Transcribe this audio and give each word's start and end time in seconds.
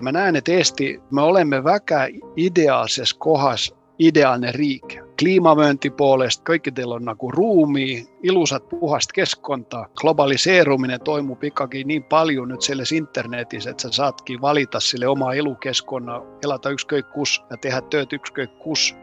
Mä 0.00 0.12
näen, 0.12 0.36
että 0.36 0.52
Eesti, 0.52 1.00
me 1.10 1.22
olemme 1.22 1.64
väkä 1.64 2.08
ideaalisessa 2.36 3.16
kohdassa 3.18 3.76
ideaalinen 3.98 4.54
riike. 4.54 5.02
Kliimamyöntipuolesta 5.18 6.44
kaikki 6.44 6.72
teillä 6.72 6.94
on 6.94 7.04
nagu 7.04 7.30
ruumi, 7.30 8.06
ilusat 8.22 8.68
puhast 8.68 9.12
keskontaa. 9.12 9.88
Globaliseeruminen 10.00 11.00
toimii 11.00 11.36
pikakin 11.36 11.88
niin 11.88 12.04
paljon 12.04 12.48
nyt 12.48 12.62
siellä 12.62 12.82
internetissä, 12.94 13.70
että 13.70 13.82
sä 13.82 13.88
saatkin 13.92 14.40
valita 14.40 14.80
sille 14.80 15.06
omaa 15.06 15.34
elukeskonna, 15.34 16.22
elata 16.44 16.70
yksiköikkus 16.70 17.42
ja 17.50 17.56
tehdä 17.56 17.80
työt 17.80 18.12
yksiköikkus. 18.12 18.96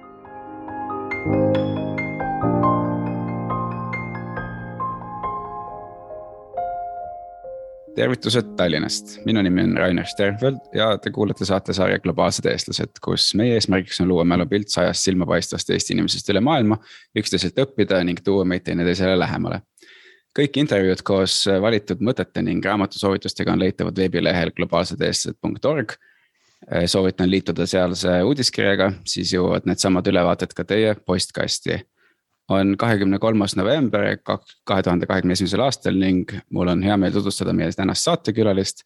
Tervitused 7.95 8.55
Tallinnast, 8.57 9.17
minu 9.25 9.41
nimi 9.45 9.63
on 9.67 9.75
Rainer 9.77 10.05
Sternfeld 10.05 10.75
ja 10.75 10.93
te 10.97 11.11
kuulate 11.13 11.45
saatesarja 11.45 11.99
Globaalsed 12.01 12.47
eestlased, 12.49 12.97
kus 13.03 13.33
meie 13.37 13.57
eesmärgiks 13.57 14.01
on 14.01 14.09
luua 14.09 14.25
mälupilt 14.25 14.73
sajast 14.73 15.05
silmapaistvast 15.05 15.69
Eesti 15.69 15.93
inimesest 15.93 16.31
üle 16.33 16.41
maailma, 16.43 16.79
üksteiselt 17.17 17.59
õppida 17.61 18.01
ning 18.07 18.21
tuua 18.25 18.45
meid 18.49 18.65
teineteisele 18.65 19.17
lähemale. 19.19 19.61
kõik 20.33 20.57
intervjuud 20.57 21.01
koos 21.05 21.43
valitud 21.61 21.99
mõtete 22.01 22.41
ning 22.41 22.65
raamatusoovitustega 22.65 23.53
on 23.53 23.59
leitavad 23.59 23.97
veebilehel 23.97 24.51
globaalsedeestlased.org. 24.51 25.93
soovitan 26.85 27.29
liituda 27.29 27.65
sealse 27.65 28.21
uudiskirjaga, 28.23 28.93
siis 29.05 29.33
jõuavad 29.33 29.65
needsamad 29.65 30.07
ülevaated 30.07 30.53
ka 30.53 30.63
teie 30.63 30.95
postkasti 31.05 31.83
on 32.49 32.75
kahekümne 32.77 33.19
kolmas 33.19 33.55
november 33.55 34.17
kahe 34.65 34.83
tuhande 34.83 35.05
kahekümne 35.05 35.33
esimesel 35.33 35.63
aastal 35.63 35.95
ning 35.99 36.31
mul 36.49 36.67
on 36.67 36.83
hea 36.83 36.97
meel 36.97 37.11
tutvustada 37.11 37.53
meie 37.53 37.71
tänast 37.71 38.03
saatekülalist. 38.09 38.83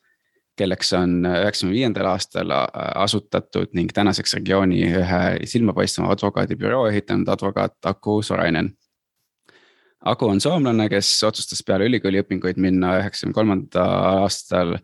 kelleks 0.57 0.93
on 0.97 1.20
üheksakümne 1.21 1.73
viiendal 1.75 2.07
aastal 2.09 2.49
asutatud 2.95 3.75
ning 3.77 3.91
tänaseks 3.93 4.33
regiooni 4.33 4.80
ühe 4.89 5.19
silmapaistvama 5.45 6.16
advokaadibüroo 6.16 6.88
ehitanud 6.88 7.27
advokaat 7.30 7.75
Aku 7.86 8.22
Sorainen. 8.22 8.72
Aku 10.02 10.25
on 10.27 10.42
soomlane, 10.42 10.89
kes 10.89 11.23
otsustas 11.23 11.61
peale 11.67 11.86
ülikooliõpinguid 11.86 12.58
minna 12.58 12.95
üheksakümne 13.03 13.38
kolmandal 13.38 14.23
aastal 14.23 14.73
Äh, 14.73 14.81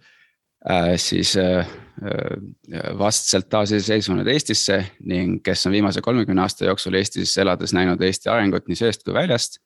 siis 0.98 1.38
äh, 1.38 1.60
äh, 1.60 2.98
vastselt 2.98 3.50
taasiseseisvunud 3.50 4.28
Eestisse 4.28 4.86
ning 5.04 5.42
kes 5.44 5.68
on 5.68 5.76
viimase 5.76 6.02
kolmekümne 6.02 6.42
aasta 6.42 6.66
jooksul 6.66 6.96
Eestis 6.96 7.38
elades 7.38 7.74
näinud 7.76 8.02
Eesti 8.02 8.30
arengut 8.32 8.68
nii 8.68 8.80
seest 8.80 9.04
kui 9.04 9.14
väljast. 9.14 9.60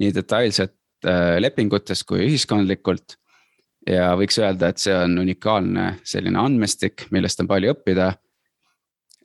nii 0.00 0.14
detailselt 0.14 0.76
lepingutes 1.38 2.04
kui 2.04 2.24
ühiskondlikult. 2.24 3.16
ja 3.88 4.14
võiks 4.16 4.38
öelda, 4.40 4.68
et 4.68 4.78
see 4.78 4.94
on 4.96 5.18
unikaalne 5.18 5.94
selline 6.04 6.38
andmestik, 6.38 7.06
millest 7.10 7.40
on 7.40 7.48
palju 7.48 7.74
õppida. 7.74 8.12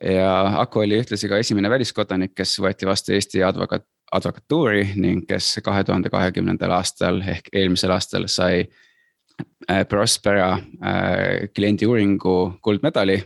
ja 0.04 0.32
Aku 0.60 0.80
oli 0.80 1.00
ühtlasi 1.00 1.30
ka 1.30 1.38
esimene 1.38 1.70
väliskodanik, 1.70 2.36
kes 2.36 2.60
võeti 2.60 2.88
vastu 2.88 3.14
Eesti 3.14 3.44
advokaat, 3.44 3.88
advokatuuri 4.12 4.94
ning 4.96 5.24
kes 5.28 5.60
kahe 5.64 5.84
tuhande 5.84 6.10
kahekümnendal 6.10 6.72
aastal 6.72 7.22
ehk 7.22 7.48
eelmisel 7.54 7.92
aastal 7.92 8.28
sai 8.28 8.66
Äh, 8.66 8.85
Prospera 9.90 10.52
äh, 10.54 11.50
kliendiuuringu 11.56 12.60
kuldmedali 12.62 13.24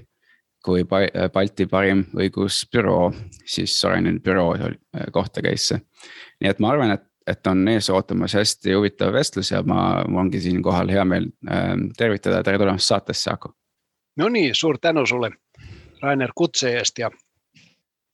kui 0.64 0.84
Balti 1.34 1.66
parim 1.68 2.04
õigusbüroo, 2.20 3.12
siis 3.46 3.76
Soraineni 3.80 4.20
büroo 4.20 4.54
äh, 4.56 4.74
kohta 5.12 5.42
käis 5.42 5.68
see. 5.72 5.80
nii 6.40 6.50
et 6.50 6.60
ma 6.60 6.72
arvan, 6.72 6.92
et, 6.96 7.04
et 7.28 7.48
on 7.48 7.68
ees 7.68 7.90
ootamas 7.90 8.34
hästi 8.36 8.74
huvitav 8.74 9.14
vestlus 9.14 9.52
ja 9.52 9.64
ma, 9.64 10.04
mul 10.08 10.26
ongi 10.26 10.42
siinkohal 10.42 10.92
hea 10.92 11.06
meel 11.06 11.30
tervitada, 11.98 12.44
tere 12.44 12.58
tulemast 12.58 12.88
saatesse, 12.88 13.32
Aku. 13.34 13.54
no 14.18 14.30
nii, 14.30 14.54
suur 14.54 14.80
tänu 14.82 15.06
sulle, 15.06 15.32
Rainer, 16.02 16.32
kutse 16.36 16.72
eest 16.78 17.00
ja 17.00 17.12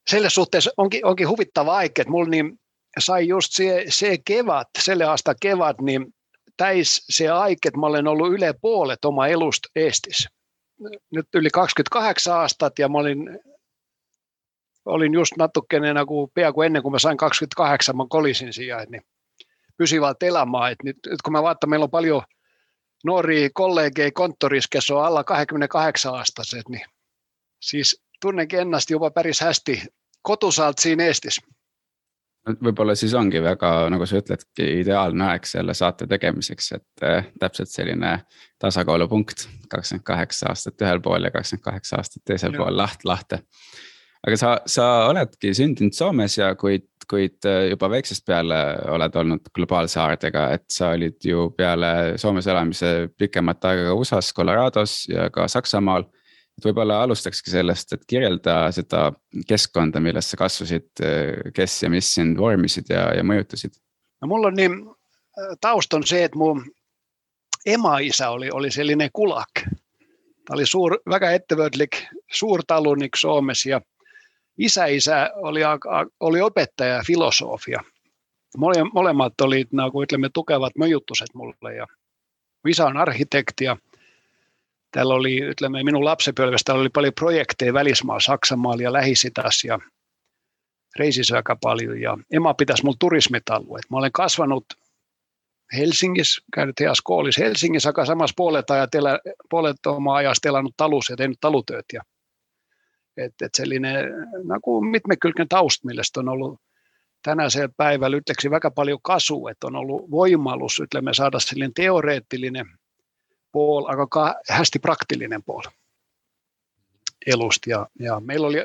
selles 0.09 0.35
suhteessa 0.35 0.71
onkin, 0.77 1.05
onkin 1.05 1.29
huvittava 1.29 1.77
aika, 1.77 2.01
että 2.01 2.11
mulla 2.11 2.29
niin 2.29 2.59
sai 2.99 3.27
just 3.27 3.53
se, 3.53 3.85
se 3.89 4.17
kevat, 4.25 4.69
selle 4.79 5.05
aasta 5.05 5.35
kevat, 5.41 5.81
niin 5.81 6.14
täis 6.57 7.05
se 7.09 7.29
aika, 7.29 7.67
että 7.67 7.79
mä 7.79 7.85
olen 7.85 8.07
ollut 8.07 8.33
yle 8.33 8.53
puolet 8.61 9.05
oma 9.05 9.27
elusta 9.27 9.69
Eestissä. 9.75 10.29
Nyt 11.11 11.27
yli 11.33 11.49
28 11.49 12.35
aastat 12.35 12.79
ja 12.79 12.89
mä 12.89 12.97
olin, 12.97 13.39
olin 14.85 15.13
just 15.13 15.31
natukkeneena 15.37 16.05
kuin 16.05 16.31
pian 16.33 16.53
kuin 16.53 16.65
ennen 16.65 16.81
kuin 16.81 16.91
mä 16.91 16.99
sain 16.99 17.17
28, 17.17 17.97
mä 17.97 18.03
kolisin 18.09 18.53
sijaan, 18.53 18.87
niin 18.89 19.01
pysyvältä 19.77 20.25
elämää. 20.25 20.69
Et 20.69 20.83
nyt, 20.83 20.97
nyt 21.09 21.21
kun 21.21 21.33
mä 21.33 21.43
vaatan, 21.43 21.69
meillä 21.69 21.83
on 21.83 21.89
paljon 21.89 22.23
nuoria 23.05 23.49
kollegeja 23.53 24.11
konttorissa, 24.11 24.67
kes 24.71 24.91
on 24.91 25.05
alla 25.05 25.23
28 25.23 26.13
aastaiset, 26.13 26.69
niin 26.69 26.85
siis 27.61 28.01
tunnenkin 28.21 28.59
ennasti 28.59 28.93
jopa 28.93 29.11
päris 29.11 29.41
hästi 29.41 29.81
kotusalt 30.21 30.77
siinä 30.77 31.03
Eestissä 31.03 31.41
võib-olla 32.45 32.95
siis 32.97 33.13
ongi 33.17 33.41
väga, 33.43 33.71
nagu 33.93 34.05
sa 34.09 34.19
ütledki, 34.21 34.65
ideaalne 34.81 35.29
aeg 35.31 35.47
selle 35.49 35.73
saate 35.77 36.07
tegemiseks, 36.09 36.71
et 36.77 37.05
äh, 37.05 37.29
täpselt 37.41 37.71
selline 37.71 38.17
tasakaalupunkt, 38.61 39.47
kakskümmend 39.71 40.05
kaheksa 40.05 40.51
aastat 40.53 40.81
ühel 40.85 41.01
pool 41.05 41.25
ja 41.25 41.33
kakskümmend 41.33 41.65
kaheksa 41.65 42.01
aastat 42.01 42.25
teisel 42.25 42.53
ja. 42.53 42.61
pool 42.61 42.77
laht 42.77 43.05
lahte. 43.05 43.41
aga 44.25 44.37
sa, 44.41 44.57
sa 44.65 44.89
oledki 45.09 45.53
sündinud 45.57 45.93
Soomes 45.97 46.37
ja 46.37 46.53
kuid, 46.59 46.87
kuid 47.09 47.45
äh, 47.49 47.69
juba 47.71 47.89
väiksest 47.93 48.25
peale 48.25 48.59
oled 48.93 49.17
olnud 49.21 49.49
globaalsaardega, 49.55 50.49
et 50.57 50.69
sa 50.71 50.93
olid 50.97 51.17
ju 51.25 51.49
peale 51.57 52.17
Soomes 52.21 52.47
elamise 52.47 53.09
pikemat 53.17 53.71
aega 53.71 53.89
ka 53.89 53.97
USA-s, 53.97 54.33
Colorados 54.37 55.03
ja 55.09 55.29
ka 55.33 55.49
Saksamaal 55.51 56.05
et 56.57 56.65
võib-olla 56.65 57.01
alustakski 57.03 57.51
sellest, 57.51 57.93
et 57.93 58.05
kirjelda 58.07 58.71
seda 58.75 59.09
keskkonda, 59.47 59.99
milles 59.99 60.29
sa 60.31 60.37
kasvasid, 60.39 60.87
kes 61.55 61.83
ja 61.83 61.89
mis 61.91 62.13
sind 62.15 62.39
vormisid 62.39 62.89
ja, 62.89 63.09
ja 63.17 63.23
mõjutasid? 63.23 63.75
no 64.21 64.27
mul 64.27 64.47
on 64.49 64.55
niin, 64.55 64.77
taust 65.61 65.93
on 65.93 66.07
se, 66.07 66.23
että 66.23 66.37
mun 66.37 66.63
ema-isä 67.65 68.29
oli, 68.29 68.49
oli 68.51 68.71
sellainen 68.71 69.09
kulak. 69.13 69.51
Tämä 69.55 70.53
oli 70.53 70.65
suur, 70.65 70.97
väga 71.09 71.31
ettevötlik 71.31 71.97
suurtalunik 72.31 73.15
Suomessa 73.15 73.69
ja 73.69 73.81
isä-isä 74.57 75.29
oli, 75.35 75.59
oli 76.19 76.41
opettaja 76.41 76.93
ja 76.95 77.03
filosofia. 77.07 77.83
Mole, 78.57 78.83
molemmat 78.93 79.41
oli, 79.41 79.65
nämä, 79.71 79.91
kuin 79.91 80.07
tukevat 80.33 80.75
möjuttuset 80.77 81.33
mulle 81.33 81.75
ja 81.75 81.87
isä 82.67 82.85
on 82.85 82.97
arhitekti 82.97 83.63
ja 83.63 83.77
Täällä 84.95 85.13
oli, 85.13 85.43
ytlemme, 85.43 85.83
minun 85.83 86.05
lapsipölvestä 86.05 86.73
oli 86.73 86.89
paljon 86.89 87.13
projekteja 87.13 87.73
välismaa, 87.73 88.19
Saksamaalla 88.19 88.83
ja 88.83 88.93
Lähisitäs 88.93 89.63
ja 89.63 89.79
reisissä 90.99 91.35
aika 91.35 91.57
paljon. 91.61 92.01
Ja 92.01 92.17
Emma 92.31 92.53
pitäisi 92.53 92.83
mulla 92.83 92.97
turismitalueet. 92.99 93.83
Mä 93.89 93.97
olen 93.97 94.11
kasvanut 94.11 94.65
Helsingissä, 95.77 96.41
käynyt 96.53 96.79
heas 96.79 97.01
koolissa 97.03 97.43
Helsingissä, 97.43 97.89
aika 97.89 98.05
samassa 98.05 98.33
puolet, 98.37 98.69
ajatella, 98.69 99.19
puolet 99.49 99.85
omaa 99.85 100.15
ajasta 100.15 100.49
elänut 100.49 100.73
talussa 100.77 101.13
ja 101.13 101.17
tehnyt 101.17 101.37
talutööt. 101.41 101.85
Ja, 101.93 102.01
et, 103.17 103.33
et 103.41 103.55
sellainen, 103.55 104.05
no 104.43 104.59
kuin 104.61 104.87
mitmekylken 104.87 105.47
taust, 105.47 105.83
millä 105.83 106.01
on 106.17 106.29
ollut 106.29 106.61
tänään 107.23 107.51
se 107.51 107.69
päivällä 107.77 108.17
ytleksi 108.17 108.51
väga 108.51 108.71
paljon 108.71 108.99
kasu, 109.03 109.47
että 109.47 109.67
on 109.67 109.75
ollut 109.75 110.11
voimallus, 110.11 110.81
me 111.01 111.13
saada 111.13 111.39
sellainen 111.39 111.73
teoreettinen 111.73 112.65
puol, 113.55 113.85
aika 113.87 114.35
hästi 114.49 114.79
praktillinen 114.79 115.43
puol 115.43 115.63
elust. 117.25 117.67
Ja, 117.67 117.87
ja 117.99 118.19
meillä 118.19 118.47
oli 118.47 118.57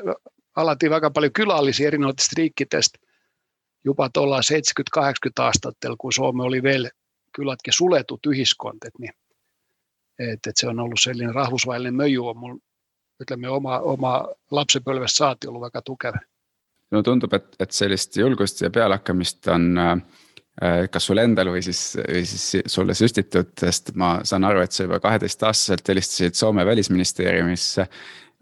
alati 0.55 0.89
väga 0.89 1.11
paljon 1.11 1.33
kylällisiä 1.33 1.87
erinomaisesti 1.87 2.35
riikkitestä 2.37 2.99
jopa 3.83 4.09
tuolla 4.09 4.39
70-80 4.99 5.03
aastattel, 5.39 5.95
kun 5.99 6.13
Suomi 6.13 6.43
oli 6.43 6.63
vielä 6.63 6.89
kylätkin 7.35 7.73
suletut 7.73 8.19
yhiskontet, 8.25 8.93
niin 8.99 9.13
et, 10.19 10.47
et 10.47 10.57
se 10.57 10.67
on 10.67 10.79
ollut 10.79 10.99
sellainen 10.99 11.35
rahvusvaellinen 11.35 11.95
möju 11.95 12.27
on 12.27 12.37
mun 12.37 12.59
ütleme, 13.23 13.49
oma, 13.49 13.79
oma 13.79 14.27
lapsepõlvest 14.51 15.15
saati 15.15 15.47
ollut 15.47 15.61
väga 15.61 15.81
tugev. 15.81 16.19
no 16.91 17.03
tundub, 17.03 17.33
et, 17.33 17.55
et 17.59 17.71
sellist 17.71 18.17
julgust 18.17 18.61
ja 18.61 18.69
pealehakkamist 18.69 19.47
on 19.47 19.77
Äh, 19.77 20.01
kas 20.91 21.05
sul 21.07 21.21
endal 21.21 21.51
või 21.53 21.61
siis, 21.63 21.95
või 21.97 22.25
siis 22.27 22.63
sulle 22.69 22.93
süstitud, 22.97 23.53
sest 23.59 23.93
ma 23.95 24.19
saan 24.27 24.43
aru, 24.43 24.61
et 24.65 24.75
sa 24.75 24.83
juba 24.83 24.99
kaheteistaastaselt 24.99 25.87
helistasid 25.87 26.35
Soome 26.35 26.65
välisministeeriumisse. 26.65 27.87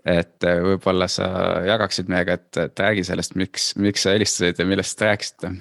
et 0.05 0.43
äh, 0.47 0.61
võib-olla 0.63 1.07
sa 1.11 1.27
jagaksid 1.67 2.07
meiega, 2.07 2.33
et, 2.39 2.57
et 2.57 2.79
räägi 2.79 3.03
sellest, 3.03 3.35
miks, 3.35 3.75
miks 3.75 4.03
sa 4.03 4.15
helistasid 4.15 4.59
ja 4.59 4.65
millest 4.65 5.01
rääkisite? 5.01 5.51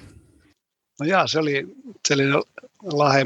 no 0.99 1.05
jaa, 1.05 1.27
se 1.27 1.39
oli 1.39 1.67
selline 2.07 2.41
lahe 2.93 3.25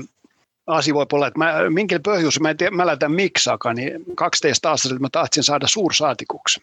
asia 0.68 0.94
voi 0.94 1.06
olla, 1.12 1.28
että 1.28 1.40
mä, 1.40 1.70
minkä 1.70 2.00
pohjus, 2.00 2.40
mä 2.40 2.50
en 2.50 2.58
tiedä, 2.58 2.75
mälätän 2.75 3.12
miksakaan, 3.12 3.75
niin 3.75 4.06
12 4.16 4.70
aastaselt 4.70 5.00
mä 5.00 5.10
tahtsin 5.12 5.44
saada 5.44 5.68
suursaatikuksi. 5.68 6.62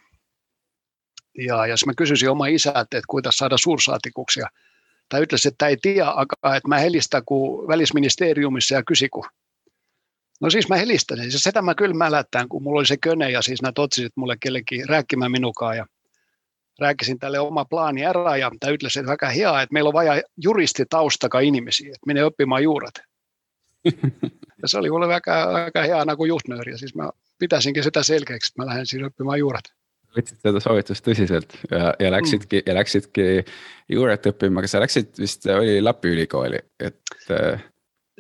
Ja 1.39 1.67
jos 1.67 1.87
mä 1.87 1.93
kysyisin 1.97 2.31
oma 2.31 2.47
isältä, 2.47 2.81
että 2.81 3.01
kuinka 3.09 3.31
saada 3.33 3.59
suursaatikuksi, 3.59 4.41
ja 4.41 4.49
tai 5.11 5.23
ütles, 5.23 5.47
että 5.47 5.67
ei 5.67 5.77
tiedä, 5.83 6.07
että 6.57 6.69
mä 6.69 6.79
helistä 6.79 7.23
kuin 7.27 7.69
välisministeriumissa 7.69 8.75
ja 8.75 8.83
kysiku. 8.83 9.25
No 10.41 10.51
siis 10.51 10.69
mä 10.69 10.77
helistäsin. 10.77 11.31
Siis 11.31 11.43
sitä 11.43 11.63
mä 11.63 11.75
kyllä 11.75 11.95
mälättään, 11.95 12.49
kun 12.49 12.63
mulla 12.63 12.79
oli 12.79 12.87
se 12.87 12.97
köne 12.97 13.31
ja 13.31 13.43
siis 13.43 13.63
nämä 13.63 13.73
totsisit 13.73 14.13
mulle 14.17 14.37
kellekin 14.41 14.89
rääkkimään 14.89 15.31
minukaan 15.31 15.77
ja 15.77 15.87
rääkisin 16.79 17.19
tälle 17.19 17.39
oma 17.39 17.65
plaani 17.65 18.05
ära 18.05 18.37
ja 18.37 18.51
tämä 18.61 18.73
ytles, 18.73 18.97
että 18.97 19.11
aika 19.11 19.29
hiaa, 19.29 19.63
että 19.63 19.73
meillä 19.73 19.89
on 19.89 19.95
vaja 19.95 20.23
juristi 20.37 20.85
taustaka 20.91 21.41
ihmisiä, 21.41 21.89
että 21.89 22.07
menee 22.07 22.25
oppimaan 22.25 22.63
juurat. 22.63 22.95
ja 24.63 24.69
se 24.69 24.79
oli 24.79 24.91
mulle 24.91 25.15
aika, 25.15 25.43
aika 25.43 25.83
hiana 25.83 26.17
kuin 26.17 26.29
juhtnööri 26.29 26.73
ja 26.73 26.79
siis 26.79 26.95
mä 26.95 27.11
pitäisinkin 27.39 27.83
sitä 27.83 28.03
selkeäksi, 28.03 28.53
että 28.53 28.63
mä 28.63 28.67
lähden 28.67 28.87
siis 28.87 29.03
oppimaan 29.03 29.39
juurat. 29.39 29.65
Võtsid 30.17 30.41
seda 30.43 30.61
soovitust 30.61 31.05
tõsiselt 31.07 31.53
ja, 31.71 31.93
ja 32.03 32.09
läksidki 32.11 32.59
mm. 32.59 32.67
ja 32.67 32.75
läksidki 32.75 33.27
juuret 33.89 34.27
õppima, 34.27 34.59
aga 34.59 34.71
sa 34.71 34.81
läksid 34.83 35.13
vist, 35.19 35.47
oli 35.47 35.77
Lappi 35.83 36.11
ülikooli, 36.11 36.59
et 36.83 37.31
äh, 37.31 37.63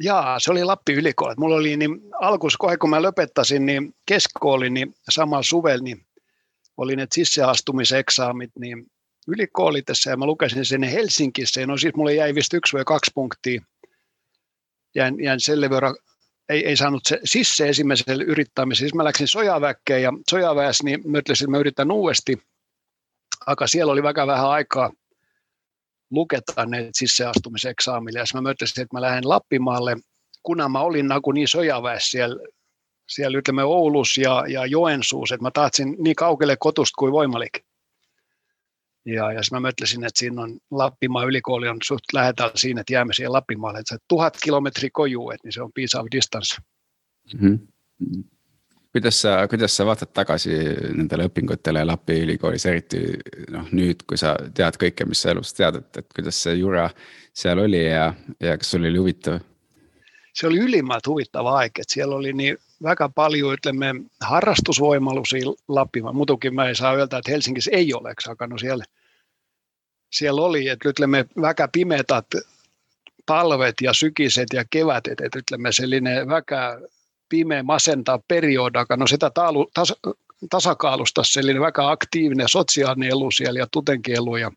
Jaa, 0.00 0.38
se 0.38 0.50
oli 0.50 0.64
Lappi 0.64 0.92
ylikooli. 0.92 1.34
Mulla 1.38 1.56
oli 1.56 1.76
niin 1.76 2.00
alkus, 2.20 2.56
kun 2.56 2.90
mä 2.90 3.02
lopettasin, 3.02 3.66
niin 3.66 3.94
keskooli, 4.06 4.70
niin 4.70 4.94
samalla 5.10 5.42
suvella, 5.42 5.82
niin 5.82 6.06
oli 6.76 6.96
ne 6.96 7.06
sisäastumiseksaamit, 7.12 8.50
niin 8.58 8.86
ylikoolitessa 9.28 10.10
ja 10.10 10.16
mä 10.16 10.26
lukesin 10.26 10.64
sen 10.64 10.82
Helsingissä. 10.82 11.66
No 11.66 11.76
siis 11.76 11.94
mulle 11.94 12.14
jäi 12.14 12.34
vist 12.34 12.54
yksi 12.54 12.76
vai 12.76 12.84
kaksi 12.84 13.10
punktia. 13.14 13.62
Jäin, 14.94 15.24
jäin 15.24 15.40
selle 15.40 15.70
verran, 15.70 15.96
ei, 16.50 16.66
ei 16.66 16.76
saanut 16.76 17.02
se 17.06 17.20
sisse 17.24 17.68
ensimmäiselle 17.68 18.24
yrittämiselle. 18.24 18.88
Siis 18.88 18.94
mä 18.94 19.04
läksin 19.04 19.28
sojaväkkeen 19.28 20.02
ja 20.02 20.12
sojaväessä, 20.30 20.84
niin 20.84 21.10
mä 21.10 21.18
että 21.18 21.46
mä 21.48 21.58
yritän 21.58 21.92
uudesti. 21.92 22.42
Aika 23.46 23.66
siellä 23.66 23.92
oli 23.92 24.02
vähän 24.02 24.26
vähän 24.26 24.50
aikaa 24.50 24.90
luketa 26.10 26.66
ne 26.66 26.88
sisäastumiseksaamille. 26.92 28.18
Ja 28.18 28.24
mä 28.34 28.40
möttesin, 28.40 28.82
että 28.82 28.96
mä 28.96 29.00
lähden 29.00 29.28
Lappimaalle, 29.28 29.96
kun 30.42 30.62
mä 30.68 30.80
olin 30.80 31.08
nagu 31.08 31.32
niin 31.32 31.48
sojaväessä 31.48 32.10
siellä, 32.10 32.36
siellä 33.08 33.38
ytlemme 33.38 33.64
Oulus 33.64 34.18
ja, 34.18 34.44
ja 34.48 34.66
Joensuus, 34.66 35.32
että 35.32 35.44
mä 35.44 35.50
tahtsin 35.50 35.96
niin 35.98 36.16
kaukelle 36.16 36.56
kotusta 36.56 36.94
kuin 36.98 37.12
voimalik. 37.12 37.52
Ja, 39.04 39.32
ja 39.32 39.40
mä 39.52 39.60
mötlesin, 39.60 40.04
että 40.04 40.18
siinä 40.18 40.42
on 40.42 40.58
Lappimaa 40.70 41.24
ylikooli 41.24 41.68
on 41.68 41.78
suht 41.82 42.04
lähetään 42.12 42.50
siinä, 42.54 42.80
että 42.80 42.92
jäämme 42.92 43.12
siihen 43.14 43.32
Lappimaalle. 43.32 43.78
Että 43.78 43.94
se 43.94 44.00
tuhat 44.08 44.36
kilometriä 44.42 44.90
kojuu, 44.92 45.30
että 45.30 45.46
niin 45.46 45.52
se 45.52 45.62
on 45.62 45.72
piece 45.72 45.98
of 45.98 46.06
distance. 46.12 46.56
Mm-hmm. 47.34 47.58
kuidas 48.92 49.22
sa, 49.22 49.48
kuidas 49.48 49.76
sa 49.76 49.86
vaatad 49.86 50.10
tagasi 50.14 50.50
nendele 50.96 51.28
õpingutele 51.28 51.84
Lapi 51.86 52.16
ülikoolis, 52.24 52.66
eriti 52.66 53.02
noh, 53.50 53.68
nüüd, 53.70 54.02
kui 54.08 54.18
sa 54.18 54.34
tead 54.54 54.78
kõike, 54.82 55.06
mis 55.06 55.22
sa 55.22 55.30
elus 55.30 55.54
tead, 55.54 55.78
et, 55.78 56.00
et 56.02 56.08
kuidas 56.16 56.42
see 56.42 56.56
jura 56.58 56.88
seal 57.32 57.62
oli 57.62 57.84
ja, 57.84 58.08
ja 58.40 58.56
sul 58.66 58.88
oli 58.88 58.98
huvitav? 58.98 59.38
Se 60.34 60.46
oli 60.46 60.58
ylimmät 60.58 61.06
huvittava 61.06 61.56
aika, 61.58 61.82
että 61.82 61.94
siellä 61.94 62.16
oli 62.16 62.32
niin 62.32 62.58
väga 62.82 63.08
paljon 63.08 63.54
ytlemme, 63.54 63.94
harrastusvoimalusia 64.20 65.44
Lappimaan. 65.68 66.16
Mutukin 66.16 66.54
mä 66.54 66.68
ei 66.68 66.74
saa 66.74 66.96
yöltä, 66.96 67.18
että 67.18 67.30
Helsingissä 67.30 67.70
ei 67.74 67.94
ole, 67.94 68.14
no 68.46 68.58
siellä, 68.58 68.84
siellä 70.12 70.42
oli, 70.42 70.68
että 70.68 70.88
ytlemme, 70.88 71.24
väga 71.40 71.68
pimeät 71.72 72.06
talvet 73.26 73.74
ja 73.82 73.92
sykiset 73.92 74.48
ja 74.52 74.64
kevätet, 74.70 75.20
että 75.20 75.38
ytlemme 75.38 75.72
sellainen 75.72 76.28
väga 76.28 76.80
pimeä 77.28 77.62
masentaa 77.62 78.20
periodakaan. 78.28 79.00
No 79.00 79.06
sitä 79.06 79.30
taalu, 79.30 79.70
tas, 79.74 79.94
tasakaalusta 80.50 81.24
sellainen 81.24 81.62
väga 81.62 81.90
aktiivinen 81.90 82.48
sosiaalinen 82.48 83.10
elu 83.10 83.30
siellä 83.30 83.60
ja 83.60 83.66
tutenkielu 83.72 84.36
ja 84.36 84.50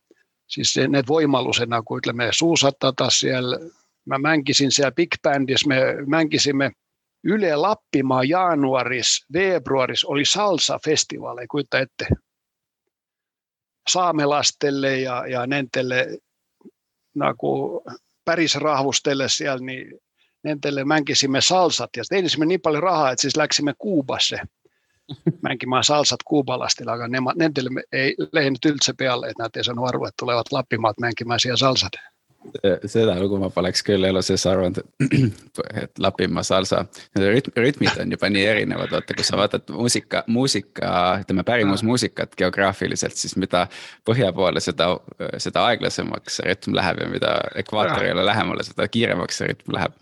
siis 0.47 0.73
se, 0.73 0.87
ne 0.87 1.03
voimallusena, 1.07 1.81
kun 1.81 2.01
me 2.13 2.29
suusattata 2.31 3.09
siellä. 3.09 3.59
Mä 4.05 4.17
mänkisin 4.17 4.71
siellä 4.71 4.91
Big 4.91 5.15
Bandissa, 5.23 5.67
me 5.67 5.79
mänkisimme 6.07 6.71
Yle 7.23 7.55
Lappimaa 7.55 8.23
januaris, 8.23 9.25
februaris 9.33 10.05
oli 10.05 10.25
salsa-festivaaleja, 10.25 11.47
kuinka 11.51 11.79
ette 11.79 12.07
saamelastelle 13.89 14.99
ja, 14.99 15.27
ja 15.27 15.47
nentelle 15.47 16.17
nagu 17.15 17.83
päris 18.25 18.55
rahvustelle 18.55 19.29
siellä, 19.29 19.65
niin 19.65 19.99
Nentelle 20.43 20.85
mänkisimme 20.85 21.41
salsat 21.41 21.89
ja 21.97 22.03
teinisimme 22.09 22.45
niin 22.45 22.61
paljon 22.61 22.83
rahaa, 22.83 23.11
että 23.11 23.21
siis 23.21 23.37
läksimme 23.37 23.73
Kuubasse 23.77 24.39
mänkimään 25.41 25.83
salsat 25.83 26.23
kuubalastilla, 26.23 27.07
ne, 27.07 27.17
nentelle 27.35 27.69
ei 27.91 28.15
lehinyt 28.31 28.65
üldse 28.65 28.93
peale, 28.97 29.29
että 29.29 29.43
näitä 29.43 29.59
ei 29.59 29.63
saanut 29.63 29.87
arvoa, 29.87 30.07
että 30.07 30.19
tulevat 30.19 30.51
Lappimaat 30.51 30.99
mänkimään 30.99 31.39
siellä 31.39 31.57
salsat. 31.57 31.91
Seda 32.89 33.15
lugu 33.21 33.37
ma 33.41 33.49
poleks 33.53 33.83
küll 33.85 34.05
elu 34.07 34.21
sees 34.25 34.45
arvanud, 34.49 34.79
et 35.83 36.01
Lapimaa 36.01 36.43
salsa, 36.47 36.83
need 37.15 37.29
rütm, 37.29 37.55
rütmid 37.65 38.01
on 38.01 38.13
juba 38.15 38.29
nii 38.31 38.43
erinevad, 38.49 38.91
vaata, 38.93 39.15
kui 39.17 39.27
sa 39.27 39.39
vaatad 39.39 39.71
muusika, 39.73 40.23
muusika, 40.27 40.91
ütleme 41.23 41.45
pärimusmuusikat 41.47 42.37
geograafiliselt, 42.39 43.17
siis 43.19 43.37
mida 43.39 43.65
põhja 44.07 44.31
poole, 44.35 44.63
seda, 44.63 44.91
seda 45.41 45.67
aeglasemaks 45.71 46.39
see 46.39 46.51
rütm 46.51 46.77
läheb 46.77 47.01
ja 47.03 47.09
mida 47.11 47.33
ekvaatorile 47.63 48.25
lähemale, 48.25 48.65
seda 48.67 48.87
kiiremaks 48.91 49.41
see 49.41 49.51
rütm 49.51 49.75
läheb. 49.77 49.97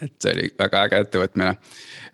Et 0.00 0.14
see 0.22 0.32
oli 0.32 0.48
väga 0.56 0.86
äge 0.88 1.02
ettevõtmine. 1.04 1.56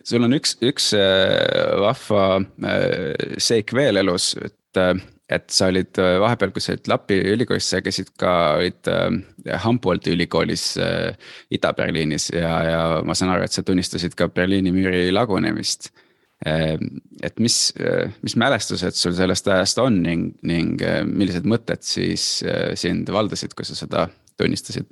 sul 0.07 0.27
on 0.27 0.35
üks, 0.35 0.57
üks 0.63 0.91
äh, 0.99 1.77
vahva 1.83 2.41
äh, 2.67 3.37
seik 3.43 3.73
veel 3.75 4.03
elus, 4.03 4.35
et, 4.43 4.81
äh, 4.81 4.99
et 5.33 5.47
sa 5.51 5.71
olid 5.73 5.99
vahepeal, 6.23 6.53
kui 6.55 6.63
sa 6.63 6.75
olid 6.75 6.89
Lapi 6.91 7.19
ülikoolis, 7.33 7.69
sa 7.73 7.81
käisid 7.83 8.13
ka, 8.21 8.33
olid 8.61 8.91
Humboldti 9.65 10.15
ülikoolis 10.15 10.69
Ida-Berliinis 11.51 12.31
ja, 12.35 12.53
ja 12.67 12.83
ma 13.07 13.17
saan 13.19 13.35
aru, 13.35 13.47
et 13.47 13.55
sa 13.55 13.65
tunnistasid 13.67 14.15
ka 14.19 14.29
Berliini 14.31 14.71
müüri 14.75 15.09
lagunemist. 15.15 15.91
et 16.47 17.39
mis, 17.41 17.57
mis 18.23 18.37
mälestused 18.37 18.95
sul 18.95 19.15
sellest 19.17 19.49
ajast 19.49 19.79
on 19.83 20.03
ning, 20.05 20.35
ning 20.47 20.83
millised 21.09 21.49
mõtted 21.49 21.83
siis 21.83 22.45
sind 22.77 23.11
valdasid, 23.11 23.57
kui 23.57 23.65
sa 23.65 23.75
seda 23.75 24.07
tunnistasid? 24.39 24.87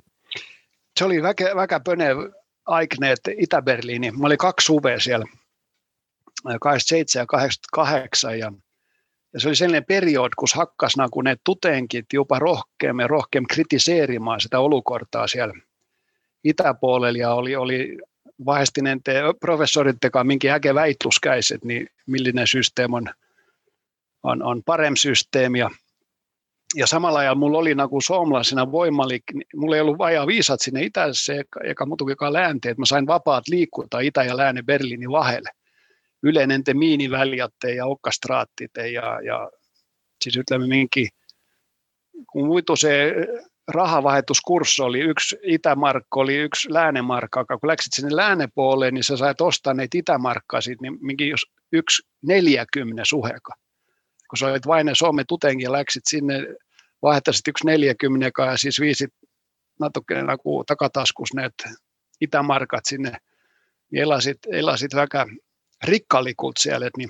see 0.97 1.05
oli 1.05 1.21
väga, 1.23 1.51
väga 1.55 1.79
põnev 1.85 2.25
Aikneet 2.65 3.29
Itä-Berliini. 3.37 4.11
Mä 4.11 4.25
olin 4.25 4.37
kaksi 4.37 4.65
suve 4.65 4.99
siellä, 4.99 5.25
87 6.61 7.21
ja 7.21 7.25
88 7.25 8.39
ja, 8.39 8.51
ja 9.35 9.41
se 9.41 9.47
oli 9.47 9.55
sellainen 9.55 9.85
period, 9.85 10.29
kun 10.37 10.47
hakkas 10.55 10.93
kun 11.11 11.23
ne 11.23 11.35
tutenkit 11.43 12.05
jopa 12.13 12.39
rohkeammin 12.39 13.09
rohkeammin 13.09 13.47
kritiseerimaan 13.47 14.41
sitä 14.41 14.59
olukortaa 14.59 15.27
siellä 15.27 15.53
itäpuolella 16.43 17.19
ja 17.19 17.33
oli, 17.33 17.55
oli 17.55 17.97
vaihestinen 18.45 19.03
te 19.03 19.21
professorit 19.39 19.97
teka 20.01 20.23
minkin 20.23 20.51
äke 20.51 20.75
väitluskäiset, 20.75 21.65
niin 21.65 21.87
millinen 22.07 22.47
systeemi 22.47 22.95
on, 22.95 23.09
on, 24.23 24.43
on 24.43 24.63
parempi 24.63 24.99
systeemi 24.99 25.59
ja 25.59 25.69
ja 26.75 26.87
samalla 26.87 27.19
ajalla 27.19 27.39
mulla 27.39 27.57
oli 27.57 27.75
nagu 27.75 28.01
suomalaisena 28.01 28.71
voimalik, 28.71 29.23
mulla 29.55 29.75
ei 29.75 29.81
ollut 29.81 29.97
vajaa 29.97 30.27
viisat 30.27 30.61
sinne 30.61 30.83
itässä 30.83 31.33
eikä 31.63 31.85
muutukaan 31.85 32.33
läänteen, 32.33 32.71
että 32.71 32.81
mä 32.81 32.85
sain 32.85 33.07
vapaat 33.07 33.47
liikkuta 33.47 33.99
Itä- 33.99 34.23
ja 34.23 34.37
Lääne-Berliinin 34.37 35.11
vahelle. 35.11 35.49
Yleinen 36.23 36.63
te 36.63 36.73
miiniväljätte 36.73 37.73
ja 37.73 37.85
okkastraattit 37.85 38.71
ja, 38.93 39.21
ja 39.21 39.51
siis 40.23 40.37
ytlemme 40.37 40.67
minkin, 40.67 41.07
kun 42.31 42.47
muitu 42.47 42.75
se 42.75 43.13
rahavahetuskurssi 43.67 44.81
oli 44.81 44.99
yksi 44.99 45.37
itämarkka, 45.43 46.19
oli 46.19 46.35
yksi 46.35 46.73
läänemarkka, 46.73 47.45
kun 47.45 47.67
läksit 47.67 47.93
sinne 47.93 48.15
läänepuoleen, 48.15 48.93
niin 48.93 49.03
sä 49.03 49.17
sait 49.17 49.41
ostaa 49.41 49.73
neitä 49.73 49.97
itämarkkaa 49.97 50.61
siitä, 50.61 50.81
niin 50.81 50.97
minkin 51.01 51.29
jos 51.29 51.45
yksi 51.71 52.07
neljäkymmentä 52.23 53.05
suheka. 53.05 53.53
Kun 54.29 54.37
sä 54.37 54.47
olit 54.47 54.67
vain 54.67 54.89
Suomen 54.93 55.25
tutenkin 55.27 55.63
ja 55.63 55.71
läksit 55.71 56.03
sinne 56.05 56.47
vaihtasit 57.01 57.47
yksi 57.47 57.65
40 57.65 58.31
ja 58.37 58.57
siis 58.57 58.79
viisi 58.79 59.07
natukenä 59.79 60.37
kuin 60.37 60.65
takataskus 60.65 61.33
ne 61.33 61.49
itämarkat 62.21 62.85
sinne, 62.85 63.17
niin 63.91 64.03
elasit, 64.03 64.37
elasit 64.51 64.95
väga 64.95 65.25
rikkalikult 65.85 66.55
siellä, 66.59 66.89
niin 66.97 67.09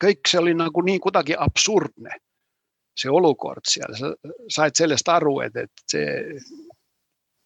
kaikki 0.00 0.30
se 0.30 0.38
oli 0.38 0.54
niin, 0.54 0.72
kuin 0.72 0.84
niin 0.84 1.00
kutakin 1.00 1.40
absurdne, 1.40 2.10
se 2.96 3.10
olukord 3.10 3.60
siellä. 3.68 3.96
Sä 3.98 4.06
sait 4.48 4.76
sellaista 4.76 5.16
aruet, 5.16 5.56
että 5.56 5.82
se, 5.88 6.24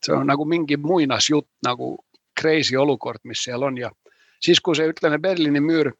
se 0.07 0.13
on 0.13 0.27
niin 0.27 0.49
minkin 0.49 0.81
muinas 0.81 1.31
jut, 1.31 1.49
niin 1.67 1.99
crazy 2.41 2.77
olukord, 2.77 3.19
missä 3.25 3.43
siellä 3.43 3.67
on. 3.67 3.79
Ja 3.79 3.91
siis 4.41 4.61
kun 4.61 4.77
se 4.77 4.87
ytläinen 4.87 5.23
Berliinin 5.23 5.63
myyr 5.63 5.93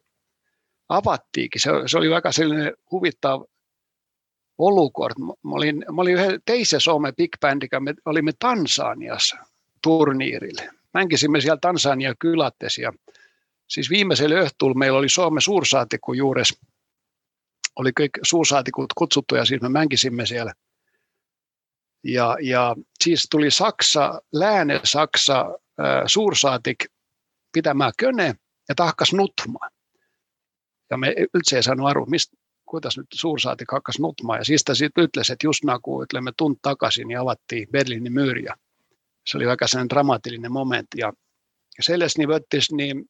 avattiinkin, 0.89 1.61
se, 1.61 1.71
se 1.87 1.99
oli 1.99 2.15
aika 2.15 2.33
sellainen 2.33 2.73
huvittava 2.91 3.45
olukord. 4.59 5.15
Mä 5.19 5.55
olin, 5.55 5.85
mä 5.93 6.03
olin 6.03 6.15
yhden 6.15 6.41
teisen 6.45 6.81
Suomen 6.81 7.17
big 7.17 7.33
bandikä, 7.41 7.81
me 7.81 7.95
olimme 8.05 8.33
Tansaniassa 8.39 9.37
turniirille. 9.83 10.71
Mänkisimme 10.95 11.41
siellä 11.41 11.59
Tansania 11.61 12.15
kylättes 12.19 12.79
ja 12.79 12.93
siis 13.73 13.91
viimeisellä 13.91 14.41
öhtuulla 14.41 14.79
meillä 14.79 14.99
oli 14.99 15.09
Suomen 15.09 15.43
suursaatikku 15.43 16.13
juures. 16.13 16.61
Oli 17.77 17.93
kaikki 17.93 18.21
suursaatikut 18.23 18.93
kutsuttu 18.99 19.35
ja 19.35 19.45
siis 19.45 19.63
me 19.63 19.69
mänkisimme 19.69 20.27
siellä. 20.27 20.53
Ja, 22.05 22.37
ja 22.41 22.77
siis 23.05 23.27
tuli 23.31 23.51
Saksa, 23.51 24.23
Lääne-Saksa 24.33 25.59
suursaatik 26.07 26.77
pitämään 27.53 27.93
köne 27.99 28.35
ja 28.69 28.75
tahkas 28.75 29.13
nutmaa. 29.13 29.69
Ja 30.91 30.97
me 30.97 31.15
yltse 31.35 31.57
ei 31.57 31.63
saanut 31.63 31.89
arvoa, 31.89 32.07
mistä, 32.07 32.37
kuinkas 32.67 32.97
nyt 32.97 33.07
suursaati 33.15 33.65
hakkas 33.73 33.99
nutmaa. 33.99 34.37
Ja 34.37 34.45
siitä 34.45 34.75
sitten 34.75 35.05
ytlesi, 35.05 35.33
että 35.33 35.47
just 35.47 35.61
kun 35.83 36.07
me 36.21 36.33
tunt 36.37 36.59
takaisin 36.63 37.11
ja 37.11 37.21
avattiin 37.21 37.69
Berliinin 37.71 38.13
myyriä. 38.13 38.55
Se 39.27 39.37
oli 39.37 39.47
aika 39.47 39.67
sellainen 39.67 39.91
dramaattinen 39.91 40.53
momentti. 40.53 40.99
Ja 40.99 41.13
sellaisni 41.81 42.29
vöttis, 42.29 42.73
niin 42.73 43.05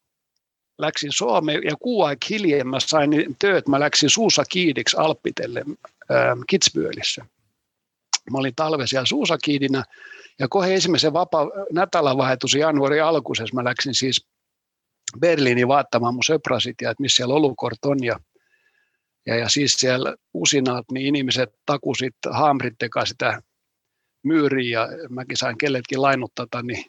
läksin 0.85 1.11
Suomeen 1.11 1.61
ja 1.63 1.75
kuu 1.79 2.03
aika 2.03 2.27
hiljem 2.29 2.67
mä 2.67 2.79
sain 2.79 3.35
työt, 3.39 3.67
mä 3.67 3.79
läksin 3.79 4.09
Suusa 4.09 4.43
Kiidiksi 4.49 4.97
Alppitelle 4.97 5.65
äh, 6.11 6.37
Kitsbyölissä. 6.47 7.25
Mä 8.31 8.37
olin 8.37 8.55
talve 8.55 8.87
siellä 8.87 9.05
Suusa 9.05 9.37
Kiidinä 9.37 9.83
ja 10.39 10.47
kohe 10.47 10.73
ensimmäisen 10.73 11.13
vapaa 11.13 11.47
nätälävahetus 11.71 12.53
januari 12.53 13.01
alkuisessa 13.01 13.55
mä 13.55 13.63
läksin 13.63 13.95
siis 13.95 14.27
Berliiniin 15.19 15.67
vaattamaan 15.67 16.13
mun 16.13 16.23
söprasit 16.23 16.75
ja 16.81 16.91
että 16.91 17.01
missä 17.01 17.15
siellä 17.15 17.35
olukort 17.35 17.85
on 17.85 18.03
ja 18.03 18.19
ja, 19.25 19.35
ja 19.35 19.49
siis 19.49 19.73
siellä 19.73 20.15
usinaat, 20.33 20.85
niin 20.91 21.15
ihmiset 21.15 21.55
takusit 21.65 22.15
haamrit 22.31 22.75
sitä 23.05 23.41
myyriä 24.23 24.79
ja 24.79 24.87
mäkin 25.09 25.37
sain 25.37 25.57
kelletkin 25.57 26.01
lainuttaa, 26.01 26.61
niin 26.63 26.85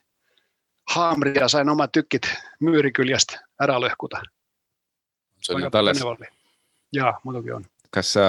haamria 0.90 1.48
sain 1.48 1.68
oma 1.68 1.88
tykkit 1.88 2.22
myyrikyljästä 2.60 3.43
ärälöhkuta. 3.62 4.22
Se 5.42 5.52
on 5.52 5.70
tällainen. 5.70 6.28
Jaa, 6.92 7.20
muidugi 7.24 7.52
on. 7.52 7.64
kas 7.94 8.12
sa 8.12 8.22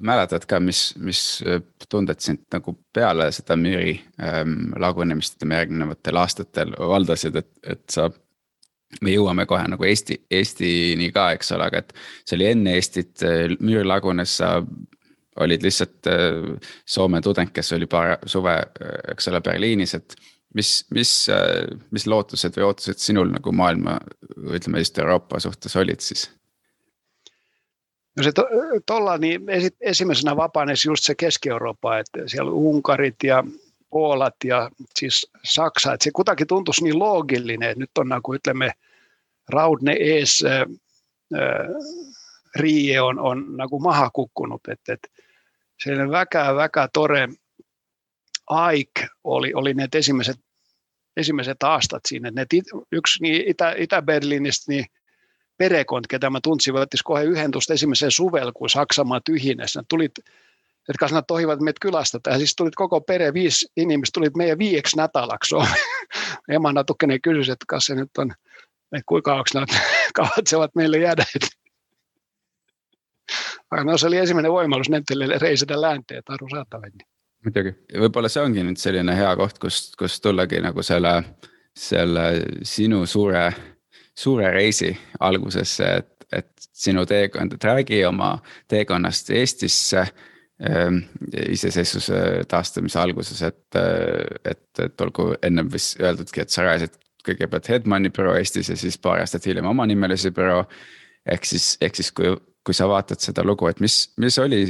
mäletad 0.00 0.44
ka, 0.46 0.60
mis, 0.60 0.94
mis 1.02 1.42
tunded 1.90 2.20
sind 2.22 2.44
nagu 2.54 2.76
peale 2.94 3.32
seda 3.34 3.56
müüri 3.58 3.96
ähm, 4.22 4.70
lagunemist 4.78 5.34
ütleme 5.34 5.58
järgnevatel 5.58 6.20
aastatel 6.20 6.70
valdasid, 6.78 7.34
et, 7.40 7.50
et 7.66 7.82
sa 7.90 8.06
me 9.02 9.10
jõuame 9.10 9.46
kohe 9.50 9.64
nagu 9.68 9.84
Eesti, 9.84 10.20
Eestini 10.30 11.10
ka, 11.14 11.32
eks 11.34 11.50
ole, 11.56 11.66
aga 11.66 11.82
et 11.82 11.90
see 12.22 12.36
oli 12.38 12.46
enne 12.52 12.76
Eestit, 12.78 13.26
müür 13.58 13.86
lagunes, 13.86 14.36
sa 14.38 14.60
olid 15.42 15.66
lihtsalt 15.66 16.06
äh, 16.10 16.70
Soome 16.88 17.20
tudeng, 17.20 17.50
kes 17.52 17.72
oli 17.76 17.88
paar 17.90 18.16
suve, 18.26 18.54
äh, 18.56 18.98
eks 19.12 19.28
ole, 19.32 19.42
Berliinis, 19.44 19.96
et 19.98 20.16
mis, 20.56 20.86
mis, 20.90 21.12
äh, 21.28 21.66
mis 21.90 22.06
lootused 22.08 22.56
või 22.56 22.70
ootused 22.70 23.00
sinul 23.02 23.28
nagu 23.34 23.52
maailma, 23.52 23.98
ütleme 24.56 24.80
just 24.80 24.98
Euroopa 24.98 25.40
suhtes 25.40 25.76
olid 25.76 26.00
siis? 26.00 26.30
No 28.16 28.24
se 28.24 28.32
tuolla 28.86 29.18
niin 29.18 29.42
ensimmäisenä 29.80 30.36
just 30.86 31.04
se 31.04 31.14
Keski-Eurooppa, 31.14 31.98
että 31.98 32.22
siellä 32.26 32.50
Unkarit 32.50 33.22
ja 33.24 33.44
Puolat 33.90 34.34
ja 34.44 34.70
siis 34.98 35.30
Saksa, 35.44 35.92
että 35.92 36.04
se 36.04 36.10
kutakin 36.10 36.46
tuntuisi 36.46 36.84
niin 36.84 36.98
loogillinen, 36.98 37.70
että 37.70 37.80
nyt 37.80 37.98
on 37.98 38.08
niin 38.08 38.22
kuin 38.22 38.36
ytlemme 38.36 38.72
raudne 39.48 39.92
ees 39.92 40.44
äh, 40.46 40.62
riie 42.56 43.00
on, 43.00 43.18
on 43.18 43.56
niin 43.56 43.70
kuin 43.70 43.82
maha 43.82 44.10
kukkunut, 44.10 44.68
että, 44.68 44.92
että 44.92 45.08
sellainen 45.84 46.10
väkä, 46.10 46.54
väkä 46.54 46.88
tore 46.92 47.28
aik 48.46 48.90
oli, 49.24 49.54
oli 49.54 49.74
ne 49.74 49.88
ensimmäiset, 49.94 50.40
ensimmäiset 51.16 51.62
aastat 51.62 52.02
siinä. 52.08 52.30
Ne 52.30 52.46
yksi 52.92 53.22
niin 53.22 53.48
Itä, 53.50 53.74
Itä-Berliinistä 53.78 54.72
niin 54.72 54.86
perekont, 55.58 56.06
ketä 56.06 56.30
mä 56.30 56.40
tunsin, 56.42 56.74
voittis 56.74 57.02
kohe 57.02 57.24
yhentusta 57.24 57.72
ensimmäisen 57.72 58.10
suvel, 58.10 58.52
kun 58.52 58.70
Saksamaa 58.70 59.20
tyhjinessä. 59.24 59.82
Tulit 59.88 60.12
jotka 60.88 61.08
sanat 61.08 61.26
tohivat 61.26 61.60
meidät 61.60 61.78
kylästä. 61.80 62.18
Tähän 62.22 62.40
siis 62.40 62.54
tulit 62.56 62.74
koko 62.74 63.00
perhe, 63.00 63.34
viisi 63.34 63.66
ihmistä 63.76 64.14
tulit 64.14 64.36
meidän 64.36 64.58
viieksi 64.58 64.96
nätäläksi 64.96 65.54
Emana 66.48 66.84
Tukkanen 66.84 67.20
kysyi, 67.20 67.52
että 67.52 67.80
se 67.80 67.94
nyt 67.94 68.10
on, 68.18 68.30
että 68.92 69.02
kuinka 69.06 69.30
kauaksi 69.30 69.58
kavatsevat 70.14 70.70
meille 70.74 70.98
jäädä. 70.98 71.24
no 73.84 73.98
se 73.98 74.06
oli 74.06 74.16
ensimmäinen 74.18 74.52
voimallus 74.52 74.88
nendele 74.88 75.38
reisida 75.38 75.80
länteen, 75.80 76.22
saada. 76.50 76.80
muidugi, 76.80 77.15
võib-olla 77.52 78.30
see 78.32 78.42
ongi 78.42 78.64
nüüd 78.66 78.80
selline 78.80 79.14
hea 79.16 79.32
koht, 79.38 79.58
kus, 79.62 79.80
kus 79.98 80.20
tullagi 80.20 80.60
nagu 80.64 80.82
selle, 80.86 81.14
selle 81.76 82.26
sinu 82.66 83.04
suure, 83.06 83.48
suure 84.16 84.50
reisi 84.54 84.90
algusesse, 85.20 85.90
et, 86.00 86.30
et 86.32 86.70
sinu 86.72 87.06
teekond, 87.06 87.54
et 87.54 87.68
räägi 87.70 88.04
oma 88.08 88.36
teekonnast 88.68 89.30
Eestisse 89.30 90.06
Ehm, 90.56 91.02
iseseisvuse 91.52 92.44
taastamise 92.48 92.96
alguses, 92.96 93.42
et, 93.44 93.76
et, 94.48 94.62
et 94.80 95.02
olgu 95.04 95.34
ennem 95.44 95.68
vist 95.68 96.00
öeldudki, 96.00 96.40
et 96.40 96.52
sa 96.54 96.64
rajasid 96.64 96.94
kõigepealt 97.28 97.68
Hedmani 97.68 98.08
büroo 98.14 98.32
Eestis 98.38 98.70
ja 98.72 98.76
siis 98.80 98.96
paar 98.96 99.20
aastat 99.20 99.44
hiljem 99.44 99.68
omanimelise 99.68 100.32
büroo. 100.32 100.62
ehk 101.28 101.44
siis, 101.44 101.74
ehk 101.84 102.00
siis 102.00 102.08
kui, 102.08 102.32
kui 102.66 102.74
sa 102.74 102.88
vaatad 102.90 103.22
seda 103.22 103.44
lugu, 103.46 103.68
et 103.70 103.80
mis, 103.80 103.94
mis 104.18 104.38
oli 104.42 104.64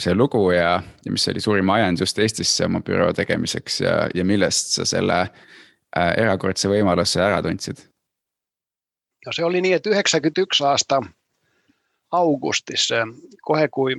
see 0.00 0.14
lugu 0.16 0.40
ja, 0.54 0.78
ja 1.04 1.12
mis 1.12 1.28
oli 1.28 1.40
suurim 1.40 1.68
ajend 1.70 2.00
just 2.00 2.18
Eestisse 2.18 2.64
oma 2.64 2.80
büroo 2.80 3.12
tegemiseks 3.12 3.80
ja, 3.84 3.94
ja 4.14 4.24
millest 4.24 4.72
sa 4.78 4.86
selle 4.88 5.18
äh, 5.20 6.12
erakordse 6.16 6.70
võimaluse 6.72 7.20
ära 7.20 7.42
tundsid? 7.44 7.84
no 9.26 9.32
se 9.36 9.44
oli 9.44 9.60
niin, 9.60 9.76
että 9.76 9.90
91 9.90 10.64
aasta 10.64 11.02
augustissa, 12.10 13.06
kohe 13.42 13.68
kui 13.68 13.96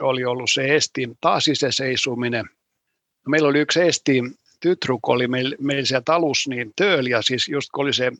oli 0.00 0.24
ollut 0.24 0.50
se 0.50 0.74
Estin 0.76 1.16
taasiseseisuminen. 1.20 2.44
No, 2.44 3.30
meillä 3.30 3.48
oli 3.48 3.60
yksi 3.60 3.80
Estin 3.80 4.34
tytruk, 4.60 5.08
oli 5.08 5.28
meillä, 5.28 5.56
meillä 5.60 5.84
siellä 5.84 6.02
talus 6.04 6.48
niin 6.48 6.72
tööl, 6.76 7.06
ja 7.06 7.22
siis 7.22 7.48
just 7.48 7.68
kun 7.74 7.84
oli 7.84 7.94
se 7.94 8.12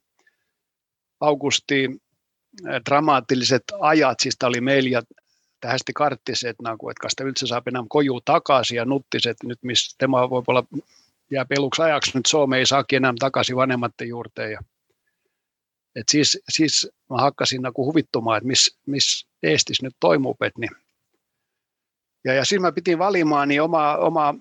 augusti 1.21 1.89
äh, 1.89 2.12
dramaattiset 2.91 3.65
ajat, 3.81 4.21
siis 4.21 4.37
tämä 4.39 4.49
oli 4.49 4.61
meillä 4.61 5.03
tähästi 5.61 5.93
karttiset, 5.93 6.57
nagu, 6.63 6.91
että 6.91 7.01
kas 7.01 7.13
üldse 7.21 7.47
saab 7.47 7.67
koju 7.89 8.21
takaisin 8.21 8.77
ja 8.77 8.85
nuttiset 8.85 9.37
nyt, 9.45 9.59
missä 9.63 9.97
tema 9.99 10.31
voi 10.31 10.43
olla 10.47 10.65
jää 11.31 11.45
peluksi 11.45 11.83
ajaksi, 11.83 12.11
nyt 12.15 12.27
Suomi 12.27 12.57
ei 12.57 12.67
saakin 12.67 12.97
enää 12.97 13.13
takaisin 13.19 13.57
vanhemmatten 13.57 14.09
juurteen. 14.09 14.59
Et 15.97 16.09
siis, 16.11 16.39
siis 16.49 16.91
mä 17.11 17.17
hakkasin 17.17 17.63
nagu 17.63 17.87
huvittumaan, 17.87 18.37
että 18.37 18.47
missä 18.47 18.79
miss 18.87 19.27
Eestis 19.43 19.83
nyt 19.83 19.97
toimupet, 20.01 20.59
niin 20.59 20.71
ja, 22.25 22.35
ja 22.35 22.45
siinä 22.45 22.63
mä 22.63 22.73
piti 22.73 22.99
valimaan 22.99 23.49
niin 23.49 23.63
oma, 23.63 23.97
oma 23.97 24.35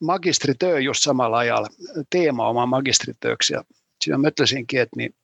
magistrityö 0.00 0.80
just 0.80 1.02
samalla 1.02 1.38
ajalla, 1.38 1.68
teema 2.10 2.48
oma 2.48 2.66
magistrityöksi. 2.66 3.54
Ja 3.54 3.64
siinä 4.00 4.18
mötläsinkin, 4.18 4.80
että 4.80 4.96
niin, 4.96 5.14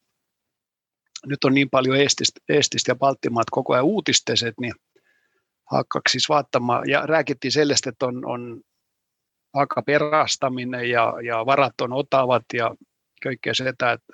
nyt 1.27 1.45
on 1.45 1.55
niin 1.55 1.71
paljon 1.71 1.97
Eestistä, 1.97 2.41
Eestistä 2.49 2.91
ja 2.91 2.97
Baltimaat 2.97 3.51
koko 3.51 3.73
ajan 3.73 3.85
uutisteset, 3.85 4.55
niin 4.61 4.75
hakkaksi 5.71 6.13
siis 6.13 6.29
vaattamaan. 6.29 6.89
Ja 6.89 7.07
rääkittiin 7.07 7.53
sellaista, 7.53 7.89
että 7.89 8.07
on, 8.07 8.27
on 8.27 8.61
aika 9.53 9.83
perastaminen 9.83 10.91
ja, 10.91 11.15
ja 11.25 11.47
varat 11.47 11.81
on 11.81 11.93
otavat 11.93 12.45
ja 12.55 12.75
kaikkea 13.23 13.55
sitä, 13.55 13.71
että 13.71 14.13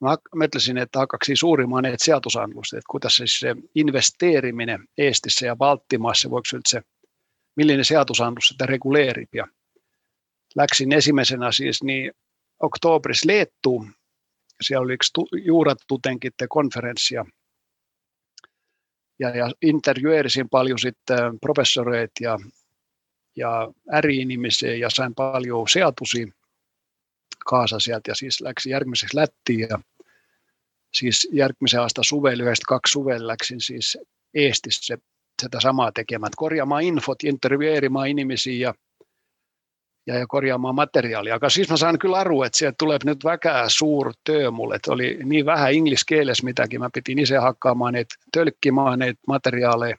mä 0.00 0.16
metläsin, 0.34 0.78
että 0.78 0.98
hakkaksi 0.98 1.36
suurimman 1.36 1.82
näitä 1.82 2.04
sijoitusannusta, 2.04 2.76
että 2.76 2.90
kuidas 2.90 3.16
siis 3.16 3.38
se 3.38 3.56
investeeriminen 3.74 4.88
Eestissä 4.98 5.46
ja 5.46 5.56
Baltimaassa, 5.56 6.30
voiko 6.30 6.60
se 6.68 6.82
millinen 7.56 7.84
seadusandlus 7.84 8.48
sitä 8.48 8.66
reguleerib 8.66 9.28
ja 9.34 9.46
läksin 10.56 10.92
esimesena 10.92 11.52
siis 11.52 11.82
niin 11.82 12.12
oktoobris 12.62 13.24
Leettuun. 13.24 13.94
Siellä 14.60 14.84
oli 14.84 14.94
yksi 14.94 15.12
juuratutengite 15.44 16.46
konferenssi 16.48 17.14
ja, 17.14 17.24
ja, 19.18 19.50
intervjueerisin 19.62 20.48
paljon 20.48 20.78
sitten 20.78 21.40
professoreita 21.40 22.12
ja, 22.20 22.38
ja 23.36 23.72
ääriinimisiä 23.92 24.74
ja 24.74 24.90
sain 24.90 25.14
paljon 25.14 25.68
seatusi 25.68 26.32
kaasa 27.46 27.80
sieltä 27.80 28.10
ja 28.10 28.14
siis 28.14 28.40
läksin 28.40 28.70
järgmiseksi 28.70 29.16
Lättiin 29.16 29.60
ja 29.60 29.78
siis 30.92 31.28
järgmisen 31.32 31.80
aasta 31.80 32.02
suvel, 32.04 32.40
yhdestä 32.40 32.64
kaksi 32.68 32.90
suvel 32.92 33.26
läksin 33.26 33.60
siis 33.60 33.98
Eestissä 34.34 34.98
sitä 35.42 35.60
samaa 35.60 35.92
tekemään, 35.92 36.32
korjaamaan 36.36 36.82
infot, 36.82 37.24
intervjueerimaan 37.24 38.08
ihmisiä 38.08 38.68
ja, 38.68 38.74
ja, 40.06 40.18
ja 40.18 40.26
korjaamaan 40.26 40.74
materiaalia. 40.74 41.38
Siis 41.48 41.70
mä 41.70 41.76
saan 41.76 41.98
kyllä 41.98 42.16
aru, 42.16 42.42
että 42.42 42.58
sieltä 42.58 42.74
tulee 42.78 42.98
nyt 43.04 43.24
väkää 43.24 43.64
suur 43.68 44.12
työ 44.24 44.50
mulle, 44.50 44.76
että 44.76 44.92
oli 44.92 45.18
niin 45.24 45.46
vähän 45.46 45.72
ingliskeeles 45.72 46.42
mitäkin, 46.42 46.80
mä 46.80 46.90
pitin 46.94 47.18
itse 47.18 47.36
hakkaamaan 47.36 47.92
neitä, 47.92 48.14
tölkkimaan 48.32 48.98
neitä 48.98 49.20
materiaaleja 49.28 49.96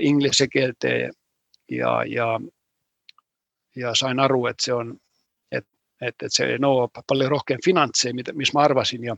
ingliskeelteen 0.00 1.12
ja, 1.70 2.04
ja, 2.06 2.40
ja 3.76 3.94
sain 3.94 4.20
aru, 4.20 4.46
että 4.46 4.62
se 4.64 4.74
on, 4.74 4.96
että, 5.52 5.70
että 6.00 6.26
se 6.28 6.44
ei 6.44 6.58
ole 6.62 6.88
paljon 7.06 7.30
rohkein 7.30 7.60
finansseja, 7.64 8.14
missä 8.32 8.58
mä 8.58 8.64
arvasin 8.64 9.04
ja 9.04 9.16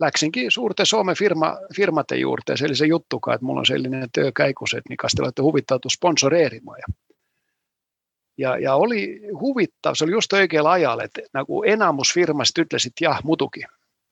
läksinkin 0.00 0.50
suurten 0.50 0.86
Suomen 0.86 1.16
firma, 1.16 1.56
firmaten 1.76 2.20
juurteen. 2.20 2.58
Se 2.58 2.64
oli 2.64 2.76
se 2.76 2.86
juttukaan, 2.86 3.34
että 3.34 3.44
mulla 3.44 3.60
on 3.60 3.66
sellainen 3.66 4.08
työkäikus, 4.14 4.74
että 4.74 4.88
niin 4.88 4.98
te 5.16 5.22
olette 5.22 5.42
huvittautu 5.42 5.90
sponsoreerimaan. 5.90 6.78
Ja, 8.38 8.58
ja 8.58 8.74
oli 8.74 9.20
huvittava, 9.40 9.94
se 9.94 10.04
oli 10.04 10.12
just 10.12 10.32
oikealla 10.32 10.72
ajalla, 10.72 11.04
että 11.04 11.20
nagu 11.34 11.62
enamus 11.62 12.14
firmast 12.14 12.58
ütlesid 12.58 12.92
jah 13.00 13.24
muidugi. 13.24 13.62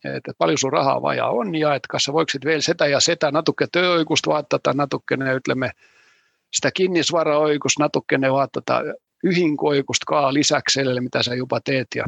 että 0.04 0.32
paljon 0.38 0.58
sun 0.58 0.72
rahaa 0.72 1.02
vaja 1.02 1.26
on 1.26 1.54
ja 1.54 1.74
että 1.74 1.86
kas 1.90 2.04
sa 2.04 2.12
voiksid 2.12 2.44
veel 2.44 2.60
seda 2.60 2.86
ja 2.86 3.00
seda 3.00 3.30
natuke 3.30 3.66
tööõigust 3.76 4.26
vaatata, 4.26 4.72
natukene 4.72 5.34
ütleme 5.34 5.70
sitä 6.52 6.70
kinnisvaraõigust 6.70 7.78
natukene 7.78 8.32
vaatata, 8.32 8.82
ühinguõigust 9.26 10.06
ka 10.06 10.32
lisaks 10.34 10.72
sellele, 10.72 11.00
mitä 11.00 11.22
sä 11.22 11.34
juba 11.34 11.60
teet 11.60 11.86
ja, 11.96 12.04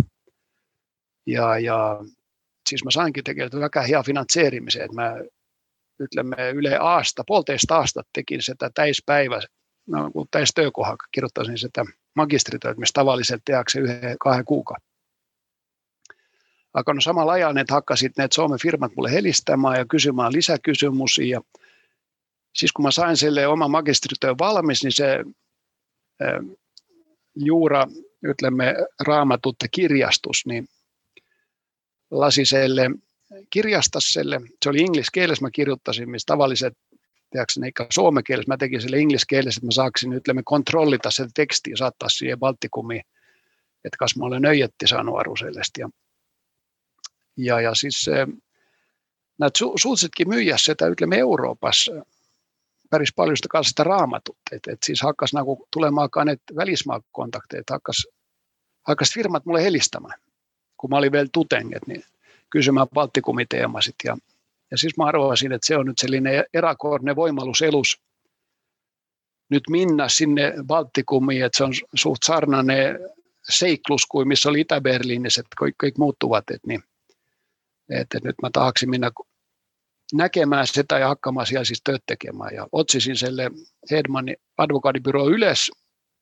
ja, 1.27 1.59
ja 1.59 2.01
siis 2.69 2.85
mä 2.85 2.91
sainkin 2.91 3.25
tegelikult 3.25 3.63
väga 3.63 3.83
hea 3.83 4.03
finantseerimise, 4.03 4.85
että 4.85 4.95
mä 4.95 5.17
ütleme 6.03 6.37
üle 6.53 6.77
aasta, 6.81 7.25
poolteist 7.27 7.71
aastat 7.71 8.07
tekin 8.13 8.43
sitä 8.43 8.71
täispäivä, 8.75 9.41
nagu 9.87 10.27
täistöökohaga, 10.31 11.07
kirjoittasin 11.13 11.59
sitä 11.59 11.85
magistritööd, 12.15 12.79
mis 12.79 12.93
tavalliselt 12.93 13.43
tehakse 13.45 13.81
ühe, 13.81 14.17
kahe 14.21 14.45
kuuga. 14.45 14.77
Aga 16.75 16.95
no 16.95 17.01
samalla 17.01 17.33
ajal 17.33 17.55
need 17.55 17.71
hakkasid 17.71 18.17
need 18.19 18.33
Soome 18.33 18.57
firmad 18.59 18.91
mulle 18.97 19.13
helistama 19.13 19.77
ja 19.77 19.85
kysymään 19.85 20.33
lisäkysymyksiä 20.33 21.41
siis 22.53 22.73
kun 22.73 22.83
mä 22.83 22.91
sain 22.91 23.17
selle 23.17 23.47
oma 23.47 23.69
magistrityön 23.69 24.39
valmis, 24.39 24.83
niin 24.83 24.93
se 24.93 25.25
juura, 27.35 27.87
ütleme, 28.27 28.75
raamatutte 29.07 29.69
kirjastus, 29.69 30.47
niin 30.47 30.69
lasi 32.11 32.45
selle 32.45 32.91
kirjastaselle, 33.51 34.41
se 34.63 34.71
oli 34.71 34.81
ingliskeeles, 34.81 35.41
mä 35.41 35.51
kirjoittasin, 35.51 36.11
missä 36.11 36.27
tavalliset, 36.27 36.79
tiedätkö 37.33 37.61
ne 37.61 37.69
ikka 37.69 37.87
suomekielessä, 37.91 38.53
mä 38.53 38.57
tekin 38.57 38.83
sille 38.83 38.99
ingliskeeles, 38.99 39.57
että 39.57 39.67
mä 39.67 39.73
saaksin 39.73 40.13
ütleme 40.13 40.43
kontrollita 40.45 41.11
se 41.11 41.27
teksti 41.35 41.71
ja 41.71 41.77
saattaa 41.77 42.09
siihen 42.09 42.39
Baltikumiin, 42.39 43.03
että 43.85 43.97
kas 43.99 44.17
mä 44.17 44.25
olen 44.25 44.45
öijetti 44.45 44.87
saanut 44.87 45.19
aru 45.19 45.37
sellest. 45.37 45.71
Ja, 45.79 45.89
ja, 47.37 47.61
ja 47.61 47.75
siis 47.75 48.07
näet 49.39 49.57
su, 49.57 49.73
suutsitkin 49.77 50.29
myyä 50.29 50.57
sitä 50.59 50.87
ütleme 50.87 51.19
Euroopassa 51.19 51.93
päris 52.93 53.13
paljon 53.17 53.37
sitä 53.37 53.49
kanssa 53.51 53.69
sitä 53.69 53.85
raamatut. 53.85 54.37
Et, 54.53 54.67
et 54.67 54.79
siis 54.85 55.03
hakkas 55.03 55.33
nagu 55.33 55.67
tulemaakaan 55.73 56.27
ne 56.27 56.37
välismaakontakteet, 56.57 57.65
hakkas, 57.71 58.07
hakkas 58.83 59.15
firmat 59.15 59.47
mulle 59.47 59.63
helistämään, 59.63 60.21
kun 60.77 60.91
mä 60.91 60.97
olin 60.97 61.13
vielä 61.13 61.29
tutenget, 61.33 61.87
niin 61.87 62.05
kysymään 62.51 62.87
Baltikumiteemasit. 62.95 63.95
Ja, 64.05 64.17
ja 64.73 64.79
siis 64.79 64.97
mä 64.97 65.05
arvasin, 65.05 65.53
että 65.53 65.67
se 65.67 65.77
on 65.77 65.87
nyt 65.87 65.99
sellainen 65.99 66.45
erakorne 66.55 67.17
voimallus 67.17 67.63
elus 67.63 68.03
nyt 69.51 69.63
minna 69.71 70.09
sinne 70.09 70.55
Baltikumiin, 70.67 71.45
että 71.45 71.59
se 71.59 71.65
on 71.65 71.73
suht 71.95 72.23
sarnainen 72.23 72.99
seiklus 73.51 74.07
kuin 74.07 74.29
missä 74.29 74.49
oli 74.49 74.61
Itä-Berliinissä, 74.61 75.41
että 75.41 75.55
kaikki, 75.59 75.77
kaikki 75.79 75.99
muuttuvat. 75.99 76.51
Että, 76.51 76.69
niin, 76.69 76.83
että 77.89 78.19
nyt 78.25 78.37
mä 78.43 78.51
tahaksin 78.53 78.91
minä 78.91 79.11
näkemään 80.13 80.67
sitä 80.67 80.99
ja 80.99 81.09
hakkamaan 81.09 81.47
siellä 81.47 81.65
siis 81.65 81.83
tööt 81.85 82.03
tekemään. 82.07 82.55
Ja 82.55 82.67
otsisin 82.73 83.17
selle 83.17 83.51
Hedmanin 83.91 84.37
advokaatibyroo 84.59 85.29
ylös 85.29 85.71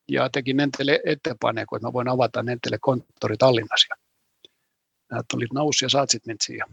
ja 0.09 0.31
tekin 0.31 0.57
nentele 0.57 1.01
ettepaneeko, 1.07 1.77
että 1.77 1.89
mä 1.89 1.93
voin 1.93 2.09
avata 2.09 2.43
nentele 2.43 2.79
konttori 2.81 3.37
Tallinnassa. 3.37 3.95
Nämä 5.11 5.23
tulid 5.31 5.49
nõus 5.55 5.83
ja 5.83 5.89
saatsid 5.89 6.21
mind 6.27 6.39
siia. 6.43 6.65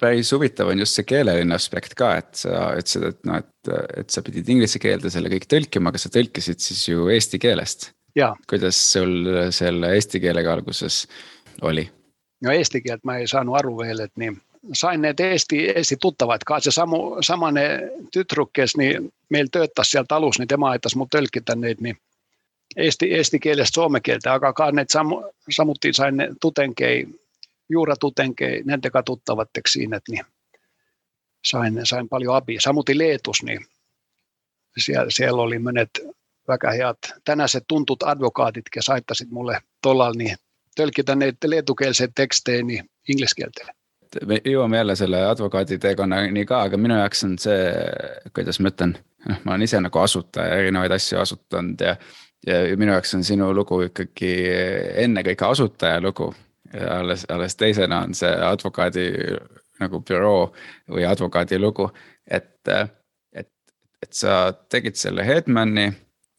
Päris 0.00 0.32
huvitav 0.32 0.68
on 0.68 0.82
just 0.82 0.98
see 0.98 1.06
keeleline 1.08 1.54
aspekt 1.54 1.94
ka, 1.98 2.14
et 2.20 2.34
sa 2.36 2.72
ütlesid, 2.78 3.06
et 3.08 3.28
noh, 3.28 3.38
et, 3.40 3.70
et 4.02 4.10
sa 4.10 4.22
pidid 4.24 4.48
inglise 4.52 4.80
keelde 4.82 5.10
selle 5.12 5.30
kõik 5.32 5.48
tõlkima, 5.48 5.92
aga 5.92 6.00
sa 6.02 6.12
tõlkisid 6.12 6.60
siis 6.62 6.82
ju 6.90 7.08
eesti 7.14 7.40
keelest. 7.42 7.92
kuidas 8.50 8.78
sul 8.92 9.50
selle 9.54 9.94
eesti 9.94 10.20
keelega 10.20 10.52
alguses 10.52 11.06
oli? 11.62 11.88
no 12.44 12.52
eesti 12.52 12.82
keelt 12.82 13.04
ma 13.04 13.18
ei 13.18 13.26
saanud 13.30 13.56
aru 13.58 13.76
veel, 13.78 14.04
et 14.04 14.12
nii 14.16 14.36
sain 14.74 15.02
need 15.02 15.20
Eesti, 15.20 15.68
Eesti 15.76 15.96
tuttavat 16.00 16.44
ka, 16.44 16.60
se 16.60 16.70
samu, 16.70 17.22
samane 17.22 17.62
tüdruk, 18.12 18.50
kes 18.52 18.76
niin 18.76 19.12
meillä 19.30 19.48
töötas 19.52 19.90
siellä 19.90 20.06
talus, 20.06 20.38
niin 20.38 20.48
tema 20.48 20.70
aitas 20.70 20.96
mut 20.96 21.10
tölkitä 21.10 21.54
neid, 21.54 21.76
niin 21.80 21.96
eesti, 22.76 23.14
eesti 23.14 23.38
kielestä 23.38 23.74
suomen 23.74 24.02
kieltä, 24.02 24.32
aga 24.32 24.72
ne 24.72 24.84
samu, 24.92 25.22
samuttiin 25.50 25.94
sain 25.94 26.16
ne 26.16 26.28
tutenkei 26.40 27.06
juuratutenkei, 27.68 28.62
nentekä 28.64 29.02
tuttavat 29.02 29.50
siinä, 29.68 30.00
niin 30.08 30.24
sain, 31.44 31.80
sain 31.84 32.08
paljon 32.08 32.36
abia. 32.36 32.60
Samuti 32.60 32.98
Leetus, 32.98 33.42
niin 33.42 33.60
siellä, 34.78 35.06
siellä 35.08 35.42
oli 35.42 35.58
monet 35.58 35.90
väga 36.48 36.70
head 36.70 36.96
tänäiset 37.24 37.64
tuntut 37.68 38.02
advokaatit, 38.02 38.64
kes 38.72 38.88
aitasid 38.88 39.28
mulle 39.30 39.60
tollal 39.82 40.14
niin 40.16 40.36
tölkitä 40.76 41.14
neid 41.14 41.36
leetukeelseid 41.46 42.10
tekstejä 42.14 42.62
niin 42.62 42.90
ingliskeeltele. 43.08 43.72
me 44.26 44.40
jõuame 44.44 44.76
jälle 44.76 44.96
selle 44.96 45.26
advokaaditeekonnani 45.26 46.44
ka, 46.46 46.62
aga 46.62 46.76
minu 46.76 46.96
jaoks 46.96 47.24
on 47.24 47.34
see, 47.38 47.72
kuidas 48.34 48.60
ma 48.60 48.70
ütlen, 48.72 48.94
ma 49.44 49.52
olen 49.52 49.62
ise 49.62 49.80
nagu 49.80 49.98
asutaja, 49.98 50.54
erinevaid 50.62 50.94
asju 50.96 51.18
asutanud 51.20 51.80
ja 51.80 51.96
ja 52.46 52.76
minu 52.76 52.92
jaoks 52.92 53.14
on 53.14 53.24
sinu 53.24 53.50
lugu 53.54 53.80
ikkagi 53.88 54.32
ennekõike 55.04 55.44
asutaja 55.44 56.00
lugu 56.00 56.30
alles, 56.90 57.24
alles 57.28 57.56
teisena 57.56 58.02
on 58.06 58.14
see 58.14 58.30
advokaadi 58.30 59.08
nagu 59.80 60.00
büroo 60.02 60.52
või 60.90 61.06
advokaadi 61.06 61.58
lugu, 61.58 61.88
et, 62.30 62.68
et, 63.32 63.50
et 64.02 64.12
sa 64.12 64.52
tegid 64.68 64.98
selle 64.98 65.26
Hedmani 65.26 65.86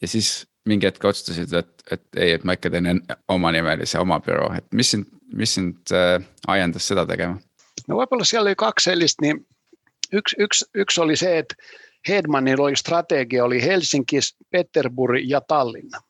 ja 0.02 0.08
siis 0.08 0.48
mingi 0.68 0.90
hetk 0.90 1.06
otsustasid, 1.06 1.54
et, 1.54 1.84
et 1.92 2.20
ei, 2.20 2.34
et 2.36 2.44
ma 2.44 2.56
ikka 2.58 2.72
teen 2.74 3.02
omanimelise 3.32 4.00
oma 4.00 4.20
büroo, 4.24 4.52
et 4.58 4.68
mis 4.76 4.92
sind, 4.92 5.08
mis 5.34 5.56
sind 5.56 5.96
äh, 5.96 6.20
ajendas 6.48 6.88
seda 6.88 7.08
tegema? 7.10 7.40
no 7.88 8.02
võib-olla 8.02 8.28
siellä 8.28 8.50
oli 8.50 8.60
kaksi 8.60 8.92
sellistä, 8.92 9.26
niin 9.26 9.46
yksi, 10.14 10.36
yksi, 10.40 10.66
yksi 10.76 11.02
oli 11.02 11.16
se, 11.16 11.38
että 11.38 11.56
Hedmanilla 12.08 12.64
oli 12.64 12.76
strategia, 12.76 13.46
oli 13.46 13.62
Helsinki, 13.62 14.20
Peterburg 14.52 15.24
ja 15.24 15.42
Tallinna. 15.42 16.02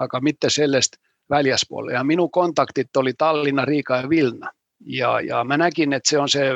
Aika 0.00 0.20
mitte 0.20 0.50
sellaista 0.50 0.98
väljäspuolella. 1.30 1.98
Ja 1.98 2.04
minun 2.04 2.30
kontaktit 2.30 2.96
oli 2.96 3.12
Tallinna, 3.18 3.64
Riika 3.64 3.96
ja 3.96 4.08
Vilna. 4.08 4.50
Ja, 4.86 5.20
ja 5.20 5.44
mä 5.44 5.56
näkin, 5.56 5.92
että 5.92 6.10
se 6.10 6.18
on 6.18 6.28
se 6.28 6.50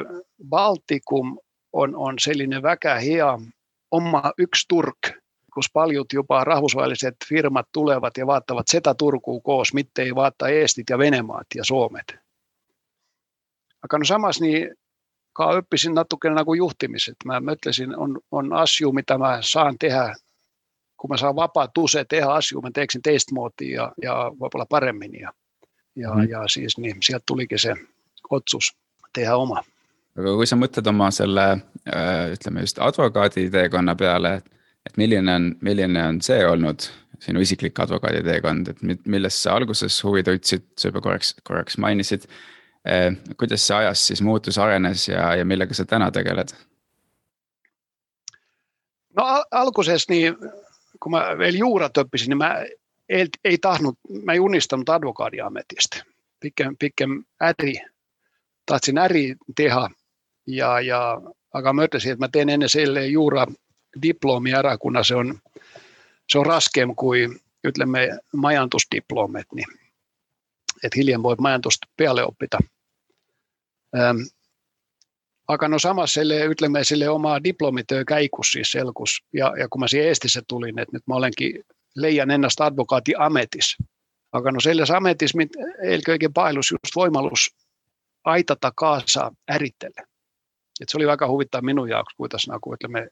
Baltikum 0.48 1.38
on, 1.72 1.96
on 1.96 2.14
sellainen 2.18 2.62
väkä 2.62 2.94
hea 2.94 3.38
oma 3.90 4.32
yksi 4.38 4.64
Turk, 4.68 4.98
kun 5.54 5.62
paljut 5.72 6.12
jopa 6.12 6.44
rahvusvahelliset 6.44 7.16
firmat 7.28 7.66
tulevat 7.72 8.16
ja 8.16 8.26
vaattavat 8.26 8.68
sitä 8.68 8.94
Turkuun 8.94 9.42
koos, 9.42 9.68
ei 9.98 10.14
vaatta 10.14 10.48
Eestit 10.48 10.90
ja 10.90 10.98
Venemaat 10.98 11.46
ja 11.54 11.64
Suomet. 11.64 12.16
Aga 13.82 13.98
no 13.98 14.04
samas 14.04 14.40
niin 14.40 14.74
ka 15.32 15.46
õppisin 15.56 15.94
natukene 15.94 16.34
nagu 16.34 16.54
juhtimiset. 16.54 17.16
Mä 17.24 17.40
mõtlesin, 17.40 17.94
on, 17.96 18.18
on 18.30 18.52
asju, 18.52 18.92
mitä 18.92 19.18
mä 19.18 19.38
saan 19.40 19.78
tehdä 19.78 20.14
kun 21.00 21.10
mä 21.10 21.16
saan 21.16 21.36
vapaat 21.36 21.78
usein 21.78 22.06
tehdä 22.08 22.26
asioita, 22.26 22.68
mä 22.68 22.70
teeksin 22.74 23.02
teistmoodi 23.02 23.72
ja, 23.72 23.92
ja 24.02 24.14
võib-olla 24.34 24.66
paremmin. 24.68 25.14
Ja, 25.20 25.32
ja, 25.96 26.14
mm. 26.14 26.28
ja 26.28 26.48
siis 26.48 26.78
niin, 26.78 26.96
sieltä 27.02 27.24
tulikin 27.26 27.58
se 27.58 27.74
otsus 28.30 28.76
tehdä 29.12 29.36
oma. 29.36 29.62
aga 30.18 30.34
kui 30.36 30.46
sa 30.46 30.58
mõtled 30.58 30.88
oma 30.90 31.08
selle 31.14 31.44
äh, 31.48 32.32
ütleme 32.34 32.60
just 32.66 32.78
advokaaditeekonna 32.82 33.94
peale, 33.96 34.34
et, 34.40 34.50
et 34.86 34.96
milline 35.00 35.34
on, 35.34 35.50
milline 35.60 36.02
on 36.06 36.20
see 36.22 36.44
olnud 36.46 36.84
sinu 37.20 37.40
isiklik 37.40 37.78
advokaaditeekond, 37.80 38.68
et 38.68 39.06
millest 39.06 39.40
sa 39.40 39.54
alguses 39.56 39.96
huvi 40.04 40.22
tundsid, 40.26 40.66
sa 40.76 40.88
juba 40.88 41.00
korraks, 41.04 41.34
korraks 41.44 41.78
mainisid. 41.78 42.28
Äh, 42.84 43.14
kuidas 43.40 43.64
see 43.66 43.76
ajas 43.76 44.06
siis 44.10 44.22
muutus, 44.22 44.58
arenes 44.58 45.08
ja, 45.08 45.34
ja 45.36 45.48
millega 45.48 45.74
sa 45.74 45.88
täna 45.88 46.10
tegeled? 46.12 46.52
no 49.16 49.24
al 49.24 49.44
alguses 49.50 50.08
niin 50.08 50.36
kun 51.02 51.12
mä 51.12 51.38
vielä 51.38 51.58
juurat 51.58 51.96
oppisin, 51.96 52.28
niin 52.28 52.38
mä 52.38 52.64
ei, 53.08 53.26
ei 53.44 53.58
tahnut, 53.58 53.98
mä 54.24 54.32
ei 54.32 54.40
unistanut 54.40 54.88
advokaadiametista. 54.88 56.04
Pikkem, 56.40 56.76
pikkem 56.78 57.24
äri, 57.42 57.74
tahtsin 58.66 58.98
äri 58.98 59.34
tehdä 59.56 59.90
ja, 60.46 60.80
ja 60.80 61.20
aga 61.52 61.72
mä 61.72 61.84
että 61.84 62.16
mä 62.18 62.28
teen 62.28 62.48
ennen 62.48 62.68
selle 62.68 63.06
juura 63.06 63.46
diplomi 64.02 64.54
ära, 64.54 64.78
kun 64.78 64.98
se 65.02 65.14
on, 65.14 65.38
se 66.28 66.38
on 66.38 66.46
raskeam 66.46 66.94
kuin 66.96 67.40
ytlemme 67.64 68.18
majantusdiplomet, 68.36 69.46
niin 69.54 69.68
että 70.84 70.96
hiljan 70.96 71.22
voi 71.22 71.36
majantusta 71.38 71.88
peale 71.96 72.24
oppita. 72.24 72.58
Ähm, 73.96 74.16
aga 75.50 75.68
no 75.68 75.78
samas 75.78 76.12
selle, 76.14 76.36
ütleme 76.46 76.84
selle 76.84 77.08
oma 77.08 77.38
diplomitöö 77.44 78.04
käigus 78.04 78.52
siis 78.52 78.70
selgus 78.72 79.22
ja, 79.34 79.52
ja 79.58 79.68
kun 79.68 79.80
mä 79.80 79.88
siihen 79.88 80.08
Eestissä 80.08 80.42
tulin, 80.48 80.78
että 80.78 80.96
nyt 80.96 81.06
mä 81.06 81.14
olenkin, 81.14 81.62
leijan 81.96 82.30
ennast 82.30 82.60
advokaati 82.60 83.12
ametis. 83.18 83.76
No 84.32 84.60
selles 84.60 84.90
ametis 84.90 85.34
mind 85.34 85.56
eelkõige 85.82 86.28
paelus 86.34 86.70
just 86.70 86.94
võimalus 86.96 87.48
aitata 88.24 88.72
kaasa 88.76 89.30
äritele. 89.50 90.06
Et 90.80 90.88
se 90.88 90.96
oli 90.96 91.06
väga 91.06 91.28
huvitav 91.28 91.64
minu 91.66 91.84
jaoks, 91.86 92.14
kuidas 92.16 92.46
nagu 92.48 92.74
ütleme, 92.74 93.08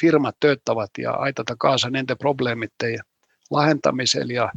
firmad 0.00 0.38
töötavad 0.40 0.90
ja 0.98 1.12
aitata 1.12 1.56
kaasa 1.58 1.90
nende 1.90 2.14
probleemide 2.14 2.98
lahendamisel 3.50 4.30
ja, 4.30 4.52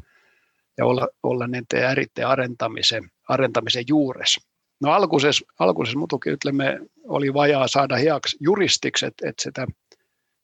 ja 0.77 0.85
olla, 0.85 1.07
olla 1.23 1.47
niiden 1.47 1.83
äritteen 1.89 2.27
arentamisen, 2.27 3.09
arentamisen 3.29 3.83
juures. 3.87 4.39
No 4.81 4.91
alkuisessa, 4.91 5.45
alkuisessa 5.59 5.99
mutukin 5.99 6.33
ytlemme 6.33 6.79
oli 7.03 7.33
vajaa 7.33 7.67
saada 7.67 7.95
hiaksi 7.95 8.37
juristiksi, 8.39 9.05
että, 9.05 9.29
että 9.29 9.43
sitä 9.43 9.67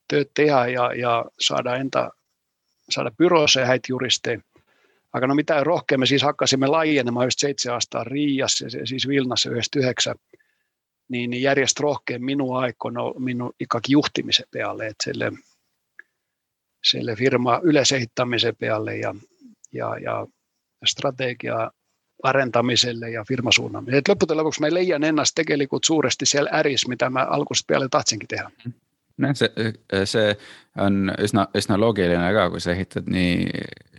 työt 0.07 0.31
tehdä 0.33 0.67
ja, 0.67 0.93
ja 0.93 1.25
saada 1.39 1.75
entä 1.75 2.09
saada 2.91 3.11
byrooseen 3.11 3.67
häitä 3.67 3.87
juristeja. 3.89 4.39
Aika 5.13 5.27
no 5.27 5.35
mitä 5.35 5.63
rohkeammin 5.63 6.07
siis 6.07 6.21
hakkasimme 6.21 6.67
laajenemaan 6.67 7.25
just 7.25 7.39
seitsemän 7.39 7.77
astaa 7.77 8.03
Riiassa, 8.03 8.65
siis 8.85 9.07
Vilnassa 9.07 9.49
99, 9.49 10.15
niin, 11.09 11.29
niin 11.29 11.43
järjest 11.43 11.79
rohkein 11.79 12.25
minun 12.25 12.57
aikana 12.57 13.01
minun 13.19 13.53
ikakin 13.59 13.93
juhtimisen 13.93 14.45
pealle, 14.51 14.87
että 14.87 15.03
sille, 15.03 15.31
sille 16.83 17.15
firma 17.15 17.59
yleisehittamisen 17.63 18.55
pealle 18.55 18.97
ja, 18.97 19.15
ja, 19.73 19.97
ja 19.97 20.27
strategia 20.85 21.71
parentamiselle 22.21 23.09
ja 23.09 23.23
firmasuunnamiselle. 23.27 24.01
loppujen 24.07 24.37
lopuksi 24.37 24.61
me 24.61 24.73
leijän 24.73 25.03
ennast 25.03 25.35
tekelikut 25.35 25.83
suuresti 25.83 26.25
siellä 26.25 26.49
äris, 26.53 26.87
mitä 26.87 27.09
mä 27.09 27.23
alkuista 27.23 27.65
peale 27.67 27.87
tahtsinkin 27.89 28.27
tehdä. 28.27 28.49
see, 29.33 29.49
see 30.05 30.37
on 30.77 31.11
üsna, 31.19 31.47
üsna 31.57 31.79
loogiline 31.79 32.33
ka, 32.33 32.49
kui 32.49 32.61
sa 32.61 32.71
ehitad 32.71 33.09
nii, 33.11 33.49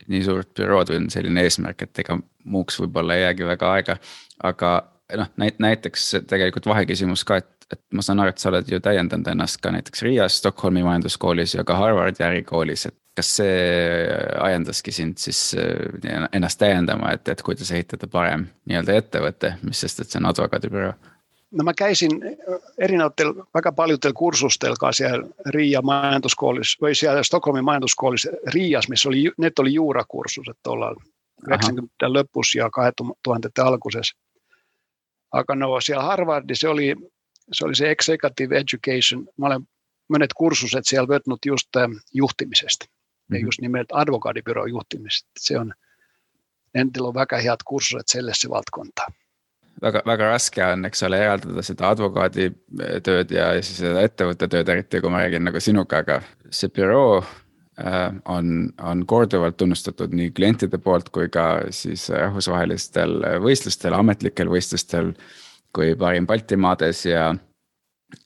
nii 0.08 0.24
suurt 0.24 0.54
bürood 0.58 0.90
või 0.90 1.02
on 1.02 1.10
selline 1.10 1.42
eesmärk, 1.42 1.82
et 1.82 1.98
ega 1.98 2.18
muuks 2.44 2.80
võib-olla 2.80 3.16
ei 3.16 3.22
jäägi 3.22 3.46
väga 3.46 3.72
aega. 3.72 3.96
aga 4.42 4.72
noh, 5.16 5.30
näiteks 5.58 6.10
tegelikult 6.28 6.66
vaheküsimus 6.66 7.24
ka, 7.24 7.36
et, 7.42 7.68
et 7.72 7.82
ma 7.94 8.02
saan 8.02 8.20
aru, 8.20 8.32
et 8.32 8.42
sa 8.42 8.50
oled 8.50 8.68
ju 8.68 8.80
täiendanud 8.80 9.28
ennast 9.28 9.60
ka 9.62 9.72
näiteks 9.74 10.02
Riias, 10.02 10.38
Stockholmi 10.42 10.82
majanduskoolis 10.82 11.54
ja 11.54 11.64
ka 11.64 11.76
Harvardi 11.76 12.24
ärikoolis, 12.24 12.86
et 12.86 12.96
kas 13.16 13.36
see 13.36 13.56
ajendaski 14.40 14.92
sind 14.92 15.18
siis 15.20 15.56
äh, 15.58 16.28
ennast 16.32 16.58
täiendama, 16.58 17.12
et, 17.12 17.28
et 17.28 17.42
kuidas 17.42 17.70
ehitada 17.70 18.08
parem 18.08 18.46
nii-öelda 18.68 18.96
ettevõte, 19.02 19.56
mis 19.62 19.80
sest, 19.84 20.00
et 20.00 20.10
see 20.10 20.22
on 20.22 20.30
advokaadibüroo 20.32 20.94
no 21.52 21.64
mä 21.64 21.72
käisin 21.76 22.10
erinäyttel 22.78 23.34
väga 23.54 23.72
paljudel 23.72 24.12
kursustel 24.12 24.74
siellä 24.90 25.28
Riia 25.46 25.82
majantuskoolissa, 25.82 26.78
vai 26.80 26.94
siellä 26.94 27.22
Stockholmin 27.22 27.64
majantuskoolissa 27.64 28.30
Riias, 28.54 28.88
missä 28.88 29.08
oli, 29.08 29.32
net 29.38 29.58
oli 29.58 29.74
juurakursuset 29.74 30.56
tuolla 30.62 30.94
90 31.46 32.12
lopussa 32.12 32.58
ja 32.58 32.70
2000 32.70 33.64
alkuisessa. 33.64 34.16
Aika 35.32 35.54
no 35.54 35.80
siellä 35.80 36.04
Harvardissa 36.04 36.60
se 36.60 36.68
oli, 36.68 36.96
se 37.52 37.64
oli 37.64 37.74
se 37.74 37.90
executive 37.90 38.56
education. 38.58 39.28
Mä 39.38 39.46
olen 39.46 39.68
monet 40.08 40.30
kursuset 40.36 40.86
siellä 40.86 41.08
vötnut 41.08 41.46
just 41.46 41.68
juhtimisesta. 42.14 42.86
Ja 43.30 43.38
just 43.38 43.60
nimeltä 43.60 43.94
advokaadibyron 43.96 44.70
juhtimisesta. 44.70 45.30
Se 45.38 45.58
on, 45.58 45.72
entillä 46.74 47.08
on 47.08 47.14
väga 47.14 47.36
head 47.36 47.60
kursuset 47.64 48.08
sellesse 48.08 48.48
valtkontaan 48.48 49.12
väga, 49.82 50.02
väga 50.06 50.30
raske 50.32 50.64
on, 50.64 50.86
eks 50.88 51.02
ole, 51.06 51.20
eraldada 51.24 51.64
seda 51.66 51.90
advokaaditööd 51.92 53.34
ja 53.34 53.52
siis 53.60 53.82
seda 53.82 54.02
ettevõtte 54.06 54.48
tööd, 54.50 54.70
eriti 54.72 55.00
kui 55.02 55.12
ma 55.12 55.22
räägin 55.24 55.46
nagu 55.48 55.62
sinuga, 55.62 56.02
aga 56.04 56.18
see 56.54 56.70
büroo 56.74 57.20
äh, 57.22 58.08
on, 58.30 58.72
on 58.82 59.06
korduvalt 59.08 59.58
tunnustatud 59.60 60.14
nii 60.16 60.32
klientide 60.36 60.80
poolt 60.82 61.10
kui 61.14 61.30
ka 61.32 61.46
siis 61.74 62.08
rahvusvahelistel 62.12 63.18
võistlustel, 63.44 63.96
ametlikel 63.98 64.52
võistlustel. 64.52 65.14
kui 65.72 65.94
parim 65.96 66.26
Baltimaades 66.28 67.06
ja, 67.06 67.30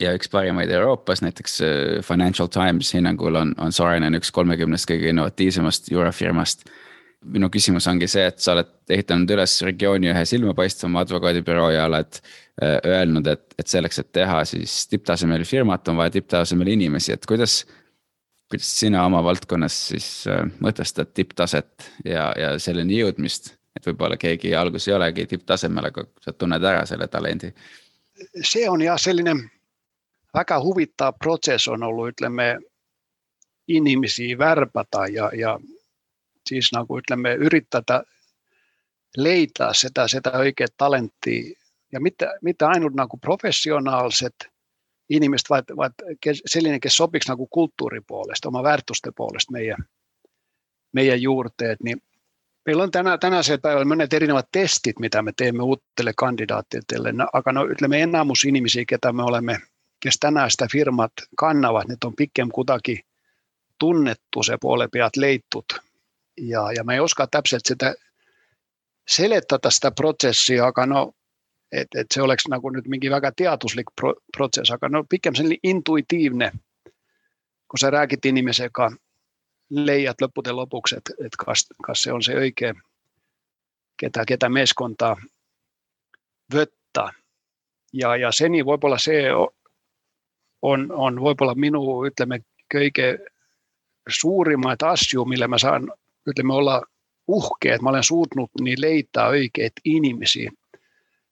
ja 0.00 0.14
üks 0.16 0.30
parimaid 0.32 0.70
Euroopas, 0.70 1.22
näiteks 1.22 1.60
äh, 1.62 1.68
Financial 2.06 2.48
Times 2.52 2.94
hinnangul 2.94 3.34
on, 3.34 3.54
on 3.58 3.72
Sorainen 3.72 4.18
üks 4.18 4.32
kolmekümnest 4.34 4.88
kõige 4.90 5.12
innovatiivsemast 5.12 5.90
juurafirmast 5.90 6.68
minu 7.24 7.48
küsimus 7.52 7.86
ongi 7.90 8.08
see, 8.10 8.26
et 8.30 8.42
sa 8.42 8.54
oled 8.54 8.70
ehitanud 8.92 9.30
üles 9.36 9.54
regiooni 9.66 10.10
ühe 10.12 10.22
silmapaistvama 10.28 11.02
advokaadibüroo 11.04 11.70
ja 11.74 11.86
oled 11.88 12.20
äh, 12.20 12.76
öelnud, 12.84 13.26
et, 13.30 13.56
et 13.58 13.70
selleks, 13.70 14.00
et 14.02 14.12
teha 14.14 14.42
siis 14.48 14.84
tipptasemel 14.90 15.44
firmat, 15.48 15.88
on 15.90 15.98
vaja 16.00 16.16
tipptasemel 16.18 16.74
inimesi, 16.76 17.14
et 17.16 17.26
kuidas. 17.26 17.64
kuidas 18.50 18.68
sina 18.78 19.00
oma 19.06 19.24
valdkonnas 19.26 19.76
siis 19.88 20.08
äh, 20.30 20.44
mõtestad 20.62 21.10
tipptaset 21.14 21.90
ja, 22.04 22.30
ja 22.38 22.52
selleni 22.62 23.00
jõudmist, 23.00 23.56
et 23.76 23.88
võib-olla 23.88 24.16
keegi 24.20 24.54
alguses 24.54 24.88
ei 24.88 24.94
olegi 24.94 25.26
tipptasemel, 25.34 25.90
aga 25.90 26.06
sa 26.22 26.32
tunned 26.32 26.62
ära 26.64 26.86
selle 26.86 27.08
talendi. 27.08 27.52
see 28.42 28.68
on 28.68 28.82
jah 28.82 28.98
selline 28.98 29.34
väga 30.36 30.60
huvitav 30.60 31.14
protsess 31.18 31.68
on 31.68 31.82
ollut, 31.82 32.08
ütleme 32.08 32.58
inimesi 33.68 34.38
värvata 34.38 35.06
ja, 35.06 35.30
ja 35.34 35.58
siis 36.48 36.70
nagu 36.72 36.98
ütleme, 36.98 37.34
üritada 37.34 38.02
leida 39.16 39.72
seda, 39.74 40.08
seda 40.08 40.30
õiget 40.42 40.76
talenti 40.76 41.56
ja 41.92 42.00
mitte, 42.00 42.28
mitte 42.42 42.64
ainult 42.64 42.94
nagu 42.94 43.18
professionaalset 43.18 44.48
inimest, 45.10 45.50
vaid, 45.50 45.70
vaid 45.76 45.92
selline, 46.46 46.80
kes 46.80 46.96
sobiks 46.96 47.28
nagu 47.28 47.46
kulttuuri 47.46 48.00
poolest, 48.00 48.46
oma 48.46 48.62
väärtuste 48.62 49.12
poolest 49.16 49.50
meie, 49.50 49.76
meie 50.92 51.16
juurde, 51.16 51.70
et 51.72 51.82
niin 51.82 52.02
meillä 52.66 52.82
on 52.82 52.90
tänä, 52.90 53.18
tänäisellä 53.18 53.58
päivällä 53.58 53.84
monet 53.84 54.12
erinevat 54.12 54.48
testit, 54.52 54.98
mitä 54.98 55.22
me 55.22 55.32
teemme 55.36 55.62
uutelle 55.62 56.12
kandidaatteille, 56.16 57.14
aga 57.32 57.52
no 57.52 57.66
ütleme 57.66 58.02
enamus 58.02 58.44
inimisiä, 58.44 58.84
ketä 58.88 59.12
me 59.12 59.22
olemme, 59.22 59.58
kes 60.00 60.16
tänään 60.20 60.50
sitä 60.50 60.66
firmat 60.72 61.12
kannavat, 61.36 61.88
ne 61.88 61.96
on 62.04 62.16
pikkem 62.16 62.48
kutakin 62.54 63.00
tunnettu 63.78 64.42
se 64.42 64.58
puolepiat 64.60 65.16
leittut 65.16 65.64
ja, 66.40 66.72
ja 66.72 66.84
mä 66.84 66.94
en 66.94 67.02
osaa 67.02 67.26
täpselt 67.26 67.66
sitä 67.66 67.94
selettää 69.08 69.58
sitä 69.68 69.90
prosessia, 69.90 70.66
aga 70.66 70.86
no, 70.86 71.12
että 71.72 72.00
et 72.00 72.06
se 72.14 72.22
oleks 72.22 72.48
nagu 72.48 72.70
nyt 72.70 72.86
mingi 72.86 73.10
väga 73.10 73.32
teaduslik 73.36 73.86
pro, 74.00 74.14
protsess, 74.36 74.70
aga 74.70 74.88
no 74.88 75.04
pigem 75.08 75.34
selline 75.34 75.58
intuitiivne, 75.62 76.52
kun 77.68 77.78
sä 77.80 77.90
räägit 77.90 78.24
inimesega, 78.24 78.90
leiad 79.70 80.22
lõppude 80.22 80.52
lopuksi, 80.52 80.96
että 80.96 81.12
et 81.26 81.36
kas, 81.36 81.66
kas 81.82 82.02
se 82.02 82.12
on 82.12 82.22
se 82.22 82.36
oikea, 82.36 82.74
ketä, 83.96 84.24
ketä 84.26 84.48
meskontaa 84.48 85.16
vöttää. 86.54 87.10
Ja, 87.92 88.16
ja 88.16 88.32
seni 88.32 88.64
voi 88.64 88.78
olla 88.82 88.98
se 88.98 89.22
on, 90.70 90.92
on 90.92 91.20
voi 91.20 91.34
olla 91.40 91.54
minun 91.54 92.06
ytlemme 92.06 92.40
köike 92.68 93.18
suurimmat 94.08 94.82
asju, 94.82 95.24
millä 95.24 95.48
mä 95.48 95.58
saan 95.58 95.92
me 96.42 96.54
olla 96.54 96.82
uhkeet, 97.28 97.74
että 97.74 97.82
mä 97.82 97.90
olen 97.90 98.04
suutnut 98.04 98.50
niin 98.60 98.80
leittää 98.80 99.26
oikeat 99.26 99.72
ihmisiä, 99.84 100.50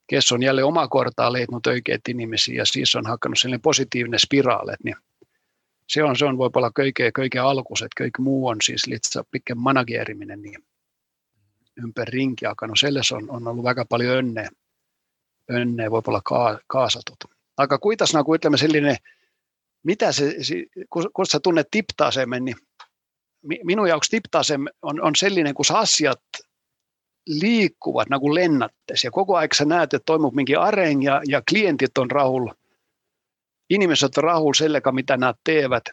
kes 0.07 0.33
on 0.33 0.43
jälleen 0.43 0.67
oma 0.67 0.89
kortaa 0.89 1.33
leitnut 1.33 1.67
oikeat 1.67 2.01
ihmisiä 2.09 2.55
ja 2.55 2.67
siis 2.67 2.95
on 2.95 3.07
hakannut 3.07 3.39
sellainen 3.39 3.63
positiivinen 3.63 4.21
spiraali, 4.21 4.73
niin 4.85 4.97
se 5.89 6.05
on, 6.05 6.17
se 6.17 6.25
on 6.25 6.39
voi 6.39 6.51
olla 6.55 6.71
köikeä, 6.75 7.13
köikeä 7.13 7.45
alkus, 7.45 7.83
että 7.83 7.99
kaikki 7.99 8.23
muu 8.23 8.47
on 8.47 8.57
siis 8.63 8.87
litsa 8.87 9.25
pikken 9.31 9.59
manageriminen 9.59 10.43
niin 10.43 10.65
ympäri 11.85 12.11
rinkiä, 12.11 12.55
no 12.67 12.77
selles 12.77 13.13
on, 13.13 13.31
on 13.31 13.49
ollut 13.49 13.65
väga 13.65 13.85
paljon 13.89 14.17
önneä, 14.17 14.49
önneä 15.51 15.91
voi 15.91 16.03
olla 16.07 16.21
ka, 16.25 16.59
kaasatut. 16.67 17.25
Aika 17.57 17.79
kuitas 17.79 18.15
nagu 18.15 18.35
ütleme 18.35 18.57
selline, 18.57 18.97
mitä 19.85 20.13
se, 20.13 20.35
kun, 20.91 21.11
kun 21.13 21.27
sä 21.27 21.41
tunnet 21.41 21.67
tiptasemen, 21.71 22.45
niin 22.45 22.57
minun 23.65 23.89
jaoks 23.89 24.09
tipptasem 24.09 24.65
on, 24.83 25.03
on 25.03 25.17
sellainen, 25.17 25.55
kun 25.55 25.65
asiat 25.73 26.21
liikkuvat 27.27 28.11
niin 28.11 28.21
kuin 28.21 28.35
lennattes 28.35 29.05
ja 29.05 29.11
koko 29.11 29.37
ajan 29.37 29.49
sä 29.55 29.65
näet, 29.65 29.95
että 29.95 30.05
toimii 30.07 30.31
minkin 30.35 30.59
areng 30.59 31.05
ja, 31.05 31.23
ja 31.29 31.43
klientit 31.51 31.99
on 31.99 32.11
rahulla. 32.11 32.55
Ihmiset 33.71 34.19
on 34.19 34.25
rahulla 34.25 34.55
sellega, 34.55 34.93
mitä 34.93 35.17
nämä 35.17 35.35
teevät. 35.45 35.85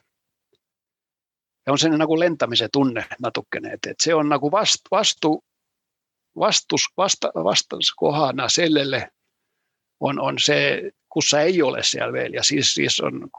Ja 1.66 1.72
on 1.72 1.78
sen 1.78 1.92
niin 1.92 2.08
kuin 2.08 2.20
lentämisen 2.20 2.70
tunne 2.74 3.06
natukkeneet. 3.22 3.74
että 3.74 4.04
se 4.04 4.16
on 4.16 4.30
niin 4.30 4.40
kuin 4.40 4.52
vast, 4.52 4.82
vastu, 4.92 5.44
vastus, 6.40 6.82
vasta, 6.98 7.32
vastaskohana 7.36 8.50
sellelle 8.50 9.12
on, 10.00 10.20
on 10.20 10.40
se, 10.40 10.82
kussa 11.10 11.42
ei 11.42 11.62
ole 11.62 11.84
siellä 11.84 12.14
vielä. 12.14 12.36
Ja 12.36 12.44
siis, 12.44 12.74
siis 12.74 13.00
on, 13.00 13.30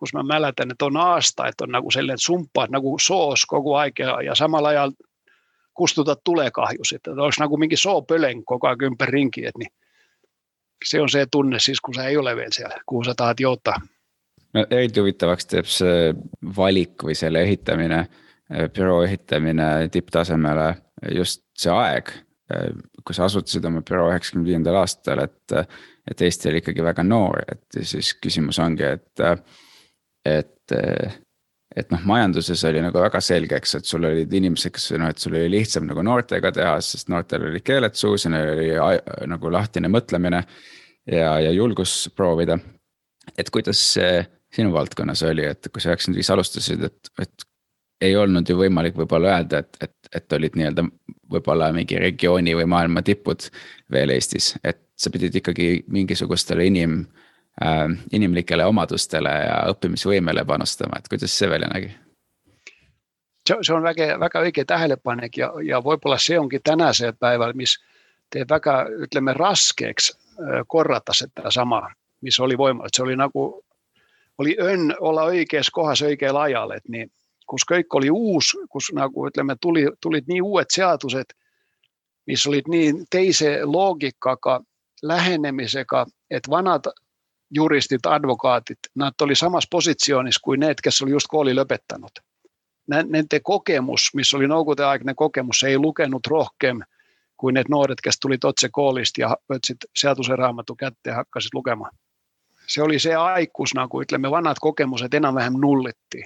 kus, 0.00 0.12
kun 0.12 0.26
mä 0.26 0.34
mälätän, 0.34 0.70
että 0.70 0.84
on 0.84 0.96
aasta, 0.96 1.46
että 1.46 1.64
on 1.64 1.70
nagu 1.70 1.90
sellainen 1.90 2.18
sumppa, 2.18 2.66
nagu 2.70 2.98
soos 3.00 3.46
koko 3.46 3.76
aika 3.76 4.02
ja 4.02 4.34
samalla 4.34 4.68
ajalla 4.68 4.94
kustuta 5.74 6.16
tulekahjus, 6.24 6.92
että 6.92 7.10
olisi 7.10 7.40
nagu 7.40 7.56
minkin 7.56 7.78
soopölen 7.78 8.44
koko 8.44 8.66
ajan 8.66 8.82
ympäri 8.82 9.12
rinki, 9.12 9.46
että 9.46 9.58
niin 9.58 9.72
se 10.84 11.00
on 11.00 11.08
se 11.08 11.26
tunne 11.30 11.58
siis, 11.58 11.80
kun 11.80 11.94
sä 11.94 12.04
ei 12.04 12.16
ole 12.16 12.36
veel 12.36 12.50
siellä, 12.52 12.76
kuhu 12.86 13.04
sä 13.04 13.14
tahat 13.16 13.40
jouttaa. 13.40 13.80
no 14.54 14.66
eriti 14.70 15.00
huvitavaks 15.00 15.46
teeb 15.46 15.68
see 15.70 16.14
valik 16.56 17.04
või 17.06 17.14
selle 17.14 17.42
ehitamine, 17.46 18.00
büroo 18.74 19.04
ehitamine 19.06 19.88
tipptasemele 19.92 20.74
just 21.14 21.44
see 21.58 21.72
aeg, 21.72 22.10
kui 23.06 23.14
sa 23.14 23.28
asutasid 23.28 23.64
oma 23.64 23.84
büroo 23.86 24.08
üheksakümne 24.10 24.48
viiendal 24.48 24.80
aastal, 24.80 25.22
et, 25.22 25.54
et 26.10 26.22
Eesti 26.26 26.50
oli 26.50 26.64
ikkagi 26.64 26.82
väga 26.82 27.04
noor, 27.06 27.44
et 27.52 27.82
siis 27.82 28.14
küsimus 28.18 28.58
ongi, 28.58 28.88
et 28.96 29.26
et 30.38 31.20
et 31.76 31.92
noh, 31.92 32.02
majanduses 32.06 32.64
oli 32.66 32.80
nagu 32.82 32.98
väga 32.98 33.20
selgeks, 33.22 33.76
et 33.78 33.86
sul 33.86 34.04
olid 34.08 34.32
inimesed, 34.34 34.72
kes 34.74 34.88
noh, 34.98 35.10
et 35.12 35.22
sul 35.22 35.36
oli 35.38 35.52
lihtsam 35.52 35.86
nagu 35.86 36.02
noortega 36.06 36.50
teha, 36.54 36.74
sest 36.82 37.10
noortel 37.12 37.46
olid 37.46 37.62
keeled 37.66 37.94
suus 37.98 38.26
ja 38.26 38.32
neil 38.34 38.50
oli 38.56 38.70
nagu 39.30 39.52
lahtine 39.54 39.90
mõtlemine. 39.92 40.42
ja, 41.06 41.38
ja 41.40 41.50
julgus 41.50 42.10
proovida. 42.16 42.58
et 43.38 43.50
kuidas 43.50 43.78
see 43.94 44.24
sinu 44.54 44.72
valdkonnas 44.72 45.22
oli, 45.22 45.44
et 45.46 45.68
kui 45.72 45.80
sa 45.80 45.92
üheksakümmend 45.92 46.18
viis 46.18 46.30
alustasid, 46.34 46.82
et, 46.82 47.10
et 47.22 47.46
ei 48.00 48.16
olnud 48.16 48.48
ju 48.48 48.56
võimalik 48.58 48.96
võib-olla 48.96 49.36
öelda, 49.36 49.60
et, 49.60 49.76
et, 49.84 50.10
et 50.16 50.32
olid 50.32 50.56
nii-öelda 50.56 50.84
võib-olla 51.30 51.70
mingi 51.76 51.98
regiooni 52.00 52.56
või 52.58 52.66
maailma 52.70 53.02
tipud 53.06 53.46
veel 53.92 54.10
Eestis, 54.16 54.54
et 54.64 54.82
sa 54.98 55.12
pidid 55.12 55.36
ikkagi 55.38 55.84
mingisugustele 55.88 56.66
inim 56.66 57.04
inimlikele 58.12 58.64
omadustele 58.64 59.30
ja 59.30 59.56
õppimisvõimele 59.72 60.44
panustama, 60.48 60.98
et 60.98 61.08
kuidas 61.08 61.34
see 61.38 61.50
välja 61.50 61.68
nägi? 61.68 61.90
see 63.50 63.74
on 63.74 63.82
väga, 63.82 64.14
väga 64.20 64.40
õige 64.46 64.64
tähelepanek 64.64 65.36
ja, 65.36 65.50
ja 65.64 65.80
võib-olla 65.82 66.18
see 66.18 66.38
ongi 66.38 66.60
tänasel 66.64 67.12
päeval, 67.18 67.52
mis 67.58 67.76
teeb 68.30 68.50
väga, 68.50 68.84
ütleme 69.06 69.34
raskeks 69.34 70.12
korrata 70.68 71.12
sedasama, 71.12 71.82
mis 72.22 72.38
oli 72.40 72.56
võimalik, 72.56 72.94
see 72.94 73.04
oli 73.04 73.16
nagu, 73.18 73.48
oli 74.38 74.54
õnn 74.60 74.94
olla 75.00 75.26
õiges 75.32 75.70
kohas 75.74 76.02
õigel 76.06 76.36
ajal, 76.36 76.76
et 76.76 76.86
nii, 76.88 77.08
kus 77.50 77.66
kõik 77.66 77.94
oli 77.98 78.10
uus, 78.10 78.54
kus 78.70 78.92
nagu 78.94 79.26
ütleme, 79.28 79.56
tuli, 79.60 79.86
tulid 80.00 80.28
nii 80.30 80.40
uued 80.40 80.70
seadused, 80.70 81.34
mis 82.30 82.46
olid 82.46 82.68
nii 82.70 82.92
teise 83.10 83.58
loogikaga, 83.64 84.60
lähenemisega, 85.02 86.04
et 86.30 86.48
vanad 86.50 86.90
juristid, 87.50 88.06
advokaadid, 88.06 88.78
nad 88.94 89.14
oli 89.22 89.34
samas 89.34 89.66
positsioonis 89.70 90.38
kui 90.38 90.56
need, 90.56 90.82
kes 90.82 91.02
oli 91.02 91.10
just 91.10 91.26
kooli 91.28 91.54
lõpetanud. 91.54 92.22
Nende 92.90 93.40
kogemus, 93.40 94.10
mis 94.14 94.34
oli 94.34 94.48
nõukogudeaegne 94.50 95.14
kogemus, 95.14 95.62
ei 95.62 95.78
lugenud 95.78 96.26
rohkem 96.26 96.80
kui 97.40 97.52
need 97.56 97.70
noored, 97.72 98.00
kes 98.04 98.18
tulid 98.20 98.44
otse 98.44 98.68
koolist 98.68 99.18
ja 99.18 99.30
võtsid 99.52 99.86
seaduseraamatu 99.96 100.76
kätte 100.76 101.10
ja 101.10 101.20
hakkasid 101.22 101.54
lugema. 101.56 101.88
see 102.70 102.82
oli 102.84 102.98
see 103.02 103.14
aeg, 103.16 103.50
kus 103.52 103.72
nagu 103.74 104.02
ütleme, 104.02 104.30
vanad 104.30 104.60
kogemused 104.60 105.14
enam-vähem 105.14 105.56
nulliti. 105.60 106.24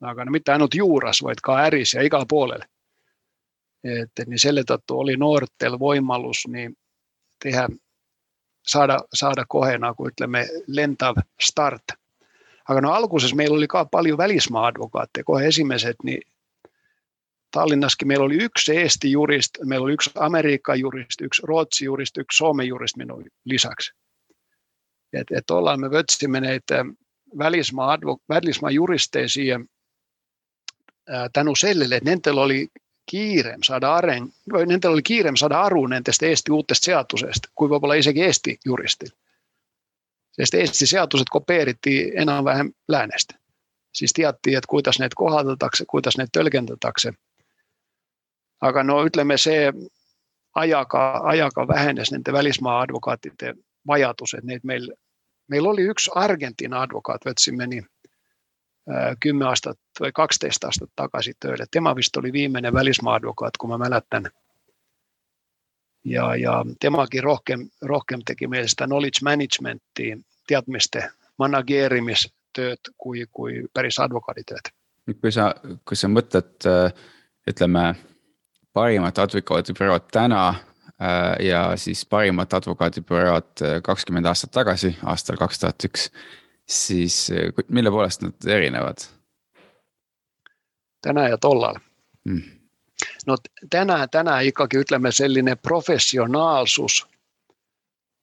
aga 0.00 0.24
no 0.24 0.30
mitte 0.30 0.52
ainult 0.52 0.74
juuras, 0.74 1.22
vaid 1.22 1.40
ka 1.42 1.58
äris 1.66 1.94
ja 1.94 2.02
igal 2.02 2.24
poolel. 2.28 2.62
et, 3.84 4.20
et 4.20 4.28
nii 4.28 4.38
selle 4.38 4.64
oli 4.90 5.16
noortel 5.16 5.76
võimalus 5.78 6.46
nii 6.48 6.70
teha 7.42 7.68
saada, 8.66 8.98
saada 9.14 9.44
kohe 9.48 9.78
nagu 9.78 10.08
ütleme, 10.08 10.46
lendav 10.66 11.20
start. 11.40 11.82
aga 12.68 12.80
no 12.80 12.92
alguses 12.92 13.34
meil 13.34 13.52
oli 13.52 13.66
ka 13.68 13.84
palju 13.84 14.16
välismaa 14.18 14.66
advokaate, 14.66 15.22
kohe 15.22 15.46
esimesed, 15.46 15.94
nii 16.04 16.20
Tallinnaskin 17.50 18.08
meillä 18.08 18.24
oli 18.24 18.42
yksi 18.42 18.76
Eesti 18.76 19.12
jurist, 19.12 19.50
meillä 19.64 19.84
oli 19.84 19.92
yksi 19.92 20.10
Amerikan 20.14 20.80
jurist, 20.80 21.20
yksi 21.20 21.42
Ruotsi 21.44 21.84
jurist, 21.84 22.16
yksi 22.16 22.36
Suomen 22.36 22.66
jurist 22.66 22.96
minun 22.96 23.24
lisäksi. 23.44 23.92
Et, 25.12 25.26
et 25.30 25.50
ollaan 25.50 25.80
me 25.80 25.90
vötsimme 25.90 26.40
näitä 26.40 26.84
välismaa, 27.38 27.98
välismaa 28.28 28.70
juristeja 28.70 29.28
siihen 29.28 29.68
tänu 31.32 31.56
sellele, 31.56 31.96
että 31.96 32.30
oli 32.32 32.68
kiireem 33.06 33.62
saada 33.62 33.94
aren, 33.94 34.32
vai 34.52 34.66
niin, 34.66 34.72
entä 34.72 34.90
oli 34.90 35.02
kiiremsada 35.02 35.62
arunen 35.62 35.96
niin 35.96 36.04
tästä 36.04 36.26
esti 36.26 36.52
uudesta 36.52 36.84
seatusesta, 36.84 37.48
kuinka 37.54 37.80
paljon 37.80 37.98
isekin 37.98 38.24
esti 38.24 38.58
juristil 38.64 39.08
Sitten 40.42 40.60
esti 40.60 40.86
seatuset 40.86 41.26
kopeerittiin 41.30 42.18
enää 42.18 42.44
vähän 42.44 42.70
läänestä. 42.88 43.34
Siis 43.92 44.12
tiedettiin, 44.12 44.56
että 44.58 44.68
kuitas 44.68 44.98
ne 44.98 45.08
kohdatakse, 45.14 45.84
kuitas 45.88 46.16
ne 46.18 46.26
tölkentätakse. 46.32 47.12
Aika 48.60 48.82
no 48.82 49.04
ytlemme 49.04 49.38
se 49.38 49.72
ajaka, 50.54 51.20
ajaka 51.24 51.68
vähennes 51.68 52.10
niin 52.10 52.24
te 52.24 52.32
välismaa-advokaattit 52.32 53.34
vajatuset, 53.86 54.40
että 54.40 54.66
meillä, 54.66 54.94
meillä 55.48 55.68
oli 55.68 55.82
yksi 55.82 56.10
Argentiina 56.14 56.80
advokaat, 56.80 57.24
vetsimme 57.24 57.66
niin 57.66 57.86
Äh, 58.90 59.16
10 59.20 59.48
astetta 59.48 59.82
tai 59.98 60.12
12 60.12 60.68
astetta 60.68 60.92
takaisin 60.96 61.34
töille. 61.40 61.64
Temavista 61.70 62.20
oli 62.20 62.32
viimeinen 62.32 62.74
välismaadvokaat 62.74 63.56
kun 63.56 63.70
mä 63.70 63.78
mälättän. 63.78 64.30
Ja, 66.04 66.36
ja 66.36 66.64
Temakin 66.80 67.22
rohkem, 67.22 67.68
rohkem 67.82 68.20
teki 68.26 68.46
meille 68.46 68.68
sitä 68.68 68.84
knowledge 68.84 69.18
managementia, 69.22 70.16
tietämistä, 70.46 71.10
manageerimistööt 71.38 72.80
kuin, 72.96 73.26
kuin 73.32 73.68
päris 73.74 73.98
advokaatitööt. 73.98 74.70
Kui 75.20 75.32
sä, 75.32 75.54
kun 75.88 75.96
sä 75.96 76.08
mõtled 76.08 76.68
äh, 76.68 76.92
ütleme 77.50 77.94
parimad 78.72 79.16
advokaadibürood 79.16 80.12
täna 80.12 80.48
äh, 80.48 81.46
ja 81.46 81.76
siis 81.76 82.06
parimmat 82.06 82.52
advokaadibürood 82.52 83.80
20 83.82 84.28
aastat 84.28 84.50
tagasi 84.50 84.96
aastal 85.02 85.36
kaks 85.36 85.58
tuhat 85.58 85.84
üks 85.84 86.10
siis 86.68 87.30
eh, 87.30 87.52
mille 87.68 87.90
poolest 87.90 88.22
nad 88.22 88.46
erinevad? 88.46 89.06
täna 91.02 91.28
ja 91.28 91.38
tollal 91.38 91.74
hmm. 92.28 92.42
no 93.26 93.36
täna, 93.70 94.06
täna 94.08 94.40
ikkagi 94.40 94.78
ütleme 94.80 95.12
selline 95.12 95.56
professionaalsus 95.56 97.06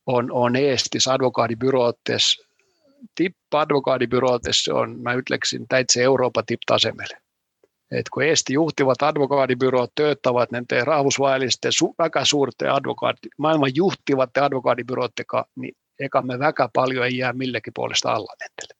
on, 0.06 0.32
on 0.32 0.56
Eestis 0.56 1.08
advokaadibüroodes, 1.08 2.42
tippadvokaadibüroodes 3.16 4.64
se 4.64 4.74
on, 4.74 5.00
mä 5.02 5.14
ütleksin, 5.14 5.68
täitsa 5.68 6.02
Euroopan 6.02 6.46
tipptasemel. 6.46 7.08
Et 7.92 8.10
kun 8.10 8.24
Eesti 8.24 8.54
juhtivat 8.54 9.02
advokaadibürood 9.04 9.90
töötavad 9.96 10.48
nende 10.52 10.84
rahvusvaheliste 10.84 11.72
su, 11.72 11.96
väga 12.00 12.26
suurte 12.26 12.70
advokaadi, 12.70 13.30
maailman 13.38 13.76
juhtivate 13.76 14.40
advokaadibüroodega, 14.40 15.46
niin 15.56 15.76
ega 16.08 16.22
me 16.22 16.40
väga 16.40 16.70
palju 16.74 17.04
ei 17.08 17.18
jää 17.18 17.34
millegi 17.34 17.72
poolest 17.76 18.06
alla 18.06 18.36
nendele. 18.40 18.78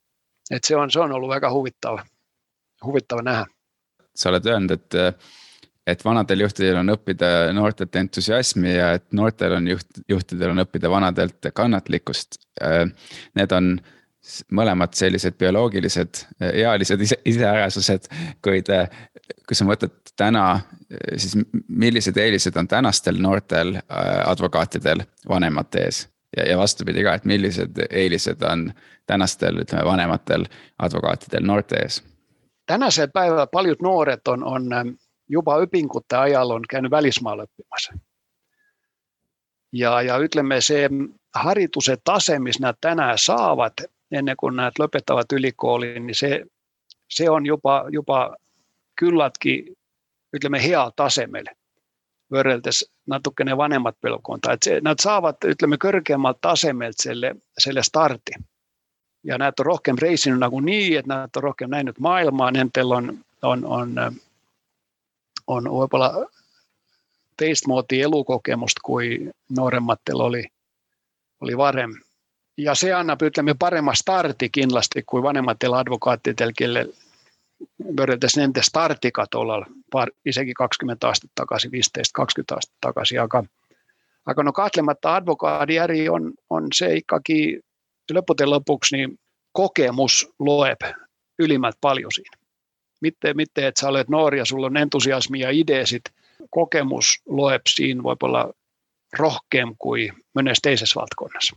et 0.52 0.64
see 0.64 0.76
on, 0.76 0.92
see 0.92 1.02
on 1.02 1.12
olnud 1.12 1.30
väga 1.30 1.52
huvitav, 1.54 2.02
huvitav 2.86 3.24
näha. 3.24 3.46
sa 4.16 4.30
oled 4.30 4.46
öelnud, 4.46 4.72
et, 4.72 5.24
et 5.88 6.06
vanadel 6.06 6.46
juhtidel 6.46 6.82
on 6.82 6.94
õppida 6.96 7.32
noortelt 7.54 7.96
entusiasmi 7.96 8.76
ja 8.76 8.92
et 9.00 9.08
noortel 9.12 9.58
on 9.58 9.68
juht, 9.68 10.04
juhtidel 10.10 10.52
on 10.56 10.66
õppida 10.66 10.90
vanadelt 10.90 11.52
kannatlikkust. 11.54 12.38
Need 13.36 13.56
on 13.56 13.74
mõlemad 14.54 14.94
sellised 14.94 15.34
bioloogilised, 15.40 16.26
ealised 16.52 17.02
ise, 17.02 17.18
iseärasused, 17.26 18.06
kuid 18.46 18.70
kui 19.48 19.58
sa 19.58 19.66
mõtled 19.66 20.14
täna, 20.18 20.46
siis 21.18 21.36
millised 21.68 22.18
eelised 22.18 22.58
on 22.60 22.70
tänastel 22.70 23.18
noortel 23.22 23.78
advokaatidel 23.90 25.04
vanemate 25.30 25.86
ees? 25.88 26.06
Ja, 26.38 26.50
ja 26.50 26.58
vastupidi 26.58 27.04
ka, 27.04 27.14
et 27.14 27.26
millised 27.26 27.78
eelised 27.90 28.42
on 28.42 28.72
tänastel, 29.06 29.62
ütleme 29.62 29.86
vanematel 29.86 30.46
advokaatidel 30.80 31.44
noorte 31.46 31.76
ees? 31.76 32.04
tänasel 32.66 33.08
päeval 33.14 33.48
paljud 33.52 33.82
noored 33.82 34.28
on, 34.28 34.44
on 34.44 34.74
ähm, 34.74 34.88
juba 35.30 35.58
õpingute 35.64 36.18
ajal 36.18 36.52
on 36.52 36.64
käinud 36.70 36.92
välismaal 36.92 37.44
õppimas. 37.46 37.90
ja, 39.74 40.02
ja 40.02 40.18
ütleme, 40.18 40.62
see 40.62 40.90
hariduse 41.36 41.98
tase, 42.04 42.40
mis 42.40 42.60
nad 42.60 42.76
täna 42.82 43.14
saavad, 43.18 43.86
enne 44.12 44.36
kui 44.36 44.52
nad 44.56 44.80
lõpetavad 44.80 45.32
ülikooli, 45.34 46.00
niin 46.00 46.16
see, 46.16 46.44
see 47.10 47.30
on 47.30 47.46
juba, 47.46 47.86
juba 47.90 48.36
küllaltki 49.00 49.74
ütleme 50.36 50.64
hea 50.64 50.92
tasemel 50.96 51.48
võrreldes 52.32 52.84
natukene 53.08 53.58
vanemat 53.58 53.98
põlvkonda, 54.02 54.54
et 54.54 54.64
see, 54.64 54.80
nad 54.84 55.00
saavad, 55.04 55.38
ütleme 55.48 55.78
kõrgemalt 55.82 56.40
tasemelt 56.42 57.00
selle, 57.00 57.36
selle 57.60 57.84
stardi. 57.84 58.40
ja 59.24 59.38
nad 59.38 59.60
on 59.60 59.66
rohkem 59.66 59.98
reisinud 60.02 60.40
nagunii, 60.40 60.96
et 60.96 61.06
nad 61.06 61.30
on 61.38 61.44
rohkem 61.44 61.70
näinud 61.70 62.00
maailma, 62.00 62.52
nendel 62.52 62.92
on, 62.92 63.18
on, 63.42 63.66
on, 63.66 64.00
on 65.48 65.70
võib-olla 65.70 66.26
teistmoodi 67.38 68.02
elukogemust 68.02 68.80
kui 68.84 69.30
noorematel 69.50 70.20
oli, 70.20 70.44
oli 71.42 71.58
varem. 71.58 71.94
ja 72.58 72.76
see 72.76 72.94
annab, 72.94 73.22
ütleme, 73.22 73.54
parema 73.60 73.94
stardi 73.94 74.50
kindlasti 74.50 75.04
kui 75.06 75.24
vanematel 75.24 75.74
advokaatidel, 75.74 76.52
tollal 79.32 79.66
paar, 79.92 80.08
isegi 80.26 80.54
kakskümmend 80.54 81.04
aastat 81.04 81.32
tagasi, 81.36 81.72
viisteist, 81.72 82.12
kakskümmend 82.14 82.52
aastat 82.52 82.78
tagasi, 82.82 83.18
aga 83.18 83.44
aga 84.26 84.44
no 84.44 84.54
kahtlemata 84.54 85.16
advokaadiäri 85.16 86.10
on, 86.10 86.34
on 86.50 86.68
see 86.74 86.96
ikkagi 86.96 87.60
lõppude 88.14 88.46
lõpuks 88.46 88.92
niin 88.92 89.20
kokemus 89.52 90.30
loeb 90.40 90.82
ülimalt 91.40 91.78
paljon 91.82 92.12
siinä. 92.12 92.38
Mitte, 93.02 93.34
mitte 93.34 93.68
että 93.68 93.82
sä 93.82 93.88
olet 93.88 94.10
noori 94.10 94.38
ja 94.38 94.46
sulla 94.46 94.66
on 94.66 94.78
entusiasmi 94.78 95.40
ja 95.40 95.50
ideesit, 95.50 96.04
kokemus 96.50 97.22
loeb 97.26 97.62
siinä 97.70 98.04
voi 98.04 98.16
olla 98.24 98.54
rohkeam 99.20 99.76
kuin 99.80 100.14
monessa 100.36 100.62
teisessä 100.62 101.00
valtakunnassa. 101.00 101.56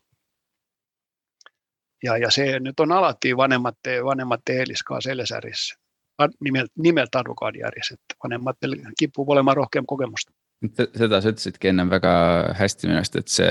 Ja, 2.03 2.17
ja 2.17 2.31
se 2.31 2.61
nyt 2.61 2.81
on 2.81 2.93
alati 2.93 3.37
vanemmat, 3.37 3.79
vanemmat 4.05 4.49
eeliskaa 4.49 5.01
selles 5.01 5.33
ärissä 5.33 5.84
nimeltä, 6.41 6.73
nimeltä 6.79 7.19
advokaadijärjest, 7.19 7.93
et 7.93 8.17
vanematel 8.25 8.77
kipub 8.99 9.29
olema 9.29 9.55
rohkem 9.55 9.87
kogemust. 9.87 10.31
seda 10.97 11.21
sa 11.21 11.29
ütlesidki 11.29 11.69
ennem 11.69 11.91
väga 11.91 12.15
hästi 12.59 12.89
minu 12.89 13.01
arust, 13.01 13.17
et 13.21 13.29
see 13.29 13.51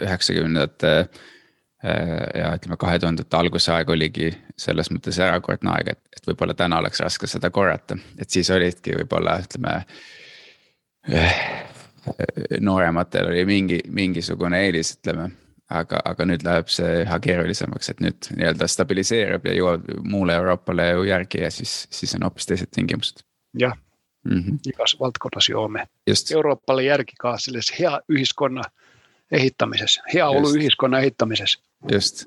üheksakümnendate 0.00 0.92
äh, 1.00 2.22
ja 2.40 2.54
ütleme, 2.56 2.78
kahe 2.80 2.98
tuhandete 2.98 3.36
alguse 3.36 3.72
aeg 3.74 3.90
oligi 3.90 4.30
selles 4.56 4.90
mõttes 4.94 5.18
erakordne 5.20 5.74
aeg, 5.74 5.92
et, 5.96 6.02
et 6.16 6.30
võib-olla 6.30 6.56
täna 6.56 6.80
oleks 6.80 7.02
raske 7.04 7.28
seda 7.30 7.50
korrata, 7.50 7.98
et 8.18 8.30
siis 8.30 8.50
olidki 8.50 8.96
võib-olla 9.02 9.38
ütleme. 9.44 9.78
Äh, 11.12 11.38
noorematel 12.60 13.30
oli 13.30 13.46
mingi, 13.48 13.78
mingisugune 13.88 14.58
eelis, 14.66 14.90
ütleme 14.98 15.30
aga, 15.70 16.00
aga 16.04 16.26
nüüd 16.28 16.44
läheb 16.46 16.68
see 16.72 17.04
üha 17.04 17.18
keerulisemaks, 17.24 17.90
et 17.92 18.02
nüüd 18.04 18.28
nii-öelda 18.36 18.68
stabiliseerub 18.68 19.46
ja 19.48 19.54
jõuab 19.56 19.88
muule 20.04 20.36
Euroopale 20.36 20.90
ju 20.90 21.06
järgi 21.08 21.44
ja 21.44 21.50
siis, 21.54 21.84
siis 21.90 22.14
on 22.18 22.26
hoopis 22.28 22.50
teised 22.50 22.72
tingimused. 22.74 23.24
jah 23.58 23.76
mm 24.24 24.40
-hmm., 24.40 24.58
igas 24.66 24.96
valdkonnas 25.00 25.48
joome 25.48 25.86
Euroopale 26.34 26.82
järgi 26.82 27.14
ka 27.20 27.38
selles 27.38 27.72
hea 27.78 28.00
ühiskonna 28.12 28.62
ehitamises, 29.30 30.00
heaoluühiskonna 30.14 30.98
ehitamises. 30.98 31.58
just, 31.92 32.26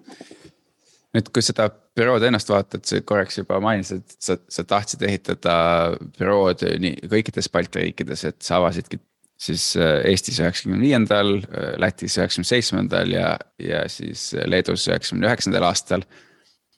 nüüd 1.13 1.30
kui 1.34 1.41
seda 1.41 1.69
bürood 1.69 2.23
ennast 2.23 2.50
vaatad, 2.50 2.84
sa 2.86 3.02
korraks 3.02 3.38
juba 3.38 3.60
mainisid, 3.63 4.04
et 4.04 4.15
sa, 4.21 4.38
sa 4.50 4.63
tahtsid 4.63 5.02
ehitada 5.08 5.56
bürood 6.19 6.62
nii 6.80 7.10
kõikides 7.13 7.50
Balti 7.54 7.86
riikides, 7.86 8.26
et 8.26 8.41
sa 8.41 8.58
avasidki 8.62 9.00
siis 9.38 9.78
äh, 9.78 10.02
Eestis 10.06 10.39
üheksakümne 10.39 10.80
viiendal, 10.82 11.38
äh, 11.38 11.73
Lätis 11.78 12.17
üheksakümne 12.17 12.47
seitsmendal 12.47 13.12
ja, 13.12 13.38
ja 13.60 13.84
siis 13.89 14.32
Leedus 14.45 14.88
üheksakümne 14.88 15.28
üheksandal 15.28 15.63
aastal. 15.63 16.02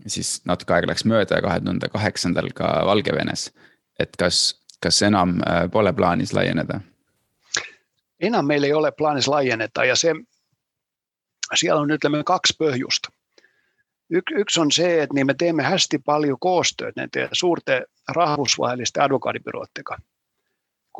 siis 0.07 0.41
natuke 0.47 0.73
aega 0.73 0.87
läks 0.87 1.03
mööda 1.03 1.35
ja 1.35 1.43
kahe 1.43 1.59
tuhande 1.59 1.89
kaheksandal 1.91 2.51
ka 2.55 2.85
Valgevenes. 2.85 3.51
et 3.99 4.15
kas, 4.17 4.55
kas 4.79 5.01
enam 5.01 5.39
äh, 5.43 5.69
pole 5.71 5.93
plaanis 5.93 6.33
laieneda? 6.33 6.81
enam 8.19 8.45
meil 8.45 8.63
ei 8.63 8.73
ole 8.73 8.91
plaanis 8.91 9.27
laieneda 9.27 9.85
ja 9.85 9.95
see, 9.95 10.13
seal 11.55 11.77
on, 11.77 11.91
ütleme 11.91 12.23
kaks 12.23 12.53
põhjust. 12.59 13.07
Ük, 14.13 14.31
üks 14.41 14.57
on 14.57 14.71
see, 14.71 15.01
et 15.03 15.13
nii 15.13 15.23
me 15.23 15.33
teeme 15.33 15.63
hästi 15.63 15.99
palju 16.05 16.37
koostööd 16.41 16.97
nende 16.97 17.29
suurte 17.31 17.83
rahvusvaheliste 18.15 19.01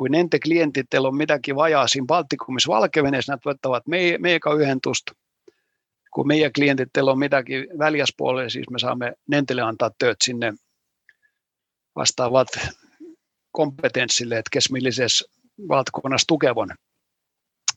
kui 0.00 0.08
nende 0.08 0.38
klientidel 0.38 1.04
on 1.04 1.16
midagi 1.16 1.54
vaja 1.54 1.86
siin 1.86 2.06
Baltikumis, 2.06 2.68
Valgevenes, 2.68 3.28
nad 3.28 3.40
võtavad 3.44 3.82
meie, 3.86 4.18
meiega 4.18 4.54
ühendust. 4.56 5.10
kui 6.10 6.24
meie 6.24 6.50
klientidel 6.50 7.08
on 7.08 7.18
midagi 7.18 7.66
väljaspoole, 7.78 8.50
siis 8.50 8.70
me 8.70 8.78
saame 8.78 9.12
nendele 9.28 9.62
anda 9.62 9.90
tööd 9.98 10.16
sinne 10.24 10.52
vastaavat 11.96 12.48
kompetentsille, 13.52 14.38
et 14.38 14.48
kes 14.48 14.70
millises 14.70 15.24
valdkonnas 15.68 16.24
tugev 16.26 16.58
on. 16.58 16.70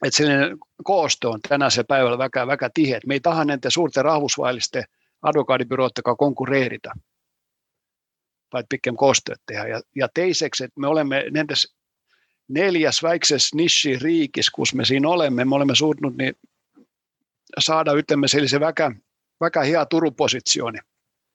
et 0.05 0.13
selline 0.13 0.55
koostöö 0.83 1.29
on 1.29 1.41
tänasel 1.41 1.83
päeval 1.83 2.17
väga, 2.17 2.47
väga 2.47 2.69
tihe, 2.73 2.97
et 2.97 3.05
me 3.05 3.13
ei 3.13 3.19
taha 3.19 3.45
nende 3.45 3.69
suurte 3.69 4.01
rahvusvaheliste 4.01 4.85
advokaadibüroodega 5.21 6.15
konkureerida, 6.15 6.93
vaid 8.53 8.65
pikem 8.69 8.95
koostööd 8.95 9.39
teha 9.45 9.67
ja, 9.67 9.81
ja 9.95 10.07
teiseks, 10.13 10.61
et 10.61 10.71
me 10.77 10.87
oleme 10.87 11.23
nendes 11.31 11.73
neljäs 12.47 13.03
väikses 13.03 13.53
niširiigis, 13.53 14.49
kus 14.49 14.73
me 14.73 14.85
siin 14.85 15.05
oleme, 15.05 15.45
me 15.45 15.55
oleme 15.55 15.75
suutnud 15.75 16.13
niin 16.17 16.33
saada, 17.59 17.93
ütleme 17.93 18.27
sellise 18.27 18.59
väga, 18.59 18.91
väga 19.41 19.61
hea 19.61 19.85
turupositsiooni. 19.85 20.79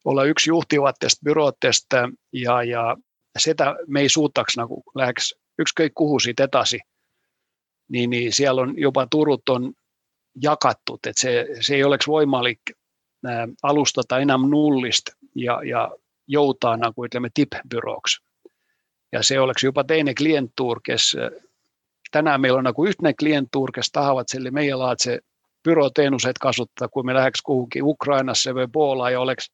Olla 0.04 0.24
yksi 0.24 0.50
juhtivatest 0.50 1.18
bürootteista 1.24 2.08
ja, 2.32 2.62
ja 2.62 2.96
sitä 3.38 3.74
me 3.86 4.00
ei 4.00 4.08
suutaks 4.08 4.56
nagu 4.56 4.82
läheks 4.94 5.34
ükskõik 5.62 5.92
kuhu 5.94 6.20
siit 6.20 6.40
edasi. 6.40 6.80
Niin, 7.88 8.10
niin 8.10 8.32
siellä 8.32 8.62
on 8.62 8.74
jopa 8.78 9.06
turut 9.06 9.48
on 9.48 9.72
jakattu, 10.42 10.94
että 10.94 11.20
se, 11.20 11.46
se 11.60 11.74
ei 11.74 11.84
oleks 11.84 12.08
võimalik 12.08 12.60
alustada 13.62 14.18
enam 14.18 14.50
nullista 14.50 15.12
ja, 15.34 15.60
ja 15.64 15.90
joutaa 16.26 16.76
nagu 16.76 17.06
ütleme 17.06 17.30
tippbürooks 17.34 18.20
ja 19.12 19.22
se 19.22 19.40
oleks 19.40 19.64
jopa 19.64 19.84
teine 19.84 20.14
klienttuur, 20.14 20.80
kes 20.84 21.16
tänään 22.10 22.40
meillä 22.40 22.58
on 22.58 22.64
nagu 22.64 22.84
yhtenä 22.84 23.12
klienttuur, 23.18 23.72
kes 23.72 23.90
tahavad 23.92 24.24
selle 24.28 24.50
meie 24.50 24.74
laadse 24.74 25.18
büroteenuseid 25.68 26.38
kasutada, 26.40 26.88
kui 26.88 27.02
me 27.02 27.14
läheks 27.14 27.42
kuhugi 27.42 27.82
Ukrainasse 27.82 28.54
või 28.54 28.68
Poola 28.72 29.10
ja 29.10 29.20
oleks 29.20 29.50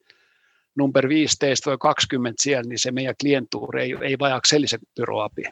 number 0.77 1.09
15 1.09 1.71
või 1.71 1.79
20 1.81 2.43
siellä, 2.43 2.69
niin 2.69 2.79
se 2.79 2.93
meie 2.93 3.15
klienttuur 3.21 3.79
ei, 3.79 3.97
ei 4.03 4.19
vajaks 4.19 4.49
sellise 4.49 4.79
büroabi. 4.97 5.45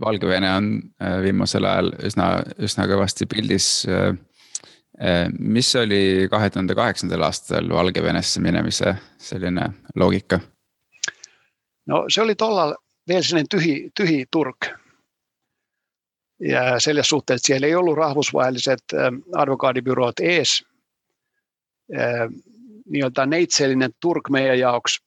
Valgevene 0.00 0.50
on 0.54 0.70
äh, 1.02 1.20
viimasel 1.22 1.64
ajal 1.66 1.92
üsna, 2.06 2.28
üsna 2.62 2.86
kõvasti 2.86 3.26
pildis. 3.26 3.86
Äh, 3.90 4.14
äh, 5.02 5.24
mis 5.38 5.74
oli 5.76 6.28
kahe 6.30 6.50
tuhande 6.50 6.74
kaheksandal 6.78 7.26
aastal 7.26 7.68
Valgevenesse 7.68 8.40
minemise 8.40 8.94
selline 9.18 9.72
loogika? 9.96 10.40
no 11.88 12.04
se 12.12 12.20
oli 12.22 12.34
tollal 12.34 12.74
vielä 13.08 13.22
sellainen 13.22 13.48
tyhi, 13.48 13.90
tyhi 13.96 14.26
turk. 14.30 14.56
Ja 16.40 16.80
selle 16.80 17.02
suhteen, 17.02 17.36
että 17.36 17.46
siellä 17.46 17.66
ei 17.66 17.74
ollut 17.74 17.96
rahvusvahelliset 17.96 18.80
advokaadibyroot 19.36 20.20
ees. 20.20 20.64
Niiltä 22.90 23.26
neitsellinen 23.26 23.90
turk 24.00 24.30
meidän 24.30 24.58
jaoks 24.58 25.02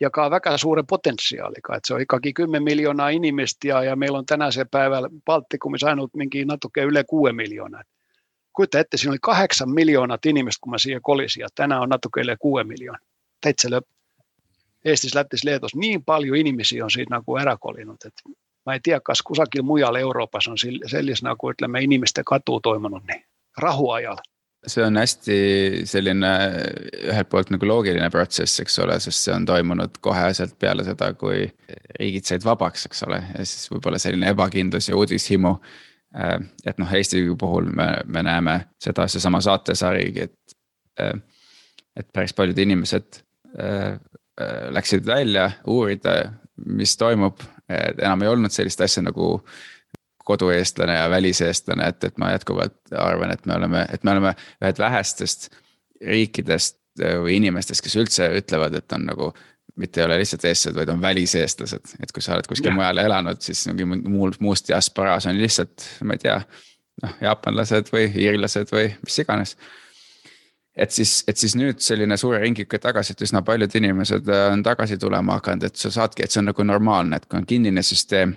jakaa 0.00 0.30
väga 0.30 0.58
suuren 0.58 0.86
potentiaalikaan. 0.86 1.76
Että 1.76 1.86
se 1.86 1.94
on 1.94 2.00
ikkakin 2.00 2.34
10 2.34 2.62
miljoonaa 2.62 3.08
inimistä 3.08 3.68
ja, 3.68 3.96
meillä 3.96 4.18
on 4.18 4.26
tänään 4.26 4.52
se 4.52 4.64
päivällä 4.64 5.08
Baltikumissa 5.24 5.86
ainut 5.86 6.14
minkin 6.14 6.46
natuke 6.46 6.82
yle 6.82 7.04
6 7.04 7.32
miljoonaa. 7.32 7.82
Kuita 8.52 8.78
että 8.78 8.96
siinä 8.96 9.10
oli 9.10 9.18
kahdeksan 9.22 9.70
miljoonat 9.70 10.26
inimistä, 10.26 10.58
kun 10.60 10.70
mä 10.70 10.78
siihen 10.78 11.02
kolisin, 11.02 11.40
ja 11.40 11.48
tänään 11.54 11.82
on 11.82 11.88
natuke 11.88 12.20
yle 12.20 12.36
6 12.36 12.64
miljoonaa. 12.64 13.06
Teitsä 13.40 13.68
Eestis, 14.84 15.14
Lätis, 15.14 15.44
Leetos 15.44 15.74
niin 15.74 16.04
paljon 16.04 16.36
ihmisiä 16.36 16.84
on 16.84 16.90
siitä 16.90 17.14
nagu 17.14 17.36
ära 17.36 17.56
kolinut, 17.56 18.04
että 18.04 18.22
mä 18.66 18.74
en 18.74 18.82
tiedä, 18.82 19.00
kas 19.00 19.22
kusagil 19.22 19.62
mujal 19.62 19.94
Euroopas 19.94 20.48
on 20.48 20.56
sellisena 20.86 21.30
nagu 21.30 21.50
ütleme 21.50 21.82
inimeste 21.82 22.22
katu 22.26 22.60
toimunud 22.60 23.02
nii 23.08 23.24
rahuajal. 23.58 24.16
see 24.66 24.84
on 24.84 24.96
hästi 24.96 25.36
selline 25.84 26.28
ühelt 27.10 27.28
poolt 27.28 27.48
nagu 27.50 27.66
loogiline 27.66 28.10
protsess, 28.10 28.60
eks 28.60 28.78
ole, 28.78 29.00
sest 29.00 29.24
see 29.24 29.34
on 29.34 29.46
toimunud 29.46 29.98
koheselt 30.00 30.54
peale 30.58 30.84
seda, 30.86 31.08
kui 31.18 31.48
riigid 31.98 32.28
said 32.28 32.44
vabaks, 32.44 32.86
eks 32.86 33.02
ole, 33.02 33.18
ja 33.38 33.46
siis 33.46 33.66
võib-olla 33.72 33.98
selline 33.98 34.30
ebakindlus 34.30 34.88
ja 34.88 34.96
uudishimu. 34.96 35.56
Äh, 36.14 36.36
et 36.66 36.78
noh, 36.78 36.94
Eesti 36.94 37.24
puhul 37.38 37.72
me, 37.74 37.88
me 38.06 38.22
näeme 38.22 38.54
seda, 38.78 39.08
seesama 39.08 39.40
saatesarigi, 39.42 40.28
et, 40.30 40.56
äh, 41.00 41.18
et 41.96 42.12
päris 42.14 42.34
paljud 42.34 42.58
inimesed 42.58 43.22
Äh, 43.58 43.98
läksid 44.72 45.06
välja 45.06 45.50
uurida, 45.68 46.32
mis 46.66 46.96
toimub, 46.96 47.40
et 47.68 47.98
enam 48.00 48.22
ei 48.22 48.30
olnud 48.32 48.52
sellist 48.52 48.80
asja 48.80 49.02
nagu 49.04 49.34
kodueestlane 50.24 50.94
ja 50.94 51.10
väliseestlane, 51.10 51.88
et, 51.88 52.04
et 52.04 52.18
ma 52.18 52.30
jätkuvalt 52.32 52.94
arvan, 52.96 53.32
et 53.34 53.46
me 53.46 53.56
oleme, 53.56 53.86
et 53.92 54.04
me 54.04 54.14
oleme 54.14 54.34
ühed 54.62 54.78
vähestest 54.78 55.48
riikidest 56.06 56.78
äh, 57.02 57.18
või 57.22 57.38
inimestest, 57.40 57.82
kes 57.84 57.96
üldse 57.98 58.28
ütlevad, 58.38 58.76
et 58.78 58.98
on 58.98 59.08
nagu. 59.10 59.32
mitte 59.76 60.00
ei 60.00 60.04
ole 60.04 60.18
lihtsalt 60.20 60.42
eestlased, 60.44 60.76
vaid 60.76 60.90
on 60.92 61.00
väliseestlased, 61.00 61.94
et 62.04 62.10
kui 62.12 62.22
sa 62.22 62.34
oled 62.34 62.46
kuskil 62.46 62.74
mujal 62.76 62.98
elanud, 63.00 63.38
siis 63.40 63.62
mingi 63.70 63.86
muul, 63.88 64.34
muus 64.44 64.60
diasporaas 64.68 65.26
on 65.26 65.38
lihtsalt, 65.40 65.86
ma 66.04 66.12
ei 66.12 66.20
tea. 66.20 66.42
noh, 67.02 67.14
jaapanlased 67.24 67.88
või 67.88 68.10
iirlased 68.20 68.68
või 68.68 68.90
mis 69.00 69.16
iganes 69.22 69.56
et 70.76 70.90
siis, 70.90 71.24
et 71.28 71.36
siis 71.36 71.54
nüüd 71.58 71.82
selline 71.84 72.16
suure 72.20 72.40
ringiga 72.42 72.78
tagasi, 72.80 73.12
et 73.12 73.24
üsna 73.26 73.42
paljud 73.46 73.74
inimesed 73.78 74.28
äh, 74.28 74.46
on 74.52 74.62
tagasi 74.64 74.98
tulema 75.00 75.36
hakanud, 75.40 75.68
et 75.68 75.76
sa 75.76 75.92
saadki, 75.92 76.24
et 76.24 76.32
see 76.32 76.40
on 76.42 76.48
nagu 76.50 76.66
normaalne, 76.66 77.18
et 77.18 77.28
kui 77.28 77.40
on 77.40 77.46
kinnine 77.46 77.84
süsteem. 77.86 78.34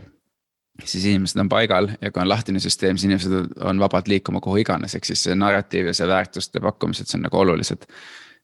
siis 0.84 1.06
inimesed 1.06 1.39
on 1.39 1.50
paigal 1.50 1.88
ja 2.02 2.12
kui 2.12 2.20
on 2.22 2.28
lahtine 2.28 2.59
süsteem, 2.59 2.97
siis 2.97 3.07
inimesed 3.07 3.62
on 3.64 3.80
vabad 3.80 4.09
liikuma 4.12 4.41
kuhu 4.43 4.57
iganes, 4.66 4.95
ehk 4.95 5.05
siis 5.07 5.24
see 5.24 5.36
narratiiv 5.36 5.88
ja 5.88 5.93
see 5.93 6.07
väärtuste 6.07 6.59
pakkumised, 6.59 7.07
see 7.07 7.18
on 7.18 7.24
nagu 7.30 7.38
olulised. 7.39 7.88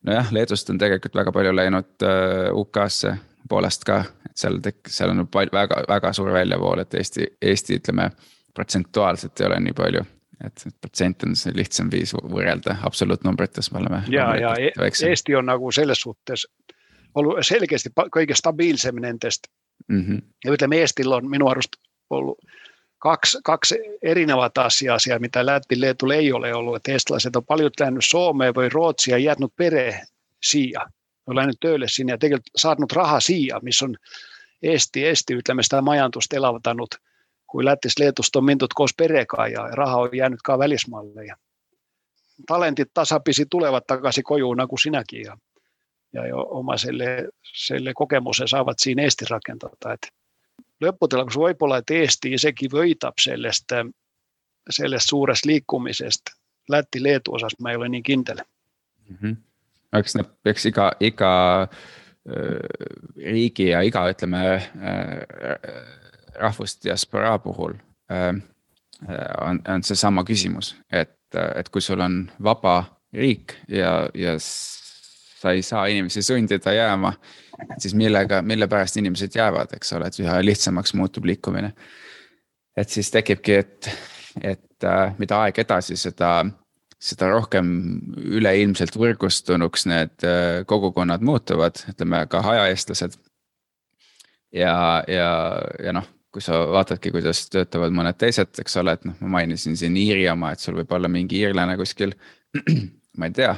nojah, 0.07 0.31
Leedust 0.31 0.69
on 0.69 0.77
tegelikult 0.77 1.15
väga 1.15 1.31
palju 1.31 1.51
läinud 1.55 2.07
uh, 2.07 2.61
UK-sse, 2.63 3.17
Poolast 3.49 3.83
ka, 3.83 4.03
et 4.25 4.37
seal 4.37 4.61
tek-, 4.63 4.87
seal 4.87 5.11
on 5.11 5.27
väga, 5.27 5.83
väga 5.89 6.13
suur 6.13 6.31
väljavool, 6.31 6.79
et 6.79 6.93
Eesti, 6.93 7.27
Eesti 7.41 7.81
ütleme 7.81 8.11
protsentuaalselt 8.55 9.41
ei 9.41 9.47
ole 9.47 9.59
nii 9.59 9.73
palju 9.75 10.05
et 10.45 10.63
protsent 10.81 11.23
on 11.23 11.35
see 11.35 11.53
lihtsam 11.55 11.91
viis 11.91 12.13
võrrelda 12.13 12.77
absoluutnumbrites, 12.83 13.71
me 13.71 13.79
oleme. 13.79 14.03
ja, 14.09 14.35
ja 14.35 14.55
e 14.59 14.71
Eesti 15.09 15.35
on 15.35 15.45
nagu 15.45 15.71
selles 15.71 16.01
suhtes 16.01 16.47
ollut 17.15 17.45
selkeästi 17.45 17.89
kõige 18.15 18.35
stabiilsemmin 18.35 19.01
nendest 19.01 19.47
mm. 19.87 20.01
-hmm. 20.01 20.21
Ja 20.45 20.51
ütleme, 20.51 20.77
Eestil 20.79 21.11
on 21.11 21.29
minu 21.29 21.47
arust 21.47 21.71
ollut 22.09 22.39
kaksi, 23.01 23.37
kaksi 23.43 23.75
erinevat 24.01 24.57
asiaa 24.57 24.99
siellä, 24.99 25.19
mitä 25.19 25.45
Lätti 25.45 25.81
Leetulla 25.81 26.15
ei 26.15 26.31
ole 26.31 26.53
ollut. 26.53 26.75
Että 26.75 26.91
eestilaiset 26.91 27.35
on 27.35 27.45
paljon 27.45 27.71
lähtenyt 27.79 28.05
Suomeen 28.05 28.55
vai 28.55 28.69
Ruotsia 28.69 29.17
ja 29.17 29.23
jäänyt 29.23 29.55
pere 29.55 30.01
siia. 30.43 30.81
On 31.27 31.35
lähtenyt 31.35 31.59
töille 31.59 31.87
sinne 31.87 32.17
ja 32.21 32.37
saanut 32.55 32.91
rahaa 32.91 33.19
siia, 33.19 33.59
missä 33.61 33.85
on 33.85 33.95
esti, 34.63 35.07
esti 35.07 35.33
ytlemme 35.33 35.63
sitä 35.63 35.81
majantusta 35.81 36.35
elavanut, 36.35 36.95
kuin 37.51 37.65
lättis 37.65 37.99
Leetusta 37.99 38.39
on 38.39 38.45
kos 38.75 38.93
perekaa 38.97 39.47
ja 39.47 39.67
raha 39.67 39.97
on 39.97 40.09
jäänytkaan 40.13 40.59
välismalle. 40.59 41.25
Ja 41.25 41.35
talentit 42.47 42.91
tasapisi 42.93 43.45
tulevat 43.49 43.87
takaisin 43.87 44.23
kojuuna 44.23 44.67
kuin 44.67 44.79
sinäkin 44.79 45.21
ja, 45.21 45.37
ja 46.13 46.27
jo 46.27 46.47
oma 46.49 46.77
selle, 46.77 47.29
selle 47.53 47.93
kokemus 47.93 48.41
saavat 48.45 48.79
siinä 48.79 49.03
esti 49.03 49.25
rakentaa. 49.29 49.93
Et 49.93 50.07
lopputuloksi 50.81 51.39
voi 51.39 51.55
olla, 51.59 51.77
että 51.77 51.93
Eesti 51.93 52.37
sekin 52.37 52.71
vöitab 52.71 53.13
sellest, 53.21 53.65
sellest 54.69 55.05
suuresta 55.09 55.47
liikkumisesta. 55.47 56.31
Lätti 56.69 57.03
Leetu 57.03 57.31
mä 57.61 57.69
ei 57.69 57.75
ole 57.75 57.89
niin 57.89 58.03
kintele. 58.03 58.43
Mm-hmm. 59.09 59.37
eks, 59.93 60.13
eks 60.45 60.65
iga, 60.65 60.91
iga 60.99 61.67
riigi 63.17 63.67
ja 63.67 63.81
iga, 63.81 64.05
ütleme 64.09 64.71
rahvusdiasporaa 66.39 67.39
puhul 67.39 67.73
on, 69.41 69.61
on 69.67 69.83
seesama 69.83 70.23
küsimus, 70.23 70.75
et, 70.91 71.17
et 71.55 71.69
kui 71.69 71.81
sul 71.81 71.99
on 71.99 72.23
vaba 72.43 72.83
riik 73.13 73.55
ja, 73.67 74.09
ja 74.13 74.35
sa 74.39 75.51
ei 75.55 75.63
saa 75.65 75.87
inimesi 75.89 76.21
sundida 76.21 76.73
jääma, 76.73 77.13
siis 77.77 77.95
millega, 77.97 78.41
mille 78.41 78.67
pärast 78.67 78.97
inimesed 79.01 79.35
jäävad, 79.35 79.73
eks 79.75 79.93
ole, 79.97 80.07
et 80.07 80.19
üha 80.21 80.37
lihtsamaks 80.45 80.93
muutub 80.93 81.25
liikumine. 81.25 81.73
et 82.77 82.89
siis 82.89 83.11
tekibki, 83.11 83.53
et, 83.53 83.89
et 84.41 84.89
mida 85.17 85.41
aeg 85.45 85.59
edasi, 85.65 85.97
seda 85.97 86.35
seda 87.01 87.31
rohkem 87.31 87.67
üleilmselt 88.37 88.95
võrgustunuks 88.99 89.87
need 89.89 90.25
äh, 90.27 90.61
kogukonnad 90.69 91.23
muutuvad, 91.25 91.81
ütleme 91.89 92.23
ka 92.29 92.43
hajaeestlased. 92.45 93.17
ja, 94.53 95.03
ja, 95.09 95.31
ja 95.81 95.93
noh, 95.97 96.05
kui 96.31 96.43
sa 96.43 96.61
vaatadki, 96.71 97.11
kuidas 97.11 97.43
töötavad 97.51 97.93
mõned 97.95 98.17
teised, 98.19 98.53
eks 98.63 98.77
ole, 98.79 98.95
et 98.95 99.05
noh, 99.07 99.15
ma 99.23 99.37
mainisin 99.39 99.75
siin 99.79 99.97
Iiri 99.99 100.27
oma, 100.31 100.53
et 100.53 100.63
sul 100.63 100.77
võib 100.79 100.91
olla 100.95 101.11
mingi 101.11 101.41
iirlane 101.41 101.75
kuskil, 101.79 102.15
ma 103.19 103.27
ei 103.27 103.35
tea. 103.35 103.53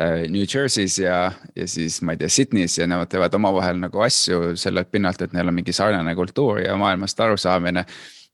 Äh, 0.00 0.28
New 0.30 0.44
Jersey's 0.44 1.00
ja, 1.00 1.32
ja 1.56 1.66
siis 1.66 1.98
ma 2.06 2.14
ei 2.14 2.20
tea, 2.20 2.30
Sydney's 2.30 2.76
ja 2.78 2.86
nemad 2.86 3.10
teevad 3.10 3.34
omavahel 3.34 3.80
nagu 3.80 4.04
asju 4.04 4.54
sellelt 4.60 4.92
pinnalt, 4.92 5.22
et 5.24 5.34
neil 5.34 5.50
on 5.50 5.56
mingi 5.56 5.74
sarnane 5.74 6.14
kultuur 6.18 6.60
ja 6.62 6.76
maailmast 6.78 7.20
arusaamine 7.24 7.86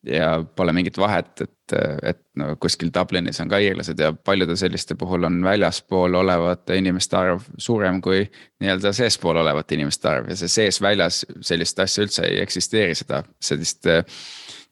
ja 0.07 0.45
pole 0.57 0.73
mingit 0.73 0.99
vahet, 0.99 1.41
et, 1.41 1.75
et 2.03 2.21
no 2.39 2.53
kuskil 2.61 2.91
Dublinis 2.95 3.41
on 3.43 3.51
ka 3.51 3.59
iirlased 3.63 4.01
ja 4.01 4.13
paljude 4.13 4.57
selliste 4.57 4.95
puhul 4.95 5.27
on 5.29 5.41
väljaspool 5.45 6.15
olevate 6.15 6.79
inimeste 6.79 7.17
arv 7.17 7.47
suurem 7.59 8.01
kui 8.03 8.23
nii-öelda 8.61 8.93
seespool 8.97 9.43
olevate 9.43 9.75
inimeste 9.75 10.09
arv. 10.09 10.31
Ja 10.31 10.37
see 10.39 10.53
sees-väljas 10.53 11.25
sellist 11.41 11.81
asja 11.83 12.07
üldse 12.07 12.27
ei 12.29 12.41
eksisteeri, 12.43 12.95
seda 12.95 13.23
sellist 13.43 13.89
äh, 13.91 14.05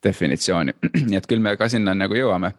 definitsiooni, 0.04 0.76
nii 1.08 1.18
et 1.18 1.26
küll 1.30 1.42
me 1.42 1.56
ka 1.60 1.68
sinna 1.72 1.96
nagu 1.98 2.16
jõuame 2.18 2.54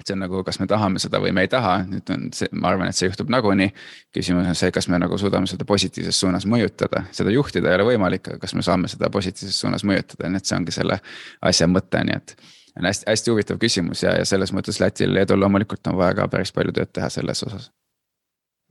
et 0.00 0.08
see 0.08 0.14
on 0.16 0.22
nagu, 0.24 0.40
kas 0.44 0.58
me 0.60 0.66
tahame 0.70 0.98
seda 1.02 1.20
või 1.22 1.30
me 1.34 1.44
ei 1.44 1.50
taha, 1.50 1.76
nüüd 1.86 2.10
on 2.10 2.26
see, 2.34 2.48
ma 2.52 2.72
arvan, 2.72 2.90
et 2.90 2.98
see 2.98 3.06
juhtub 3.08 3.30
nagunii. 3.30 3.70
küsimus 4.14 4.48
on 4.50 4.58
see, 4.58 4.72
kas 4.74 4.88
me 4.90 4.98
nagu 4.98 5.18
suudame 5.18 5.46
seda 5.50 5.66
positiivses 5.68 6.18
suunas 6.20 6.46
mõjutada, 6.50 7.04
seda 7.14 7.30
juhtida 7.30 7.70
ei 7.70 7.78
ole 7.78 7.86
võimalik, 7.92 8.26
aga 8.28 8.42
kas 8.42 8.56
me 8.58 8.64
saame 8.66 8.90
seda 8.90 9.10
positiivses 9.14 9.60
suunas 9.60 9.86
mõjutada, 9.86 10.28
nii 10.28 10.42
et 10.42 10.50
see 10.50 10.58
ongi 10.58 10.74
selle 10.74 10.98
asja 11.42 11.70
mõte, 11.70 12.02
nii 12.08 12.16
et. 12.16 12.36
on 12.78 12.90
hästi, 12.90 13.06
hästi 13.10 13.30
huvitav 13.30 13.62
küsimus 13.62 14.02
ja, 14.02 14.16
ja 14.18 14.26
selles 14.26 14.52
mõttes 14.52 14.80
Lätil, 14.82 15.14
Leedul 15.14 15.40
loomulikult 15.40 15.86
on 15.86 15.96
vaja 16.00 16.18
ka 16.18 16.28
päris 16.28 16.52
palju 16.52 16.74
tööd 16.74 16.90
teha 16.92 17.08
selles 17.08 17.42
osas. 17.46 17.70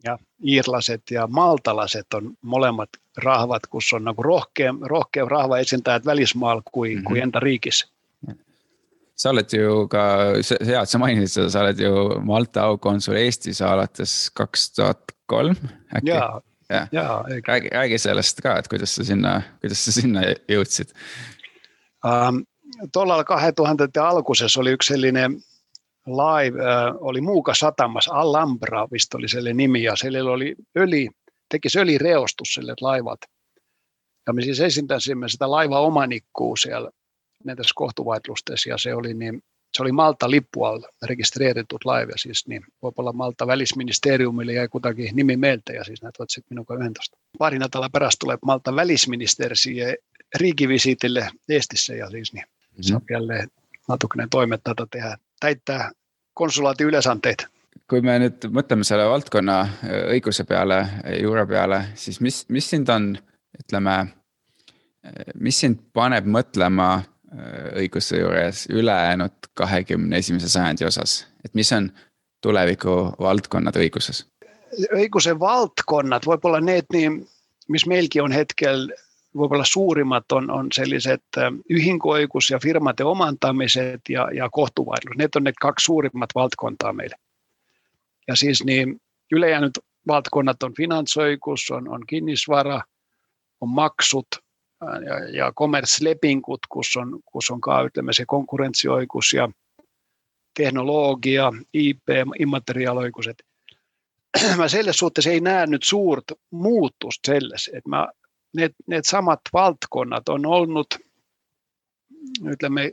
ja 0.03 0.17
iirlased 0.43 1.07
ja 1.11 1.27
maltalased 1.27 2.19
on 2.19 2.33
molemad 2.41 2.99
rahvad, 3.15 3.69
kus 3.69 3.93
on 3.93 4.03
nagu 4.03 4.23
rohkem, 4.23 4.83
rohkem 4.91 5.27
rahvaesindajad 5.27 6.05
välismaal 6.05 6.61
kui 6.71 6.95
mm, 6.95 6.99
-hmm. 6.99 7.07
kui 7.07 7.19
enda 7.19 7.39
riigis 7.39 7.85
sa 9.15 9.29
oled 9.29 9.53
ju 9.53 9.87
ka, 9.91 10.03
hea, 10.65 10.81
et 10.81 10.89
sa 10.89 11.01
mainisid 11.01 11.35
seda, 11.35 11.51
sa 11.53 11.63
oled 11.63 11.81
ju 11.83 11.93
Malta 12.25 12.67
aukonsul 12.69 13.17
Eestis 13.21 13.61
alates 13.61 14.31
kaks 14.35 14.71
tuhat 14.77 15.13
kolm 15.29 15.57
äkki? 15.95 16.09
ja, 16.09 16.41
ja, 16.69 16.87
ja, 16.91 17.05
räägi, 17.47 17.69
räägi 17.73 17.97
sellest 17.97 18.41
ka, 18.41 18.57
et 18.57 18.67
kuidas 18.67 18.95
sa 18.95 19.05
sinna, 19.05 19.41
kuidas 19.61 19.85
sa 19.85 19.95
sinna 19.99 20.25
jõudsid 20.49 20.95
um,? 22.05 22.43
tollal 22.93 23.21
kahe 23.23 23.51
tuhandete 23.53 24.01
alguses 24.01 24.57
oli 24.57 24.73
üks 24.73 24.89
selline 24.89 25.27
laiv 26.09 26.57
äh, 26.59 26.89
oli 26.99 27.21
Muuga 27.21 27.53
satamas, 27.55 28.09
Alhambra 28.11 28.87
vist 28.91 29.13
oli 29.15 29.29
selle 29.29 29.53
nimi 29.53 29.83
ja 29.83 29.95
sellel 29.95 30.27
oli 30.27 30.55
öli, 30.77 31.05
tekkis 31.49 31.75
ölireostus 31.75 32.57
sellel 32.57 32.81
laivad. 32.81 33.29
ja 34.27 34.33
me 34.33 34.41
siis 34.41 34.59
esindasime 34.59 35.29
sitä 35.29 35.51
laiva 35.51 35.79
omanikku 35.79 36.55
siellä 36.55 36.89
kohtuvaidlustes 37.75 38.65
ja 38.65 38.77
se 38.77 38.95
oli, 38.95 39.13
niin, 39.13 39.43
se 39.73 39.83
oli 39.83 39.91
Malta 39.91 40.31
lippu 40.31 40.63
alla 40.63 40.89
rekisteröityt 41.03 41.85
laiva, 41.85 42.11
siis 42.15 42.47
niin 42.47 42.65
voi 42.81 42.91
olla 42.97 43.13
Malta 43.13 43.47
välisministeriumille 43.47 44.53
jäi 44.53 44.67
kutakin 44.67 45.15
nimi 45.15 45.37
meiltä 45.37 45.73
ja 45.73 45.83
siis 45.83 46.01
näitä 46.01 46.25
sitten 46.29 46.55
minun 46.55 46.65
yhdentoista. 46.79 47.17
Pari 47.37 47.59
nätällä 47.59 47.89
perästä 47.89 48.17
tulee 48.19 48.37
Malta 48.45 48.75
välisministeri 48.75 49.55
siihen 49.55 49.95
riigivisiitille 50.39 51.29
Eestissä 51.49 51.95
ja 51.95 52.09
siis 52.09 52.33
niin 52.33 52.45
mm-hmm. 52.45 52.83
saa 52.83 53.01
jälleen 53.09 53.49
natukene 53.87 54.27
toimet 54.31 54.61
tätä 54.63 54.87
tehdä, 54.91 55.17
täittää 55.39 55.91
konsulaatin 56.33 56.87
yleisanteita. 56.87 57.47
kui 57.89 58.01
me 58.01 58.15
nüüd 58.17 58.47
mõtleme 58.49 58.85
selle 58.87 59.05
valdkonna 59.09 59.57
õiguse 60.13 60.45
peale, 60.49 60.79
juure 61.21 61.45
peale, 61.45 61.81
siis 61.99 62.19
mis, 62.23 62.43
mis 62.49 62.69
sind 62.69 62.89
on, 62.89 63.11
ütleme, 63.59 63.95
mis 65.35 65.59
sind 65.59 65.81
paneb 65.93 66.25
mõtlema 66.25 67.03
õiguse 67.79 68.19
juures 68.19 68.67
ülejäänud 68.69 69.49
kahekümne 69.53 70.17
esimese 70.17 70.49
sajandi 70.49 70.85
osas, 70.85 71.27
et 71.45 71.53
mis 71.53 71.71
on 71.73 71.91
tuleviku 72.41 73.13
valdkonnad 73.19 73.77
õiguses? 73.79 74.25
õiguse 74.93 75.35
valdkonnad, 75.39 76.25
võib-olla 76.25 76.59
need 76.61 76.89
nii, 76.93 77.09
mis 77.69 77.85
meilgi 77.85 78.21
on 78.21 78.31
hetkel 78.33 78.87
võib-olla 79.37 79.65
suurimad 79.65 80.31
on, 80.31 80.49
on 80.51 80.69
sellised 80.73 81.37
äh, 81.37 81.49
ühinguõigus 81.71 82.51
ja 82.51 82.59
firmade 82.61 83.05
omandamised 83.05 84.09
ja, 84.09 84.27
ja 84.33 84.49
kohtuvaidlus, 84.49 85.17
need 85.17 85.35
on 85.35 85.47
need 85.47 85.57
kaks 85.61 85.89
suurimat 85.89 86.35
valdkonda 86.35 86.93
meil. 86.93 87.13
ja 88.27 88.35
siis 88.35 88.63
nii 88.63 88.85
ülejäänud 89.33 89.79
valdkonnad 90.07 90.63
on 90.63 90.73
finantsõigus, 90.77 91.69
on, 91.71 91.87
on 91.87 92.07
kinnisvara, 92.07 92.81
on 93.61 93.69
maksud 93.69 94.39
ja, 95.33 95.51
kommertslepingut, 95.55 96.67
kus 96.69 96.95
on, 96.97 97.19
kus 97.25 97.49
on 97.51 97.61
ka 97.61 97.83
ütleme 97.87 98.13
see 98.13 98.25
konkurentsioigus 98.27 99.33
ja 99.33 99.49
tehnoloogia, 100.57 101.51
IP, 101.73 102.17
immateriaalõigused. 102.39 103.41
ma 104.59 104.67
selles 104.67 104.97
suhtes 104.97 105.27
ei 105.27 105.41
näe 105.41 105.65
nüüd 105.67 105.85
suurt 105.85 106.33
muutust 106.51 107.25
selles, 107.27 107.69
et 107.73 107.85
ma, 107.85 108.05
need, 108.57 108.75
needsamad 108.87 109.49
valdkonnad 109.53 110.29
on 110.29 110.45
olnud 110.45 110.99
ütleme 112.53 112.91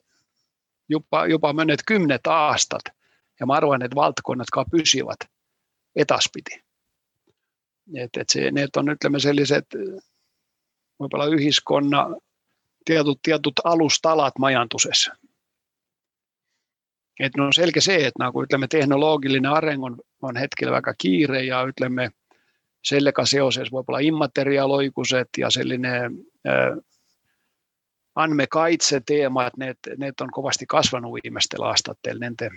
juba, 0.88 1.26
juba 1.26 1.52
mõned 1.52 1.84
kümned 1.86 2.26
aastad 2.26 2.92
ja 3.40 3.46
ma 3.46 3.56
arvan, 3.56 3.82
et 3.82 3.94
valdkonnad 3.94 4.50
ka 4.52 4.64
püsivad 4.72 5.28
edaspidi. 5.96 6.60
et, 7.96 8.16
et 8.16 8.30
see, 8.30 8.50
need 8.50 8.76
on, 8.76 8.92
ütleme 8.92 9.20
sellised 11.00 11.12
võib-olla 11.14 11.28
ühiskonna 11.34 12.16
teatud, 12.86 13.18
teatud 13.22 13.60
alustalad 13.64 14.32
majanduses. 14.38 15.10
et 17.20 17.36
no 17.36 17.52
selge 17.52 17.80
see, 17.80 18.06
et 18.06 18.14
nagu 18.18 18.42
ütleme, 18.42 18.66
tehnoloogiline 18.68 19.48
areng 19.48 19.84
on, 19.84 19.98
on 20.22 20.36
hetkel 20.36 20.70
väga 20.72 20.94
kiire 20.94 21.44
ja 21.44 21.66
ütleme, 21.68 22.10
sellega 22.82 23.26
seoses 23.26 23.70
võib-olla 23.72 24.00
immateriaalõigused 24.00 25.28
ja 25.38 25.50
selline 25.50 26.10
äh, 26.48 26.76
andmekaitse 28.16 29.00
teemad, 29.00 29.52
need, 29.56 29.76
need 29.98 30.14
on 30.20 30.30
kovasti 30.30 30.66
kasvanud 30.66 31.12
viimastel 31.22 31.62
aastatel, 31.62 32.18
nende 32.18 32.48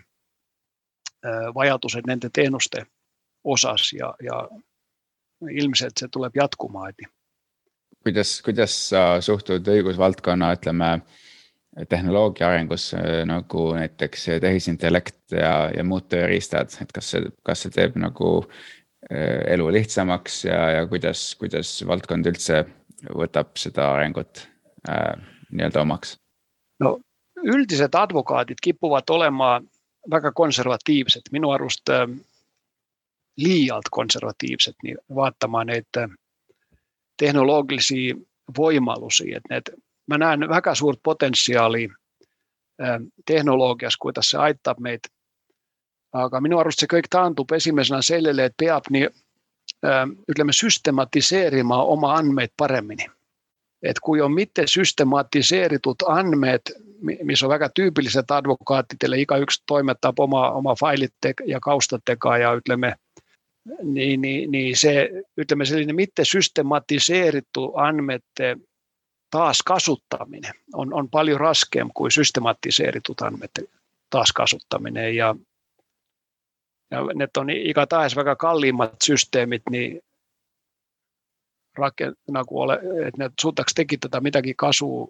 äh, 1.25 1.51
vajadused 1.55 2.07
nende 2.07 2.29
teenuste 2.29 2.85
osas 3.43 3.91
ja, 3.93 4.13
ja 4.23 4.47
ilmselt 5.51 5.99
see 5.99 6.07
tuleb 6.07 6.39
jätkuma, 6.39 6.89
et 6.89 7.03
kuidas, 8.03 8.37
kuidas 8.45 8.75
sa 8.91 9.03
suhtud 9.23 9.67
õigusvaldkonna, 9.75 10.53
ütleme, 10.57 10.93
tehnoloogia 11.89 12.47
arengusse 12.51 12.99
nagu 13.25 13.71
näiteks 13.73 14.27
tehisintellekt 14.43 15.33
ja, 15.33 15.71
ja 15.73 15.83
muud 15.87 16.05
tööriistad, 16.11 16.75
et 16.81 16.91
kas 16.93 17.13
see, 17.13 17.31
kas 17.47 17.65
see 17.65 17.73
teeb 17.73 17.97
nagu 17.97 18.33
äh, 18.43 19.41
elu 19.55 19.71
lihtsamaks 19.79 20.43
ja, 20.45 20.59
ja 20.77 20.87
kuidas, 20.89 21.31
kuidas 21.39 21.79
valdkond 21.87 22.29
üldse 22.29 22.65
võtab 23.09 23.57
seda 23.59 23.89
arengut 23.95 24.45
äh, 24.89 25.15
nii-öelda 25.49 25.81
omaks? 25.81 26.17
no 26.83 26.99
üldised 27.43 27.95
advokaadid 27.97 28.61
kipuvad 28.61 29.09
olema 29.09 29.55
väga 30.11 30.31
konservatiivsed, 30.31 31.31
minu 31.31 31.51
arust 31.55 31.89
äh, 31.89 32.05
liialt 33.37 33.89
konservatiivsed, 33.91 34.77
nii 34.83 34.95
vaatama 35.15 35.63
neid 35.67 35.99
äh, 35.99 36.11
tehnoloogilisi 37.23 38.13
võimalusi, 38.57 39.31
et 39.49 39.69
mä 40.07 40.17
näen 40.17 40.49
väga 40.49 40.75
suurt 40.75 40.99
potentiaalia 41.03 41.89
tehnoloogias, 43.25 43.97
kuidas 43.97 44.29
se 44.29 44.37
aitab 44.37 44.79
meid. 44.79 45.11
aga 46.13 46.41
minu 46.45 46.59
arust 46.61 46.83
see 46.83 46.89
kõik 46.89 47.07
taandub 47.09 47.51
esimesena 47.55 48.01
sellele, 48.05 48.45
et 48.45 48.53
peab 48.57 48.89
nii 48.93 49.07
ütleme 50.29 50.53
süstematiseerima 50.53 51.79
oma 51.95 52.15
andmeid 52.17 52.51
paremini. 52.57 53.07
et 53.83 53.99
kui 53.99 54.21
on 54.21 54.31
mitte 54.31 54.63
süstematiseeritud 54.67 56.05
andmed, 56.07 56.71
mis 57.23 57.43
on 57.43 57.49
väga 57.49 57.67
tüüpilised 57.79 58.31
advokaatidele, 58.31 59.17
igaüks 59.19 59.59
toimetab 59.67 60.19
oma, 60.19 60.51
oma 60.51 60.75
failide 60.79 61.33
ja 61.45 61.59
kaustadega 61.59 62.37
ja 62.37 62.53
ütleme, 62.55 62.93
nii, 63.83 64.17
nii, 64.17 64.47
nii 64.47 64.75
see, 64.75 65.09
ütleme 65.37 65.65
selline 65.65 65.93
mitte 65.93 66.25
süstematiseeritud 66.25 67.71
andmete 67.75 68.57
taaskasutaminen 69.31 70.53
on, 70.73 70.93
on 70.93 71.09
paljon 71.09 71.39
raskeam 71.39 71.89
kuin 71.93 72.11
systematiseeritut 72.11 73.21
andmete 73.21 73.63
taaskasuttaminen 74.09 75.15
ja, 75.15 75.35
ja 76.91 77.01
ne 77.15 77.27
on 77.37 77.49
ikä 77.49 77.87
taas 77.87 78.15
väga 78.15 78.35
kalliimmat 78.35 78.95
systeemit, 79.03 79.61
niin 79.69 80.01
raken, 81.77 82.15
nagu 82.27 82.61
ole, 82.61 82.79
että 83.07 83.23
ne 83.23 83.29
suutaks 83.41 83.73
tekittää 83.73 84.21
mitäkin 84.21 84.55
kasvua, 84.55 85.07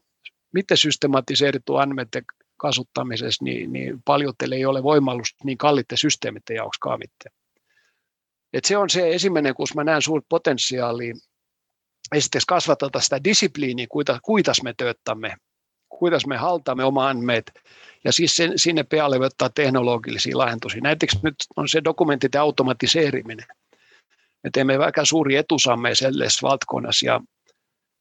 miten 0.54 0.78
systematiseerittu 0.78 1.76
andmete 1.76 2.22
kasuttamisessa, 2.58 3.44
niin, 3.44 3.74
niin 3.74 4.02
paljon 4.06 4.34
ei 4.52 4.66
ole 4.66 4.84
voimallus 4.84 5.36
niin 5.44 5.58
kallitte 5.58 5.98
systeemit 5.98 6.44
jaokskaan 6.56 7.00
mitään. 7.00 7.43
Et 8.54 8.66
se 8.66 8.78
on 8.78 8.90
se 8.90 9.14
ensimmäinen, 9.14 9.54
kun 9.54 9.68
mä 9.76 9.84
näen 9.84 10.02
suurta 10.02 10.26
potentiaalia 10.30 11.14
esiteks 12.16 12.46
kasvatata 12.46 13.00
sitä 13.00 13.24
disipliiniä, 13.24 13.88
kuita, 13.90 14.20
kuitas 14.24 14.64
me 14.64 14.74
tööttämme, 14.78 15.36
kuitas 15.90 16.26
me 16.26 16.38
haltaamme 16.38 16.84
oma 16.84 17.08
andmeet 17.08 17.52
ja 18.04 18.12
siis 18.12 18.36
sen, 18.36 18.54
sinne 18.56 18.84
pealle 18.84 19.26
ottaa 19.26 19.50
teknologisia 19.50 20.38
lahentuksia. 20.38 20.82
Näiteks 20.82 21.18
nyt 21.24 21.36
on 21.56 21.70
se 21.70 21.84
dokumentit 21.84 22.36
automatiseeriminen. 22.36 23.46
Me 24.44 24.50
teemme 24.54 24.80
väga 24.80 25.06
suuri 25.06 25.36
etusamme 25.36 25.96
selles 25.96 26.42
valdkonnas 26.42 27.04
ja, 27.04 27.22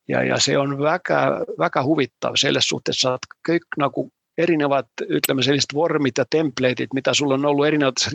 ja, 0.08 0.22
ja 0.22 0.40
se 0.40 0.58
on 0.58 0.78
väga, 0.78 1.44
väga 1.58 1.84
huvittav 1.84 2.32
selles 2.36 2.68
suhteessa, 2.68 3.14
että 3.14 3.52
kõik 3.52 3.66
nagu 3.78 4.10
erinevad, 4.38 4.88
ütleme 5.08 5.42
sellised 5.42 5.74
vormid 5.74 6.18
ja 6.18 6.24
template'id, 6.34 6.94
mitä 6.94 7.14
sulla 7.14 7.34
on 7.34 7.46
ollut 7.46 7.66
erinevates 7.66 8.12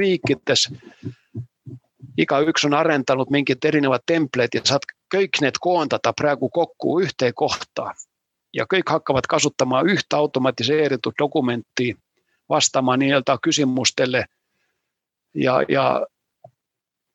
riikides, 2.18 2.42
igaüks 2.42 2.66
on 2.66 2.74
arendanud 2.74 3.30
mingid 3.30 3.66
erinevad 3.66 4.02
templed 4.06 4.50
ja 4.54 4.62
saad 4.64 4.86
kõik 5.16 5.42
need 5.42 5.58
koondada 5.60 6.14
praegu 6.14 6.50
kokku 6.50 7.00
yhteen 7.00 7.34
kohtaan. 7.34 7.96
Ja 8.54 8.66
kõik 8.66 8.90
hakkavad 8.90 9.28
kasutamaan 9.30 9.88
yhtä 9.90 10.18
automatiseeritut 10.18 11.14
dokumentti 11.20 11.98
vastaamaan 12.50 13.00
niiltä 13.00 13.38
kysymustelle. 13.44 14.26
Ja, 15.36 15.62
ja, 15.70 16.06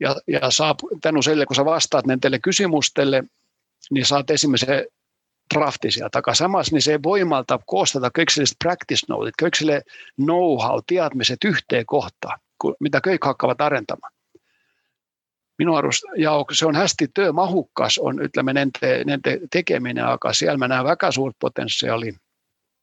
ja, 0.01 0.17
ja 0.27 0.51
saab 0.51 0.79
tänu 1.01 1.23
selle, 1.23 1.47
kun 1.47 1.57
sä 1.57 1.65
vastaat 1.65 2.07
nendele 2.07 2.39
kysymustelle, 2.39 3.25
niin 3.91 4.07
saat 4.07 4.31
ensimmäisen 4.31 4.87
drafti 5.55 5.91
sieltä 5.91 6.11
takaa. 6.13 6.35
Samas 6.35 6.73
niin 6.73 6.83
se 6.83 7.03
voimalta 7.03 7.59
koostada 7.67 8.11
kõik 8.19 8.31
sellist 8.31 8.55
practice 8.63 9.07
note'it, 9.11 9.37
kõik 9.43 9.59
selle 9.59 9.83
know-how, 10.21 10.81
teadmised 10.87 11.43
yhteen 11.45 11.87
kohtaan, 11.87 12.39
mitä 12.81 13.01
kõik 13.01 13.25
hakkavad 13.25 13.61
arentamaan 13.61 14.13
minu 15.59 15.75
arust 15.75 16.05
ja 16.17 16.33
se 16.53 16.67
on 16.67 16.77
hästi 16.77 17.09
töömahukas, 17.15 17.99
on 17.99 18.21
ütleme 18.25 18.53
nende, 18.53 19.05
nende 19.05 19.39
tekemine, 19.51 20.03
aga 20.03 20.33
seal 20.33 20.57
me 20.57 20.69
näeme 20.69 20.89
väga 20.89 21.11
suurt 21.13 21.37
potentsiaali. 21.39 22.15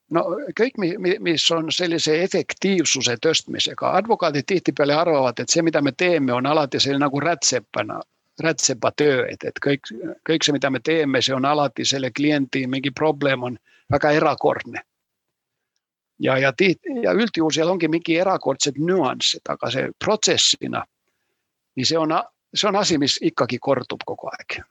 no 0.10 0.24
kõik, 0.60 0.78
mis 1.20 1.52
on 1.52 1.72
sellise 1.72 2.24
efektiivsuse 2.24 3.18
tõstmisega, 3.26 3.92
advokaadid 3.98 4.46
tihtipeale 4.46 4.94
arvavad, 4.94 5.40
et 5.40 5.50
see, 5.50 5.62
mida 5.62 5.82
me 5.82 5.92
teeme, 5.92 6.34
on 6.34 6.46
alati 6.46 6.80
selline 6.80 7.06
nagu 7.06 7.20
rätsepana, 7.20 8.00
rätsepa 8.40 8.92
töö, 8.92 9.26
et, 9.30 9.44
et 9.44 9.60
kõik, 9.66 9.92
kõik 10.30 10.70
me 10.70 10.80
teeme, 10.80 11.22
see 11.22 11.36
on 11.36 11.46
alati 11.46 11.86
selle 11.86 12.12
kliendi 12.12 12.68
mingi 12.68 12.92
probleem 12.92 13.44
on 13.44 13.58
väga 13.92 14.12
erakordne. 14.12 14.82
ja, 16.20 16.38
ja, 16.38 16.54
ja 17.04 17.14
üldjuhul 17.14 17.52
seal 17.52 17.70
ongi 17.70 17.88
mingi 17.88 18.18
erakordsed 18.18 18.78
nüansid, 18.78 19.42
aga 19.50 19.72
see 19.72 19.92
protsessina, 20.04 20.84
niin 21.76 21.86
se 21.86 21.98
on 21.98 22.12
se 22.56 22.68
on 22.68 22.76
asia, 22.76 23.00
missä 23.00 23.26
ikkakin 23.26 23.60
kortuu 23.60 23.98
koko 24.06 24.30
ajan. 24.30 24.66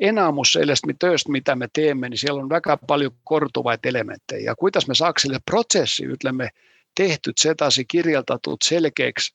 Enamus 0.00 0.52
sellaista 0.52 0.88
tööstä, 0.98 1.32
mitä 1.32 1.56
me 1.56 1.68
teemme, 1.72 2.08
niin 2.08 2.18
siellä 2.18 2.42
on 2.42 2.48
väga 2.48 2.76
paljon 2.76 3.12
kortuvaita 3.24 3.88
elementtejä. 3.88 4.40
Ja 4.40 4.54
kuinka 4.54 4.80
me 4.88 4.94
saako 4.94 5.18
sille 5.18 5.38
prosessi, 5.44 6.04
ytlemme, 6.04 6.50
tehty 6.94 7.32
setasi 7.36 7.84
kirjaltatut 7.84 8.62
selkeäksi, 8.62 9.34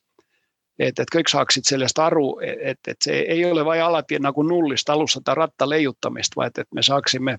että, 0.80 1.04
että 1.04 1.12
kaikki 1.12 1.32
saaksit 1.32 1.66
sellaista 1.66 2.06
aru, 2.06 2.40
että, 2.42 2.92
että 2.92 3.04
se 3.04 3.12
ei 3.12 3.46
ole 3.46 3.66
vain 3.66 3.84
alati 3.84 4.20
niin 4.20 4.34
kuin 4.34 4.48
nullista 4.48 4.94
alussa 4.94 5.22
tai 5.24 5.36
ratta 5.36 5.70
leijuttamista, 5.70 6.34
vaan 6.36 6.48
että, 6.48 6.64
me 6.76 6.84
saaksimme 6.84 7.38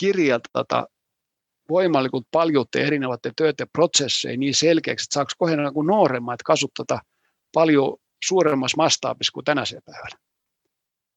kirjaltata 0.00 0.86
voimallikut 1.68 2.26
paljutte 2.30 2.82
erinevate 2.82 3.32
työte 3.36 3.66
prosesseja 3.72 4.36
niin 4.36 4.54
selkeäksi, 4.54 5.04
että 5.04 5.14
saako 5.14 5.30
kohdella 5.38 5.70
niin 5.70 5.86
nuoremmat 5.86 6.42
kasuttaa 6.42 7.00
paljon 7.54 7.96
suuremmassa 8.26 8.76
mastaapissa 8.76 9.32
kuin 9.32 9.44
tänäiseen 9.44 9.82
päivänä. 9.84 10.18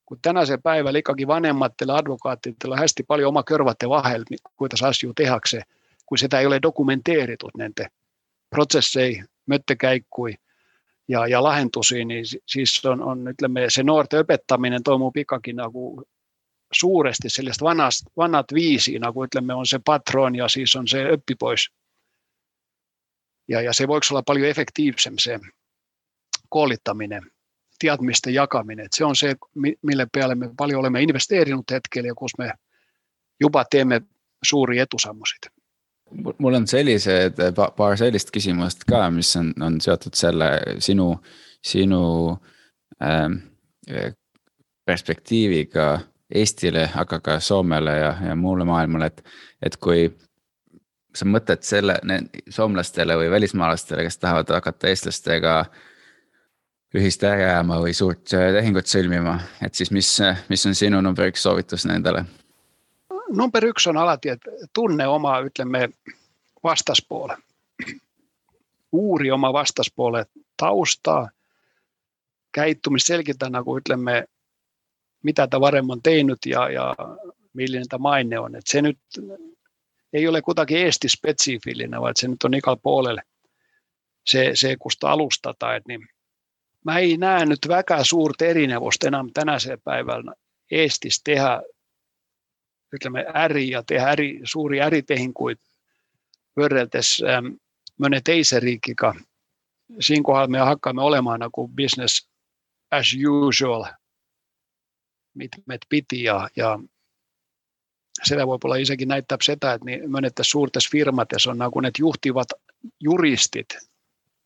Kun 0.06 0.20
tänäiseen 0.22 0.62
päivällä 0.62 1.00
ikkagi 1.00 1.28
vanhemmatilla 1.28 1.96
advokaatilla 1.96 2.74
on 2.74 2.80
hästi 2.80 3.04
paljon 3.04 3.30
oma 3.30 3.44
körvatte 3.44 3.90
vahel, 3.90 4.26
kuinka 4.56 4.78
asioita 4.88 5.24
tehakse, 5.24 5.62
kun 6.06 6.18
sitä 6.18 6.40
ei 6.40 6.46
ole 6.46 6.60
dokumenteeritut 6.62 7.52
nente 7.58 7.88
prosessei, 8.50 9.24
möttekäikkui 9.46 10.34
ja, 11.08 11.28
ja 11.28 11.44
lahentusi, 11.44 12.06
niin 12.06 12.26
siis 12.48 12.86
on, 12.86 13.02
on 13.02 13.26
me 13.48 13.70
se 13.70 13.84
nuorten 13.84 14.20
opettaminen 14.20 14.84
toimii 14.84 15.12
pikakin 15.14 15.56
suuresti 16.74 17.30
sellaista 17.30 17.66
vanast, 17.66 18.06
vanat 18.18 18.46
viisi, 18.54 19.00
nagu 19.00 19.26
me 19.42 19.54
on 19.54 19.66
se 19.66 19.80
patron 19.86 20.36
ja 20.36 20.50
siis 20.50 20.76
on 20.76 20.88
se 20.88 21.12
oppipois. 21.12 21.70
Ja, 23.48 23.62
ja 23.62 23.74
se 23.74 23.88
voiko 23.88 24.06
olla 24.12 24.24
paljon 24.24 24.48
efektiivisempi 24.48 25.22
se 25.22 25.40
koolittaminen, 26.50 27.24
tiedämisten 27.80 28.34
jakaminen. 28.34 28.86
Että 28.86 28.98
se 28.98 29.06
on 29.06 29.16
se, 29.16 29.36
mille 29.82 30.08
päälle 30.12 30.36
me 30.36 30.50
paljon 30.58 30.80
olemme 30.80 31.02
investeerinud 31.02 31.64
hetkellä, 31.72 32.14
kus 32.18 32.38
me 32.38 32.54
juba 33.40 33.66
teemme 33.66 34.02
suuri 34.44 34.80
etusammusid. 34.80 35.52
mul 36.38 36.54
on 36.54 36.68
sellised, 36.68 37.34
paar 37.78 37.98
sellist 37.98 38.30
küsimust 38.32 38.86
ka, 38.88 39.10
mis 39.12 39.36
on, 39.36 39.54
on 39.62 39.82
seotud 39.82 40.16
selle 40.16 40.46
sinu, 40.80 41.18
sinu 41.64 42.38
ähm, 43.04 43.34
perspektiiviga 44.86 46.00
Eestile, 46.36 46.90
aga 46.96 47.20
ka 47.20 47.40
Soomele 47.40 47.98
ja, 47.98 48.16
ja 48.28 48.36
muule 48.36 48.64
maailmale, 48.64 49.06
et, 49.06 49.22
et 49.64 49.78
kui 49.78 50.10
sa 51.16 51.26
mõtled 51.26 51.64
selle 51.64 52.00
soomlastele 52.50 53.16
või 53.18 53.30
välismaalastele, 53.32 54.04
kes 54.04 54.18
tahavad 54.18 54.52
hakata 54.52 54.88
eestlastega 54.88 55.60
äh, 55.60 55.86
ühist 56.96 57.24
äri 57.24 57.44
ajama 57.44 57.82
või 57.84 57.94
suurt 57.94 58.24
tehingut 58.32 58.88
sõlmima, 58.88 59.40
et 59.62 59.76
siis 59.76 59.92
mis, 59.92 60.10
mis 60.50 60.66
on 60.66 60.76
sinu 60.76 61.02
number 61.02 61.28
üks 61.28 61.44
soovitus 61.44 61.86
nendele? 61.86 62.26
Number 63.30 63.66
yksi 63.66 63.90
on 63.90 63.98
alati, 63.98 64.30
että 64.30 64.52
tunne 64.74 65.08
oma, 65.08 65.40
ytlemme, 65.40 65.90
vastaspuole. 66.64 67.38
Uuri 68.92 69.32
oma 69.32 69.54
vastaspuole 69.54 70.26
taustaa, 70.58 71.30
käittumistä 72.52 73.08
selkitä, 73.08 73.50
kun 73.64 73.78
ytlemme, 73.78 74.26
mitä 75.24 75.48
tämä 75.48 75.62
varemmin 75.62 75.92
on 75.92 76.02
tehnyt 76.02 76.46
ja, 76.46 76.70
ja 76.70 76.96
millainen 77.54 77.88
tämä 77.88 78.02
maine 78.02 78.40
on. 78.40 78.56
Et 78.56 78.68
se 78.68 78.82
nyt 78.82 79.00
ei 80.14 80.28
ole 80.28 80.42
kutakin 80.42 80.78
eesti 80.78 81.10
spetsifillinen, 81.10 82.02
vaan 82.02 82.14
se 82.16 82.28
nyt 82.28 82.44
on 82.44 82.54
ikalla 82.54 82.80
puolelle 82.84 83.22
se, 84.26 84.52
se 84.54 84.76
kusta 84.80 85.12
alustata. 85.12 85.76
Et 85.76 85.88
niin 85.88 86.08
mä 86.86 87.00
ei 87.00 87.18
näe 87.18 87.46
nyt 87.46 87.68
väga 87.68 88.04
suurt 88.04 88.42
erinevust 88.42 89.04
enam 89.04 89.34
tänasel 89.34 89.78
päeval 89.84 90.24
Eestis 90.72 91.22
teha 91.24 91.62
ütleme 92.96 93.26
äri 93.34 93.70
ja 93.70 93.84
teha 93.84 94.10
äri, 94.12 94.42
suuri 94.44 94.82
äritehinguid 94.82 95.60
võrreldes 96.60 97.18
ähm, 97.24 97.56
mõne 98.00 98.22
teise 98.22 98.60
riigiga. 98.60 99.14
siinkohal 100.00 100.48
me 100.48 100.60
hakkame 100.60 101.02
olema 101.02 101.38
nagu 101.38 101.68
business 101.68 102.28
as 102.92 103.14
usual 103.28 103.86
mitmed 105.34 105.86
pidi 105.90 106.24
ja, 106.24 106.50
ja 106.56 106.80
seda 108.24 108.46
võib-olla 108.46 108.80
isegi 108.82 109.06
näitab 109.06 109.42
seda, 109.42 109.74
et 109.74 109.84
nii 109.84 110.08
mõnedes 110.08 110.52
suurtes 110.52 110.90
firmades 110.90 111.48
on 111.48 111.58
nagu 111.58 111.82
need 111.82 112.00
juhtivad 112.00 112.58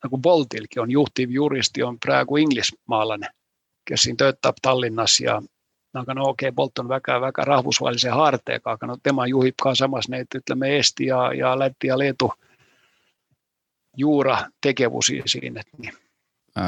juristid 0.01 0.03
nagu 0.03 0.17
Boltilkin 0.17 0.81
on 0.81 0.91
juhtiv 0.91 1.29
juristi, 1.31 1.83
on 1.83 1.99
praegu 1.99 2.37
inglismaalainen, 2.37 3.29
kes 3.85 4.01
siinä 4.03 4.17
töötab 4.17 4.55
Tallinnas 4.61 5.19
ja, 5.19 5.41
Naka 5.93 6.13
no 6.13 6.23
okei, 6.23 6.49
okay, 6.49 6.55
Bolton 6.55 6.87
väkä, 6.87 7.21
väkä 7.21 7.45
rahvusvallisen 7.45 8.13
haarteen 8.13 8.61
kaaka, 8.61 8.87
no 8.87 8.97
tema 9.03 9.27
juhipkaa 9.27 9.75
samas 9.75 10.09
ne, 10.09 10.19
että 10.19 10.55
me 10.55 10.75
Eesti 10.75 11.05
ja, 11.05 11.33
ja 11.33 11.59
Lätti 11.59 11.87
ja 11.87 11.97
Leetu 11.97 12.33
juura 13.97 14.37
tekevusi 14.61 15.21
siinä. 15.25 15.61
Niin. 15.77 15.93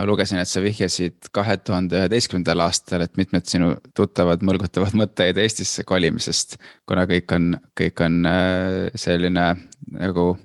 lugesin, 0.05 0.39
et 0.39 0.47
sa 0.47 0.61
vihjasid 0.61 1.15
kahe 1.31 1.57
tuhande 1.57 1.97
üheteistkümnendal 1.99 2.59
aastal, 2.59 3.01
et 3.01 3.17
mitmed 3.17 3.45
sinu 3.45 3.75
tuttavad 3.95 4.43
mõlgutavad 4.43 4.93
mõtteid 4.95 5.37
Eestisse 5.37 5.83
kolimisest, 5.83 6.57
kuna 6.85 7.05
kõik 7.05 7.31
on, 7.35 7.57
kõik 7.81 8.03
on 8.05 8.25
äh, 8.25 8.91
selline 8.95 9.55
nagu 9.91 10.37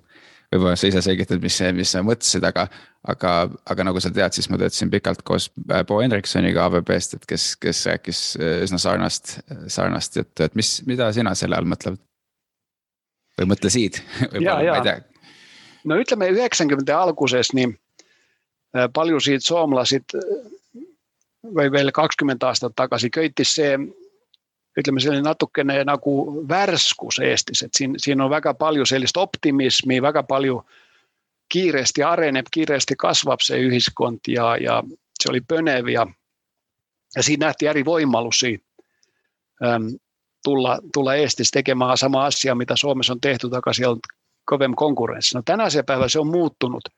võib-olla 0.53 0.77
sa 0.81 0.89
ise 0.89 1.03
selgitad, 1.05 1.43
mis, 1.45 1.59
mis 1.77 1.93
sa 1.93 2.03
mõtlesid, 2.05 2.45
aga, 2.49 2.67
aga, 3.13 3.33
aga 3.69 3.87
nagu 3.91 4.01
sa 4.03 4.11
tead, 4.15 4.37
siis 4.37 4.49
ma 4.51 4.61
töötasin 4.61 4.91
pikalt 4.93 5.23
koos 5.29 5.51
äh, 5.69 5.83
Bo 5.89 6.01
Hendriksoniga 6.01 6.65
AWB-st, 6.69 7.19
et 7.19 7.29
kes, 7.29 7.51
kes 7.61 7.85
rääkis 7.91 8.23
äh, 8.41 8.55
üsna 8.65 8.81
sarnast, 8.83 9.39
sarnast 9.73 10.17
juttu, 10.17 10.47
et 10.47 10.57
mis, 10.59 10.79
mida 10.89 11.11
sina 11.17 11.35
selle 11.39 11.59
all 11.59 11.69
mõtled? 11.69 12.01
või 13.39 13.53
mõtlesid 13.53 14.01
võib-olla, 14.33 14.59
ma 14.65 14.79
ei 14.81 14.87
tea. 14.89 14.97
no 15.87 16.01
ütleme 16.01 16.33
üheksakümnendate 16.35 16.97
alguses, 16.97 17.53
niin 17.55 17.77
äh, 18.75 18.89
paljusid 18.93 19.45
soomlasid 19.47 20.17
või 21.55 21.71
veel 21.73 21.93
kakskümmend 21.95 22.43
aastat 22.43 22.75
tagasi 22.77 23.13
köitis 23.15 23.55
see 23.61 23.77
ütleme 24.79 25.01
selline 25.01 25.23
natukene 25.23 25.81
nagu 25.85 26.13
värskus 26.49 27.19
Eestis, 27.19 27.63
et 27.63 27.75
siin, 27.75 27.95
siin 27.99 28.21
on 28.21 28.31
väga 28.31 28.55
palju 28.55 28.87
sellist 28.87 29.17
optimismi, 29.17 30.03
väga 30.03 30.23
palju 30.23 30.63
kiiresti 31.49 32.03
areneb, 32.03 32.47
kiiresti 32.53 32.97
kasvab 32.97 33.43
see 33.43 33.59
ühiskond 33.69 34.29
ja, 34.29 34.57
ja 34.61 34.83
see 35.23 35.31
oli 35.33 35.41
põnev 35.53 35.91
ja, 35.93 36.07
ja 37.17 37.23
siinä 37.23 37.47
nähtiin 37.47 37.71
eri 37.71 37.83
võimalusi 37.85 38.55
äm, 39.65 39.91
tulla, 40.45 40.79
tulla 40.95 41.15
Eestis 41.15 41.51
tekemään 41.51 41.99
sama 41.99 42.25
asia, 42.25 42.55
mitä 42.55 42.77
Suomessa 42.77 43.13
on 43.13 43.21
tehty, 43.21 43.51
taka 43.51 43.73
siellä 43.73 43.93
on 43.93 44.01
kovempi 44.45 44.77
konkurenssi. 44.77 45.35
No 45.35 45.43
tänä 45.45 45.65
päivä 45.87 46.09
se 46.09 46.21
on 46.21 46.27
muuttunut. 46.27 46.89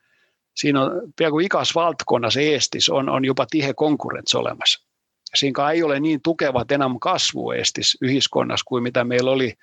Siinä 0.57 0.83
on, 0.83 0.91
peräku 1.19 1.39
ikas 1.39 1.75
valtakunnassa 1.75 2.41
Eestis 2.41 2.89
on, 2.89 3.09
on 3.09 3.25
jopa 3.25 3.47
tihe 3.51 3.75
konkurrenssi 3.75 4.37
olemassa 4.37 4.90
siinä 5.35 5.71
ei 5.71 5.83
ole 5.83 6.01
niin 6.01 6.21
tukevat 6.23 6.73
enää 6.73 6.89
kasvu 7.01 7.51
Estis 7.51 7.99
yhteiskunnassa 8.01 8.65
kuin 8.69 8.83
mitä 8.83 9.05
meillä 9.05 9.31
oli 9.31 9.55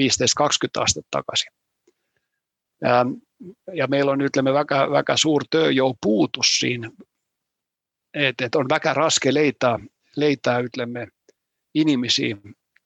15-20 0.00 0.02
astetta 0.82 1.08
takaisin. 1.10 1.52
Ja, 2.82 3.06
ja 3.74 3.86
meillä 3.86 4.12
on 4.12 4.18
nyt 4.18 4.32
väkä, 4.54 4.90
väkä 4.90 5.16
suur 5.16 5.42
jo 5.74 5.94
puutus 6.02 6.58
siinä, 6.58 6.90
että 8.14 8.44
et 8.44 8.54
on 8.54 8.68
väkä 8.68 8.94
raske 8.94 9.34
leitää, 9.34 9.78
leitää 10.16 10.58
ytlemme 10.58 11.08
inimisiä, 11.74 12.36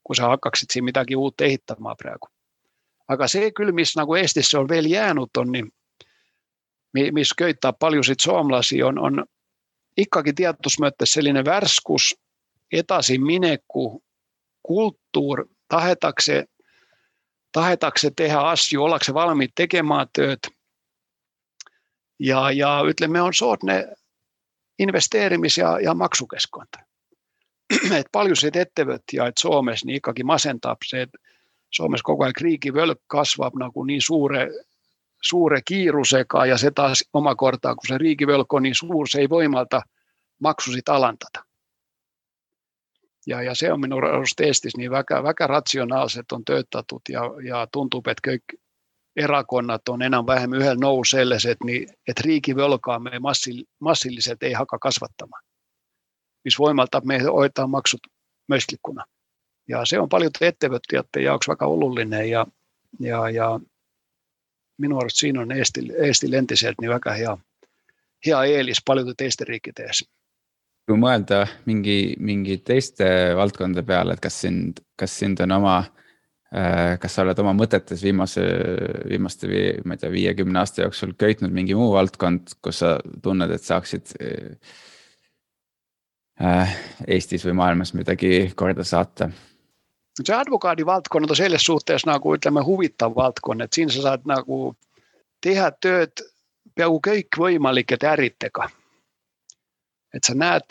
kun 0.04 0.16
sä 0.16 0.22
hakkaksit 0.22 0.70
siinä 0.70 0.84
mitäkin 0.84 1.16
uutta 1.16 1.44
kehittämään 1.44 1.96
praegu. 1.96 2.28
Aga 3.08 3.28
se 3.28 3.50
kyllä, 3.50 3.72
missä 3.72 4.00
nagu 4.00 4.14
Estissä 4.14 4.60
on 4.60 4.68
vielä 4.68 4.88
jäänyt, 4.88 5.36
on, 5.36 5.52
niin 5.52 5.72
missä 7.12 7.34
köyttää 7.38 7.72
paljon 7.72 8.04
sit 8.04 8.20
suomalaisia, 8.20 8.86
on, 8.86 8.98
on 8.98 9.24
ikkagi 9.96 10.32
tietysti 10.32 10.82
sellainen 11.04 11.44
värskus 11.44 12.21
etasi 12.72 13.18
mineku 13.18 14.02
kulttuur, 14.62 15.48
tahetakse, 15.68 16.44
tahetakse 17.52 18.10
tehdä 18.16 18.38
asju, 18.38 18.84
ollaanko 18.84 19.14
valmiit 19.14 19.50
tekemään 19.54 20.06
työt. 20.12 20.38
Ja, 22.18 22.50
ja 22.50 22.82
ytlemme 22.88 23.22
on 23.22 23.34
sootne 23.34 23.88
investeerimis- 24.82 25.58
ja, 25.58 25.80
ja 25.80 25.94
maksukeskonta. 25.94 26.78
et 27.98 28.06
paljon 28.12 28.36
se 28.36 28.50
ettevöt 28.54 29.02
ja 29.12 29.26
että 29.26 29.40
Suomessa 29.40 29.86
niin 29.86 29.96
ikkagi 29.96 30.24
masentaa 30.24 30.76
se, 30.86 31.02
että 31.02 31.18
Suomessa 31.70 32.04
koko 32.04 32.24
ajan 32.24 32.32
kriikivölk 32.32 32.98
kasvaa 33.06 33.50
nagu 33.58 33.84
niin 33.84 34.02
suure, 34.02 34.48
suure 35.22 35.60
kiiruseka 35.64 36.46
ja 36.46 36.58
se 36.58 36.70
taas 36.70 37.04
oma 37.12 37.34
kortaa, 37.34 37.74
kun 37.74 37.88
se 37.88 37.98
riikivölk 37.98 38.52
on 38.52 38.62
niin 38.62 38.74
suur, 38.74 39.08
se 39.08 39.20
ei 39.20 39.28
voimalta 39.28 39.82
maksusit 40.40 40.88
alantata. 40.88 41.51
Ja, 43.26 43.42
ja 43.42 43.54
se 43.54 43.72
on 43.72 43.80
minun 43.80 44.04
arvosta 44.04 44.44
Eestissä 44.44 44.78
niin 44.78 44.90
väkä, 44.90 45.22
väkä 45.22 45.46
rationaaliset 45.46 46.32
on 46.32 46.44
töötatut 46.44 47.02
ja, 47.08 47.20
ja 47.44 47.66
tuntuu, 47.72 47.98
että 47.98 48.20
kaikki 48.24 48.56
erakonnat 49.16 49.88
on 49.88 50.02
enää 50.02 50.26
vähemmän 50.26 50.58
yhdellä 50.58 50.80
nouselliset, 50.80 51.58
niin 51.64 51.88
että 52.08 52.22
me 53.02 53.18
massil, 53.18 53.64
massilliset 53.78 54.42
ei 54.42 54.52
haka 54.52 54.78
kasvattamaan. 54.78 55.44
Missä 56.44 56.58
voimalta 56.58 57.00
me 57.04 57.18
hoitaa 57.18 57.66
maksut 57.66 58.00
myösklikkuna. 58.48 59.04
Ja 59.68 59.84
se 59.84 59.98
on 59.98 60.08
paljon 60.08 60.30
ettevöttiöiden 60.40 61.24
jaoks 61.24 61.48
vaikka 61.48 61.66
olullinen 61.66 62.30
ja, 62.30 62.46
ja, 63.00 63.30
ja 63.30 63.60
minun 64.78 64.98
arvosta 64.98 65.18
siinä 65.18 65.40
on 65.40 65.52
Eesti, 65.52 65.80
Eesti 65.98 66.30
lentiseltä 66.30 66.76
niin 66.80 66.90
väkä 66.90 67.12
hea, 67.12 67.38
hea 68.26 68.44
eelis 68.44 68.82
paljon 68.86 69.14
teistä 69.16 69.44
riikiteessä 69.48 70.12
kui 70.88 70.98
mõelda 70.98 71.44
mingi, 71.68 72.14
mingi 72.22 72.58
teiste 72.66 73.06
valdkondade 73.38 73.84
peale, 73.86 74.16
et 74.16 74.22
kas 74.22 74.40
sind, 74.44 74.80
kas 74.98 75.14
sind 75.22 75.40
on 75.44 75.54
oma, 75.58 75.76
äh, 76.54 76.98
kas 77.02 77.16
sa 77.16 77.26
oled 77.26 77.38
oma 77.42 77.54
mõtetes 77.56 78.02
viimase, 78.02 78.42
viimaste, 79.10 79.50
ma 79.86 79.96
ei 79.96 80.02
tea, 80.02 80.10
viiekümne 80.12 80.62
aasta 80.62 80.86
jooksul 80.86 81.14
köitnud 81.18 81.54
mingi 81.54 81.76
muu 81.78 81.92
valdkond, 81.94 82.56
kus 82.64 82.82
sa 82.82 82.96
tunned, 83.22 83.50
et 83.54 83.64
saaksid 83.64 84.16
äh, 86.42 86.76
Eestis 87.06 87.44
või 87.46 87.54
maailmas 87.60 87.94
midagi 87.94 88.50
korda 88.56 88.84
saata? 88.84 89.30
se 90.12 90.34
advokaadivaldkonnat 90.34 91.30
on 91.32 91.36
selles 91.38 91.64
suhteessa 91.64 92.10
nagu, 92.10 92.34
ütleme, 92.36 92.60
huvitav 92.60 93.14
valdkond, 93.16 93.64
et 93.64 93.72
siin 93.72 93.88
sa 93.90 94.02
saad 94.10 94.26
nagu 94.28 94.74
tehdä 95.40 95.70
tööd 95.80 96.20
peaaegu 96.76 96.98
kõikvõimalike 97.06 97.96
äritega 98.10 98.68
että 100.14 100.26
sä 100.26 100.34
näet 100.34 100.64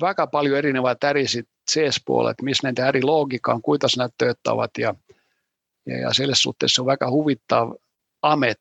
väga 0.00 0.26
paljon 0.26 0.58
erinevää 0.58 0.94
tärisit 0.94 1.48
CS-puolet, 1.70 2.42
missä 2.42 2.66
näitä 2.66 2.88
eri 2.88 3.02
logiikkaan, 3.02 3.62
kuinka 3.62 3.86
nämä 3.96 4.08
tööttävät 4.18 4.70
ja, 4.78 4.94
ja, 5.86 5.98
ja 5.98 6.12
sille 6.12 6.34
suhteessa 6.34 6.82
on 6.82 6.86
väga 6.86 7.10
huvittava 7.10 7.74
amet. 8.22 8.60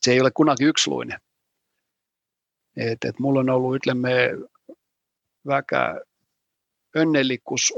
Se 0.00 0.12
ei 0.12 0.20
ole 0.20 0.30
kunnakin 0.30 0.68
yksiluinen. 0.68 1.20
Et, 2.76 3.04
et 3.04 3.18
mulla 3.18 3.40
on 3.40 3.50
ollut 3.50 3.76
ytlemme 3.76 4.30
väga 5.46 6.00
önnellikkus, 6.96 7.74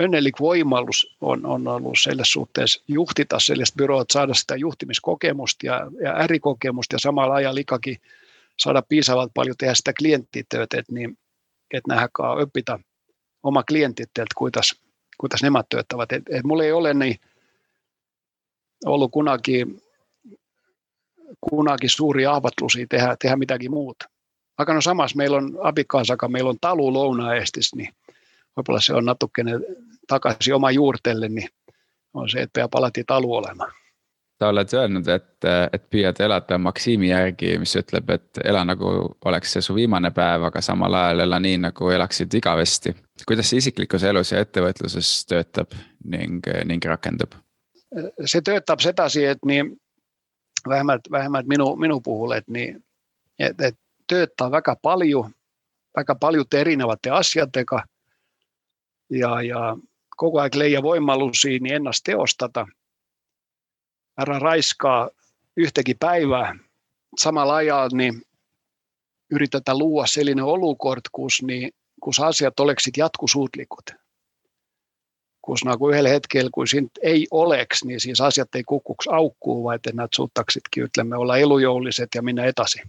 önnellik 0.00 0.40
voimallus 0.40 1.16
on, 1.20 1.46
on 1.46 1.68
ollut 1.68 1.98
sille 2.02 2.24
suhteessa 2.24 2.82
juhtita 2.88 3.40
sellaista 3.40 3.76
byroa, 3.76 4.02
että 4.02 4.12
saada 4.12 4.34
sitä 4.34 4.56
juhtimiskokemusta 4.56 5.66
ja, 5.66 5.90
ja 6.02 6.16
ärikokemusta 6.16 6.94
ja 6.94 6.98
samalla 6.98 7.34
ajalla 7.34 7.54
likakin 7.54 7.96
saada 8.58 8.82
piisavalt 8.88 9.30
paljon 9.34 9.56
tehdä 9.58 9.74
sitä 9.74 9.92
klienttityötä, 9.98 10.78
että, 10.78 10.92
niin, 10.92 11.18
että 11.74 11.88
nähdään 11.88 12.10
oppita 12.42 12.80
oma 13.42 13.62
klientit, 13.62 14.08
että 14.08 14.34
kuitas, 14.36 14.74
kuitas 15.20 15.42
nämä 15.42 15.64
työttävät. 15.70 16.12
Et, 16.12 16.22
et 16.30 16.44
mulla 16.44 16.64
ei 16.64 16.72
ole 16.72 16.94
niin 16.94 17.16
ollut 18.86 19.12
kunakin, 19.12 19.80
kunakin 21.40 21.90
suuri 21.90 22.26
ahvatlusi 22.26 22.86
tehdä, 22.86 23.16
tehdä 23.22 23.36
mitäkin 23.36 23.70
muuta. 23.70 24.08
Vaikka 24.58 24.74
no 24.74 24.80
samassa 24.80 25.16
meillä 25.16 25.36
on 25.36 25.58
Abikansaka, 25.62 26.28
meillä 26.28 26.50
on 26.50 26.58
talu 26.60 26.92
Louna-Estis, 26.92 27.74
niin 27.74 27.94
lopulla 28.56 28.80
se 28.80 28.94
on 28.94 29.04
natukkenen 29.04 29.64
takaisin 30.08 30.54
oma 30.54 30.70
juurtelle, 30.70 31.28
niin 31.28 31.48
on 32.14 32.30
se, 32.30 32.40
että 32.40 32.68
palati 32.70 33.04
talu 33.06 33.34
olemaan. 33.34 33.72
Sa 34.38 34.48
oled 34.48 34.72
öelnud, 34.74 35.08
et, 35.10 35.46
et 35.72 35.84
püüad 35.90 36.20
elada 36.22 36.58
Maksiimi 36.62 37.10
järgi, 37.10 37.56
mis 37.58 37.74
ütleb, 37.78 38.10
et 38.14 38.40
ela 38.44 38.62
nagu 38.66 38.90
oleks 39.26 39.56
see 39.56 39.64
su 39.64 39.74
viimane 39.74 40.10
päev, 40.14 40.46
aga 40.48 40.62
samal 40.62 40.94
ajal 40.94 41.24
ela 41.26 41.40
nii, 41.42 41.58
nagu 41.66 41.90
elaksid 41.90 42.34
igavesti. 42.38 42.94
kuidas 43.26 43.50
see 43.50 43.58
isiklikus 43.58 44.04
elus 44.06 44.32
ja 44.32 44.42
ettevõtluses 44.44 45.10
töötab 45.26 45.74
ning, 46.04 46.46
ning 46.64 46.84
rakendub? 46.84 47.34
se 48.26 48.40
töötab 48.44 48.80
sedasi, 48.80 49.24
että 49.24 49.46
niin 49.46 49.76
vähemmät, 50.68 51.00
vähemmät 51.10 51.46
minu, 51.46 51.76
minu 51.76 52.00
puhul, 52.00 52.30
että 52.30 52.52
niin, 52.52 52.84
et, 53.38 53.60
et 53.60 53.78
tööttää 54.06 54.50
väga 54.50 54.76
paljon, 54.82 55.30
väga 55.96 56.14
paljon 56.14 56.46
erinevat 56.52 57.06
asiatega 57.10 57.82
ja, 59.10 59.42
ja 59.42 59.76
koko 60.16 60.40
ajan 60.40 60.50
leija 60.54 60.82
voimallusia 60.82 61.58
niin 61.60 61.74
ennast 61.74 62.04
teostata– 62.04 62.66
ära 64.18 64.38
raiskaa 64.38 65.10
yhtäkin 65.56 65.96
päivää. 65.98 66.54
Samalla 67.18 67.54
ajalla 67.54 67.96
niin 67.96 68.22
yritetään 69.30 69.78
luoda 69.78 70.06
sellainen 70.06 70.44
olukord, 70.44 71.00
kus, 71.12 71.42
niin, 71.42 71.70
kus 72.00 72.20
asiat 72.20 72.60
oleksid 72.60 72.94
jatkusuutlikut. 72.96 73.90
Kus 75.42 75.64
nagu 75.64 75.90
yhdellä 75.90 76.08
hetkellä, 76.08 76.50
kun 76.54 76.68
siinä 76.68 76.88
ei 77.02 77.26
oleks, 77.30 77.84
niin 77.84 78.00
siis 78.00 78.20
asiat 78.20 78.54
ei 78.54 78.64
kukuks 78.64 79.08
aukkuu, 79.08 79.64
vaan 79.64 79.76
että 79.76 79.90
näet 79.94 80.10
suuttaksitkin 80.14 80.82
ytlemme 80.84 81.16
olla 81.16 81.38
elujoulliset 81.38 82.08
ja 82.14 82.22
minä 82.22 82.44
etasi. 82.44 82.82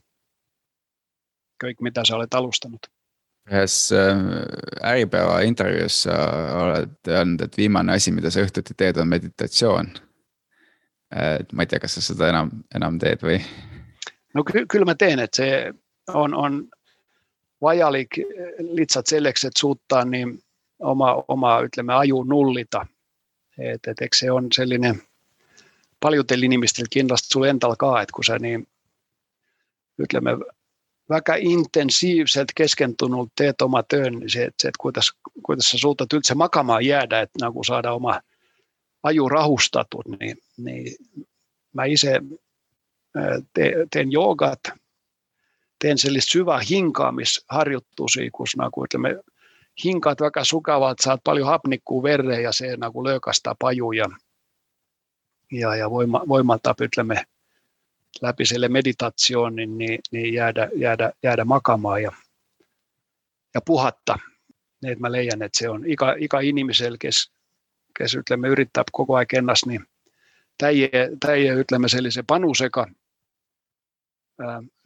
Kaikki 1.61 1.83
mitä 1.83 2.01
sä 2.07 2.15
olet 2.15 2.33
alustanut. 2.33 2.81
ühes 3.49 3.91
äh, 3.91 4.91
Äripäeva 4.91 5.39
intervjuus 5.39 6.03
sa 6.03 6.11
oled 6.61 6.89
öelnud, 7.07 7.41
et 7.41 7.57
viimane 7.57 7.93
asi, 7.93 8.11
mida 8.11 8.29
sa 8.29 8.43
õhtuti 8.45 8.75
on 9.01 9.07
meditatsioon. 9.07 9.89
Et 11.15 11.53
ei 11.59 11.65
tea, 11.65 11.79
kas 11.79 11.97
sa 11.97 12.01
seda 12.01 12.29
enam, 12.29 12.51
enam 12.75 12.99
teed 13.01 13.23
või? 13.25 13.39
no 14.33 14.43
küll 14.45 14.85
ma 14.85 14.95
teen, 14.95 15.19
et 15.19 15.33
see 15.33 15.71
on, 16.13 16.33
on 16.33 16.61
vajalik 17.61 18.19
lihtsalt 18.59 19.07
selleks, 19.07 19.45
et 19.45 19.57
suuta 19.57 20.03
niin 20.05 20.37
oma, 20.79 21.15
oma 21.27 21.59
ütleme, 21.65 21.93
aju 21.93 22.23
nullida. 22.23 22.85
et, 23.57 23.87
et 23.87 24.01
eks 24.01 24.19
see 24.23 24.31
on 24.31 24.47
selline 24.55 24.93
paljudel 25.99 26.43
inimestel 26.43 26.87
kindlasti 26.89 27.33
sul 27.33 27.49
endal 27.49 27.75
ka, 27.75 28.01
et 28.01 28.11
kui 28.11 28.23
sa 28.23 28.37
nii 28.39 28.61
ütleme 29.99 30.37
väga 31.09 31.35
intensiivselt 31.41 32.53
keskentunult 32.55 33.31
teed 33.35 33.61
oma 33.65 33.83
työn, 33.83 34.19
niin 34.19 34.29
se, 34.29 34.43
et, 34.43 34.55
se, 34.61 34.67
et 34.69 34.77
kuidas, 34.77 35.11
kuidas 35.43 35.71
sä 35.71 35.77
suutat 35.77 36.13
üldse 36.13 36.35
makamaan 36.35 36.85
jäädä, 36.85 37.19
että 37.19 37.41
nagu 37.41 37.63
saada 37.63 37.93
oma 37.93 38.19
aju 39.03 39.29
rahustatud, 39.29 40.17
niin, 40.19 40.37
niin 40.57 40.95
mä 41.73 41.85
itse 41.85 42.21
te, 43.53 43.73
teen 43.91 44.11
joogat, 44.11 44.59
teen 45.79 45.97
sellist 45.97 46.27
syvää 46.31 46.59
hinkaamisharjoittusia, 46.69 48.31
kun 48.31 48.47
nagu 48.57 48.85
ütleme, 48.85 49.19
hinkaat 49.83 50.21
väga 50.21 50.43
sukavalt, 50.43 50.99
saat 50.99 51.21
paljon 51.23 51.47
hapnikkuu 51.47 52.03
vereen 52.03 52.43
ja 52.43 52.51
se 52.51 52.77
nagu 52.77 53.03
löökastaa 53.03 53.55
pajuja 53.59 54.05
ja, 55.51 55.75
ja 55.75 55.89
voima, 55.89 56.23
voimaltaa 56.27 56.75
ütleme, 56.81 57.23
läpi 58.21 58.45
sille 58.45 58.67
meditaatioon, 58.67 59.55
niin, 59.55 59.99
niin 60.11 60.33
jäädä, 60.33 60.69
jäädä, 60.75 61.11
jäädä 61.23 61.45
makaamaan 61.45 62.03
ja, 62.03 62.11
ja 63.53 63.61
puhatta. 63.65 64.19
Niin, 64.81 64.91
että 64.91 65.01
mä 65.01 65.11
leijän, 65.11 65.41
että 65.41 65.57
se 65.57 65.69
on 65.69 65.85
ikä, 65.87 66.15
ikä 66.19 66.39
inimisellä, 66.39 66.97
kes, 66.99 67.31
kes 67.99 68.15
ütleme, 68.15 68.47
yrittää 68.47 68.83
koko 68.91 69.15
ajan 69.15 69.27
ennast, 69.33 69.65
niin 69.65 69.85
täie, 70.57 70.89
täie 71.19 71.53
ütleme 71.55 71.89
sellise 71.89 72.23
panusega 72.27 72.87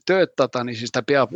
töötada, 0.05 0.63
niin 0.63 0.75
siis 0.75 0.91
ta 0.91 1.03
peab 1.03 1.31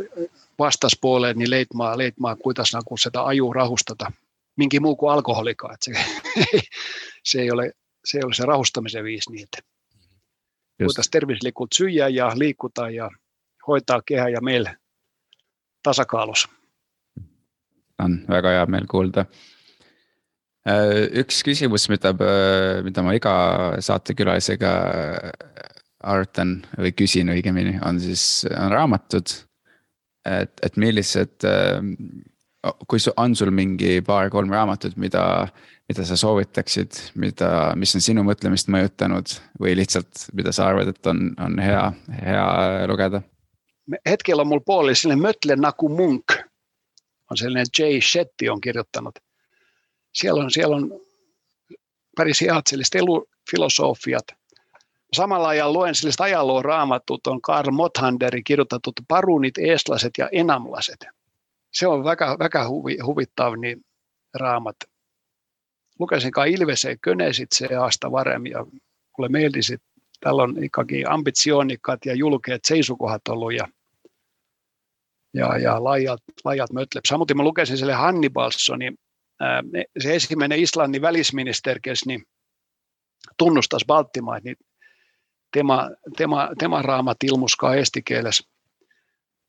vastaspuoleen 0.58 1.38
niin 1.38 1.50
leitmaa, 1.50 1.98
leitmaa 1.98 2.36
kuidas 2.36 2.72
nagu 2.74 2.96
seda 2.96 3.22
aju 3.22 3.52
rahustada. 3.52 4.12
Minkin 4.56 4.82
muu 4.82 4.96
kuin 4.96 5.12
alkoholikaan. 5.12 5.74
Että 5.74 5.84
se, 5.84 6.20
se, 7.30 7.40
ei 7.40 7.50
ole, 7.50 7.72
se 8.04 8.18
ei 8.18 8.24
ole 8.24 8.34
se 8.34 8.44
rahustamisen 8.44 9.04
viisi 9.04 9.32
niitä 9.32 9.58
voitaisiin 10.84 11.10
terveyslikult 11.10 11.70
syödä 11.74 12.08
ja 12.08 12.32
liikuta 12.34 12.90
ja 12.90 13.10
hoitaa 13.66 14.02
kehä 14.02 14.28
ja 14.28 14.40
meil 14.40 14.66
tasakaalus. 15.82 16.48
on 17.98 18.24
väga 18.28 18.48
hea 18.48 18.66
meel 18.66 18.86
kuulda. 18.90 19.24
Äh, 20.66 21.06
üks 21.22 21.42
küsimus, 21.46 21.86
mida, 21.92 22.14
mida 22.84 23.04
ma 23.06 23.14
iga 23.16 23.34
saatekülalisega 23.84 24.72
arutan 26.08 26.58
või 26.78 26.94
küsin 26.96 27.30
õigemini, 27.34 27.78
on 27.86 28.00
siis, 28.02 28.46
on 28.50 28.74
raamatud. 28.74 29.34
et, 30.28 30.52
et 30.62 30.76
millised, 30.76 31.46
äh, 31.46 31.78
kui 32.90 33.00
on 33.16 33.36
sul 33.38 33.50
mingi 33.54 34.00
paar-kolm 34.04 34.50
raamatut, 34.52 34.96
mida 34.96 35.24
mida 35.88 36.04
sa 36.04 36.16
soovitaksid, 36.20 36.98
mida, 37.16 37.72
mis 37.80 37.94
on 37.96 38.04
sinu 38.04 38.22
mõtlemist 38.26 38.68
mõjutanud 38.68 39.32
või 39.60 39.72
lihtsalt, 39.78 40.26
mida 40.36 40.52
sa 40.52 40.68
arvad, 40.68 40.92
et 40.92 41.08
on, 41.08 41.30
on 41.40 41.56
hea, 41.62 41.84
hea 42.20 42.46
lugeda? 42.90 43.22
hetkellä 44.08 44.42
on 44.42 44.48
mulla 44.48 44.62
puoli 44.66 44.94
sellainen 44.94 45.22
Mötle 45.22 45.56
Naku 45.56 45.88
Munk, 45.88 46.36
on 47.30 47.36
sellainen 47.36 47.66
Jay 47.78 48.00
Shetty 48.00 48.48
on 48.48 48.60
kirjoittanut. 48.60 49.18
Siellä 50.20 50.42
on, 50.42 50.50
siellä 50.50 50.76
on 50.76 51.00
paris 52.16 52.40
heat 52.40 52.66
sellaiset 52.66 52.94
elufilosofiat. 52.94 54.24
Samalla 55.12 55.48
ajalla 55.48 55.72
luen 55.72 55.94
sellaiset 55.94 56.20
ajalluun 56.20 56.64
raamatut, 56.64 57.26
on 57.26 57.42
Karl 57.42 57.70
Mothanderin 57.70 58.44
kirjoitetut 58.44 58.94
Parunit, 59.08 59.58
Eestlaset 59.58 60.12
ja 60.18 60.28
Enamlaset. 60.32 61.06
Se 61.72 61.86
on 61.86 62.04
väga, 62.04 62.36
väga 62.38 62.68
huvi, 62.68 62.98
huvittava 63.04 63.56
niin 63.56 63.84
raamat 64.34 64.76
lukesin 65.98 66.32
kai 66.32 66.52
Ilveseen 66.52 66.98
Könesit 67.00 67.48
se 67.52 67.76
aasta 67.76 68.12
varem 68.12 68.46
ja 68.46 68.64
mulle 69.18 69.28
meeldisi, 69.28 69.74
että 69.74 69.86
täällä 70.20 70.42
on 70.42 70.64
ikakin 70.64 71.10
ambitionikkaat 71.10 72.06
ja 72.06 72.14
julkeat 72.14 72.64
seisukohat 72.64 73.28
ollut 73.28 73.54
ja, 73.54 73.68
ja, 75.34 75.58
ja 75.58 75.84
laajat, 75.84 76.22
laajat 76.44 76.72
mötlep. 76.72 77.04
Samoin 77.08 77.36
mä 77.36 77.42
lukesin 77.42 77.78
sille 77.78 77.94
Hannibalsonin, 77.94 78.98
se 79.98 80.14
ensimmäinen 80.14 80.58
Islannin 80.58 81.02
välisministeri, 81.02 81.80
niin 82.06 82.24
tunnustas 83.36 83.84
Baltimaat, 83.86 84.44
niin 84.44 84.56
tema, 85.52 85.90
tema, 86.16 86.48
tema 86.58 86.82
raamat 86.82 87.16
ilmuskaa 87.24 87.74
estikieles. 87.74 88.48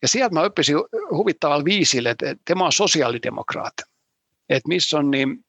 Ja 0.01 0.07
sieltä 0.07 0.33
mä 0.33 0.41
oppisin 0.41 0.75
huvittavalla 1.11 1.65
viisille, 1.65 2.09
että 2.09 2.35
tema 2.45 2.65
on 2.65 2.71
sosiaalidemokraat. 2.71 3.73
Että 4.49 4.67
missä 4.67 4.97
on 4.97 5.11
niin 5.11 5.45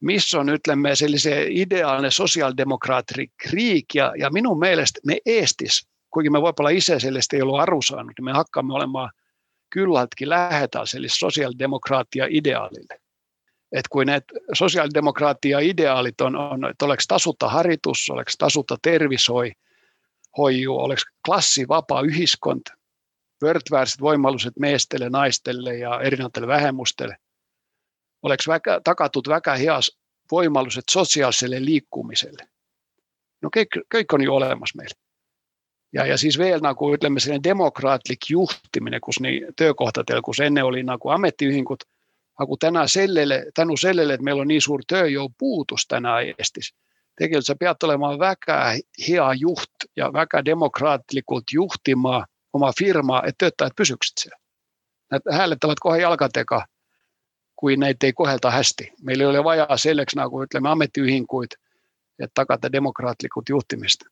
missä 0.00 0.40
on 0.40 0.48
ytlemme 0.48 0.96
sellise 0.96 1.46
ideaalinen 1.50 2.12
sosiaalidemokraattinen 2.12 3.28
kriik 3.36 3.84
ja, 3.94 4.12
ja 4.18 4.30
minun 4.30 4.58
mielestä 4.58 5.00
me 5.06 5.18
Eestis, 5.26 5.88
kuinka 6.10 6.30
me 6.30 6.42
voi 6.42 6.52
olla 6.58 6.70
itse 6.70 7.00
sellaista 7.00 7.36
ei 7.36 7.42
ollut 7.42 7.60
aru 7.60 7.82
saanut, 7.82 8.12
niin 8.18 8.24
me 8.24 8.32
hakkaamme 8.32 8.74
olemaan 8.74 9.10
kylläkin 9.70 10.28
lähetään 10.28 10.86
sosiaalidemokraattia 11.06 12.26
ideaalille. 12.30 13.00
Että 13.72 13.88
kun 13.90 14.06
näitä 14.06 14.34
sosiaalidemokraattia 14.52 15.58
ideaalit 15.58 16.20
on, 16.20 16.36
on 16.36 16.70
että 16.70 16.84
oleks 16.84 17.06
tasutta 17.06 17.48
haritus, 17.48 18.10
oleks 18.10 18.36
tasutta 18.38 18.76
tervisoi, 18.82 19.52
hoiju, 20.38 20.76
oleks 20.76 21.02
klassivapaa 21.26 22.00
yhiskont, 22.00 22.62
vörtväärset 23.44 24.00
voimalliset 24.00 24.56
meestelle, 24.58 25.10
naistelle 25.10 25.78
ja 25.78 26.00
erinäisille 26.00 26.46
vähemmustelle, 26.46 27.16
oleks 28.22 28.48
väga, 28.48 28.80
tagatud 28.84 29.28
väga 29.28 29.54
heas 29.56 29.90
võimalused 30.32 30.90
sosiaalselle 30.90 31.64
liikumiselle. 31.64 32.48
no 33.42 33.50
kõik 33.94 34.14
on 34.14 34.22
ju 34.22 34.34
olemas 34.34 34.74
meil. 34.74 34.90
ja, 35.92 36.06
ja 36.06 36.18
siis 36.18 36.38
veel 36.38 36.60
nagu 36.60 36.94
ütleme, 36.94 37.20
selline 37.20 37.42
demokraatlik 37.44 38.30
juhtimine, 38.30 39.00
kus 39.00 39.20
nii 39.20 39.46
töökohtadel, 39.56 40.22
kus 40.22 40.40
enne 40.40 40.62
oli 40.64 40.82
nagu 40.82 41.08
ametiühingud, 41.08 41.84
aga 42.38 42.56
täna 42.60 42.86
sellele, 42.88 43.44
tänu 43.54 43.76
sellele, 43.76 44.14
et 44.14 44.22
meil 44.22 44.40
on 44.40 44.48
nii 44.48 44.60
suur 44.60 44.82
tööjõupuudus 44.92 45.86
täna 45.88 46.20
Eestis, 46.20 46.72
tegelikult 47.16 47.46
sa 47.46 47.56
pead 47.56 47.84
olema 47.88 48.12
väga 48.18 48.58
hea 49.08 49.28
juht 49.40 49.88
ja 49.96 50.12
väga 50.12 50.44
demokraatlikult 50.44 51.52
juhtima 51.52 52.24
oma 52.52 52.72
firma, 52.78 53.22
et 53.26 53.38
töötajad 53.38 53.76
püsüksid 53.76 54.24
seal. 54.24 54.38
Nad 55.10 55.22
hääletavad 55.32 55.80
kohe 55.80 56.00
jalgadega 56.00 56.64
kui 57.56 57.76
neid 57.76 58.02
ei 58.04 58.12
kohelda 58.12 58.50
hästi. 58.50 58.92
meil 59.02 59.20
ei 59.20 59.26
ole 59.26 59.44
vaja 59.44 59.66
selleks 59.76 60.14
nagu 60.14 60.42
ütleme 60.44 60.68
ametiühinguid, 60.68 61.56
et 62.18 62.30
tagada 62.34 62.72
demokraatlikult 62.72 63.48
juhtimist. 63.48 64.04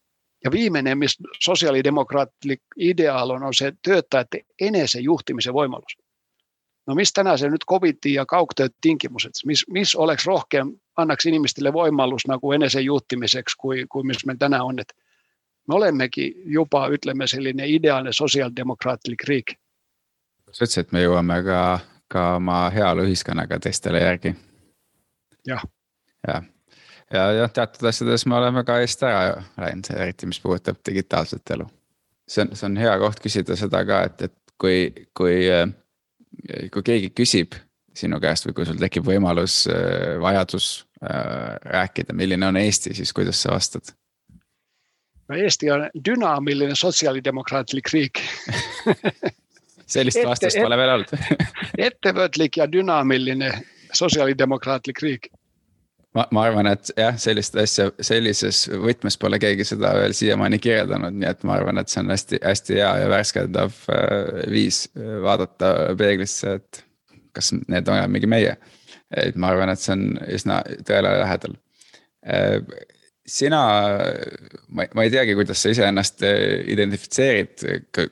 ja 0.44 0.50
viimane, 0.50 0.94
mis 0.94 1.16
sosiaalidemokraatlik 1.40 2.60
ideaal 2.76 3.30
on, 3.30 3.42
on 3.42 3.54
see 3.54 3.72
töötajate 3.82 4.40
enesejuhtimise 4.60 5.50
võimalus. 5.50 5.96
No 6.86 6.94
mis 6.94 7.12
täna 7.12 7.36
see 7.40 7.50
nüüd 7.50 7.64
Covidi 7.68 8.14
ja 8.14 8.26
kaugtöö 8.26 8.68
tingimused, 8.80 9.40
mis, 9.46 9.64
mis 9.68 9.94
oleks 9.94 10.26
rohkem, 10.26 10.74
annaks 10.96 11.26
inimestele 11.26 11.72
võimalus 11.72 12.28
nagu 12.28 12.52
enesejuhtimiseks, 12.52 13.56
kui, 13.56 13.86
kui 13.88 14.04
mis 14.04 14.26
meil 14.26 14.38
täna 14.38 14.62
on, 14.64 14.78
et 14.78 14.92
me 15.68 15.74
olemegi 15.74 16.28
juba, 16.44 16.88
ütleme, 16.92 17.26
selline 17.26 17.66
ideaalne 17.66 18.12
sotsiaaldemokraatlik 18.12 19.24
riik. 19.28 19.56
sa 20.52 20.64
ütlesid, 20.64 20.86
et 20.86 20.92
me 20.92 21.02
jõuame 21.02 21.40
ka 21.44 21.60
ka 22.14 22.34
oma 22.36 22.70
heaoluühiskonnaga 22.70 23.58
teistele 23.60 24.00
järgi. 24.00 24.34
jah. 25.46 25.62
jah, 26.28 26.42
ja, 27.12 27.18
ja 27.18 27.32
jah, 27.32 27.52
teatud 27.52 27.88
asjades 27.88 28.26
me 28.26 28.36
oleme 28.36 28.64
ka 28.64 28.78
eest 28.84 29.02
ära 29.02 29.42
läinud, 29.60 29.90
eriti 29.96 30.28
mis 30.30 30.40
puudutab 30.40 30.78
digitaalset 30.86 31.54
elu. 31.56 31.66
see 32.28 32.44
on, 32.44 32.54
see 32.56 32.68
on 32.70 32.76
hea 32.80 32.98
koht 33.02 33.22
küsida 33.24 33.56
seda 33.58 33.84
ka, 33.88 34.02
et, 34.10 34.28
et 34.28 34.36
kui, 34.60 35.08
kui, 35.14 35.48
kui 36.72 36.82
keegi 36.84 37.10
küsib 37.16 37.54
sinu 37.94 38.18
käest 38.20 38.48
või 38.48 38.56
kui 38.58 38.66
sul 38.68 38.80
tekib 38.80 39.06
võimalus, 39.06 39.64
vajadus 40.20 40.70
äh, 41.02 41.54
rääkida, 41.70 42.16
milline 42.16 42.46
on 42.46 42.58
Eesti, 42.58 42.94
siis 42.94 43.12
kuidas 43.12 43.42
sa 43.42 43.54
vastad? 43.54 43.94
no 45.28 45.38
Eesti 45.38 45.70
on 45.70 45.86
dünaamiline 46.04 46.74
sotsiaaldemokraatlik 46.76 47.92
riik 47.92 48.20
sellist 49.94 50.20
ette, 50.20 50.28
vastust 50.28 50.60
pole 50.60 50.76
veel 50.80 50.92
olnud 50.96 51.14
ettevõtlik 51.88 52.60
ja 52.60 52.68
dünaamiline 52.70 53.52
sotsiaaldemokraatlik 53.94 55.02
riik. 55.02 55.28
Ma, 56.14 56.26
ma 56.34 56.44
arvan, 56.48 56.68
et 56.70 56.90
jah, 56.98 57.16
sellist 57.20 57.56
asja 57.60 57.88
sellises 58.04 58.64
võtmes 58.82 59.18
pole 59.20 59.40
keegi 59.42 59.66
seda 59.68 59.94
veel 59.98 60.14
siiamaani 60.16 60.60
kirjeldanud, 60.62 61.16
nii 61.18 61.30
et 61.30 61.44
ma 61.46 61.58
arvan, 61.58 61.80
et 61.80 61.92
see 61.92 62.02
on 62.04 62.14
hästi-hästi 62.14 62.78
hea 62.78 62.92
ja 63.02 63.10
värskendav 63.12 63.76
äh, 63.92 64.14
viis 64.52 64.84
äh, 64.94 65.18
vaadata 65.24 65.74
peeglisse, 65.98 66.58
et 66.60 66.84
kas 67.34 67.52
need 67.56 67.90
mingi 68.12 68.30
meie. 68.30 68.56
et 69.14 69.36
ma 69.38 69.52
arvan, 69.52 69.70
et 69.70 69.82
see 69.82 69.94
on 69.94 70.18
üsna 70.32 70.62
tõele 70.86 71.10
lähedal. 71.20 71.58
sina, 73.26 73.60
ma, 74.68 74.86
ma 74.94 75.04
ei 75.04 75.10
teagi, 75.12 75.34
kuidas 75.36 75.60
sa 75.62 75.72
iseennast 75.74 76.22
identifitseerid, 76.24 77.64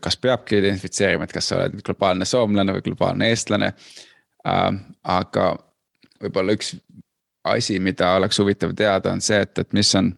kas 0.02 0.18
peabki 0.20 0.58
identifitseerima, 0.60 1.24
et 1.24 1.32
kas 1.32 1.48
sa 1.48 1.58
oled 1.58 1.78
globaalne 1.86 2.28
soomlane 2.28 2.74
või 2.76 2.84
globaalne 2.90 3.30
eestlane. 3.32 3.72
aga 4.44 5.46
võib-olla 6.22 6.54
üks 6.58 6.74
asi, 7.44 7.78
mida 7.80 8.14
oleks 8.14 8.38
huvitav 8.38 8.74
teada, 8.74 9.12
on 9.12 9.20
see, 9.20 9.40
et, 9.40 9.58
et 9.58 9.72
mis 9.72 9.94
on 9.94 10.12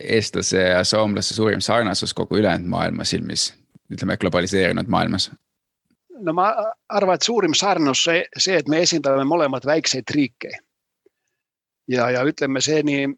eestlase 0.00 0.60
ja 0.60 0.84
soomlase 0.84 1.34
suurim 1.34 1.60
sarnasus 1.60 2.14
kogu 2.14 2.36
ülejäänud 2.36 2.68
maailma 2.68 3.04
silmis, 3.04 3.54
ütleme 3.92 4.16
globaliseerunud 4.16 4.86
maailmas? 4.88 5.30
no 6.22 6.32
ma 6.32 6.52
arvan, 6.88 7.14
et 7.14 7.22
suurim 7.22 7.54
sarnus 7.54 8.04
see, 8.04 8.24
see, 8.38 8.56
et 8.56 8.68
me 8.68 8.82
esindame 8.82 9.24
mõlemad 9.26 9.66
väikseid 9.66 10.10
riike. 10.14 10.52
ja, 11.88 12.10
ja 12.10 12.22
ütleme, 12.24 12.60
see 12.60 12.82
nii 12.82 13.08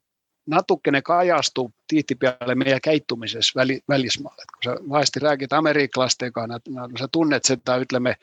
natukene 0.46 1.02
kajastub 1.02 1.72
tihtipeale 1.88 2.54
meie 2.54 2.80
käitumises 2.80 3.52
väli, 3.56 3.80
välismaal, 3.88 4.34
et 4.42 4.50
kui 4.56 4.64
sa 4.64 4.76
vahesti 4.90 5.20
räägid 5.20 5.52
ameeriklastega, 5.52 6.46
nad, 6.46 6.62
nad, 6.68 6.96
sa 6.98 7.08
tunned 7.08 7.44
seda, 7.44 7.78
ütleme, 7.80 8.16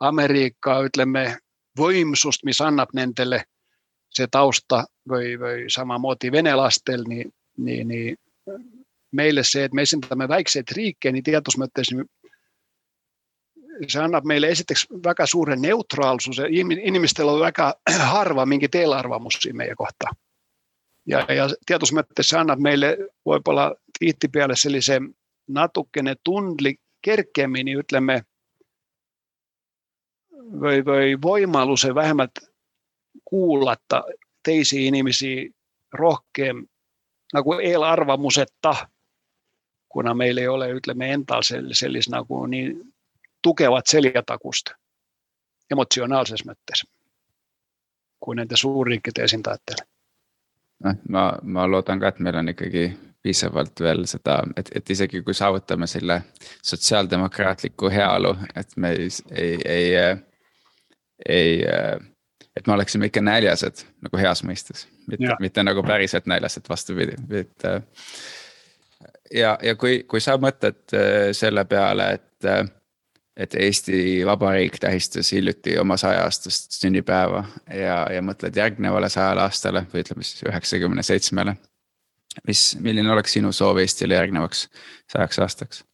Ameerika, 0.00 0.80
ütleme, 0.82 1.36
võimsust, 1.78 2.42
mis 2.44 2.60
annab 2.60 2.90
nendele 2.94 3.44
see 4.16 4.28
tausta 4.30 4.84
või, 5.10 5.34
või 5.40 5.64
samamoodi 5.72 6.32
venelastel, 6.32 7.02
nii 7.08 7.24
nii, 7.56 7.84
nii 7.84 8.16
meile 9.12 9.44
see, 9.44 9.64
et 9.64 9.72
me 9.72 9.82
esindame 9.82 10.28
väikseid 10.28 10.70
riike 10.76 11.12
nii 11.12 11.22
teadus 11.22 11.56
mõttes, 11.60 11.90
see 13.86 14.02
annab 14.02 14.26
meile 14.26 14.50
esiteks 14.50 14.86
väga 15.04 15.26
suure 15.26 15.56
neutraalsuse, 15.56 16.48
inimestel 16.50 17.30
on 17.30 17.40
väga 17.40 17.72
harva 18.14 18.46
mingeid 18.46 18.74
eelarvamusi 18.74 19.52
meie 19.52 19.74
kohta. 19.74 20.14
ja, 21.06 21.26
ja 21.28 21.48
teadus 21.66 21.92
mõttes 21.92 22.28
see 22.28 22.38
annab 22.40 22.58
meile 22.58 22.96
võib-olla 23.26 23.72
tihtipeale 23.98 24.56
sellise 24.56 25.00
natukene 25.48 26.16
tundlik, 26.24 26.80
kergemini 27.04 27.76
ütleme 27.76 28.22
või, 30.60 30.80
või 30.84 31.14
võimaluse 31.20 31.92
vähemalt 33.24 33.30
kuulata 33.30 34.04
teisi 34.42 34.86
inimesi 34.86 35.54
rohkem 35.92 36.66
nagu 37.32 37.52
eelarvamuseta, 37.52 38.74
kuna 39.88 40.14
meil 40.14 40.38
ei 40.38 40.48
ole, 40.48 40.72
ütleme 40.72 41.12
endal 41.12 41.42
sellist 41.72 42.10
nagu 42.10 42.46
nii 42.46 42.74
tugevat 43.42 43.86
seljatagust 43.86 44.70
emotsionaalses 45.70 46.44
mõttes 46.44 46.84
kui 48.20 48.36
nende 48.36 48.56
suurriikide 48.56 49.24
esindajatel. 49.24 49.84
noh, 50.84 50.96
ma, 51.08 51.38
ma 51.42 51.66
loodan 51.70 52.00
ka, 52.00 52.08
et 52.08 52.18
meil 52.18 52.36
on 52.40 52.48
ikkagi 52.48 52.86
piisavalt 53.22 53.80
veel 53.80 54.06
seda, 54.08 54.38
et, 54.56 54.70
et 54.74 54.90
isegi 54.90 55.22
kui 55.22 55.34
saavutame 55.34 55.86
selle 55.86 56.22
sotsiaaldemokraatliku 56.62 57.90
heaolu, 57.90 58.34
et 58.56 58.76
me 58.76 58.90
ei, 58.90 59.10
ei, 59.30 59.58
ei, 59.64 60.16
ei, 61.28 61.64
et 62.56 62.66
me 62.66 62.72
oleksime 62.72 63.06
ikka 63.10 63.20
näljased 63.20 63.82
nagu 64.04 64.18
heas 64.20 64.44
mõistes 64.46 64.86
mitte, 65.06 65.36
mitte 65.40 65.62
nagu 65.62 65.82
päriselt 65.82 66.26
näljas, 66.26 66.56
et 66.56 66.68
vastupidi, 66.68 67.16
et. 67.30 67.64
Äh, 67.64 67.82
ja, 69.34 69.58
ja 69.62 69.74
kui, 69.76 70.04
kui 70.08 70.20
sa 70.20 70.36
mõtled 70.40 70.94
äh, 70.94 71.28
selle 71.36 71.64
peale, 71.64 72.10
et, 72.18 72.48
äh, 72.48 72.64
et 73.36 73.54
Eesti 73.54 74.26
Vabariik 74.26 74.78
tähistas 74.80 75.32
hiljuti 75.32 75.78
oma 75.78 75.96
saja-aastast 76.00 76.78
sünnipäeva 76.78 77.44
ja, 77.74 78.04
ja 78.12 78.22
mõtled 78.22 78.56
järgnevale 78.56 79.08
sajale 79.08 79.46
aastale 79.46 79.86
või 79.92 80.04
ütleme 80.04 80.26
siis 80.26 80.44
üheksakümne 80.48 81.02
seitsmele. 81.02 81.56
mis, 82.46 82.76
milline 82.80 83.12
oleks 83.12 83.32
sinu 83.32 83.52
soov 83.52 83.78
Eestile 83.78 84.14
järgnevaks 84.14 84.68
sajaks 85.12 85.38
aastaks? 85.38 85.84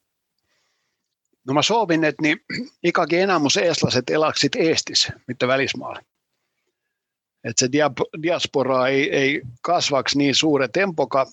no 1.46 1.56
ma 1.56 1.62
soovin, 1.62 2.04
et 2.04 2.20
nii 2.20 2.36
ikkagi 2.92 3.24
enamus 3.24 3.56
eestlased 3.56 4.10
elaksid 4.10 4.60
Eestis, 4.60 5.08
mitte 5.26 5.48
välismaal 5.48 6.02
et 7.44 7.58
see 7.58 7.72
dia-, 7.72 7.92
diaspora 8.22 8.88
ei, 8.88 9.10
ei 9.10 9.42
kasvaks 9.62 10.16
nii 10.16 10.34
suure 10.34 10.68
tempoga. 10.68 11.26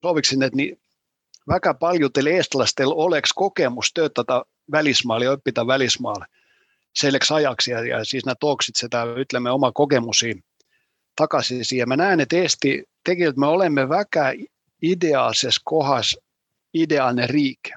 sooviksin, 0.00 0.42
et 0.42 0.54
nii 0.54 0.72
väga 1.48 1.74
paljudel 1.74 2.26
eestlastel 2.26 2.92
oleks 2.94 3.32
kogemus 3.32 3.92
töötada 3.92 4.44
välismaal 4.72 5.22
ja 5.22 5.34
õppida 5.36 5.66
välismaal 5.66 6.24
selleks 6.96 7.32
ajaks 7.32 7.68
ja, 7.68 7.84
ja 7.86 8.04
siis 8.04 8.26
nad 8.26 8.36
tooksid 8.40 8.76
seda, 8.76 9.04
ütleme, 9.04 9.50
oma 9.50 9.72
kogemusi 9.72 10.44
tagasi 11.16 11.64
siia. 11.64 11.86
ma 11.86 11.96
näen, 11.96 12.20
et 12.20 12.32
Eesti, 12.32 12.82
tegelikult 13.04 13.36
me 13.36 13.46
oleme 13.46 13.88
väga 13.88 14.32
ideaalses 14.82 15.60
kohas, 15.64 16.16
ideaalne 16.74 17.26
riik 17.26 17.70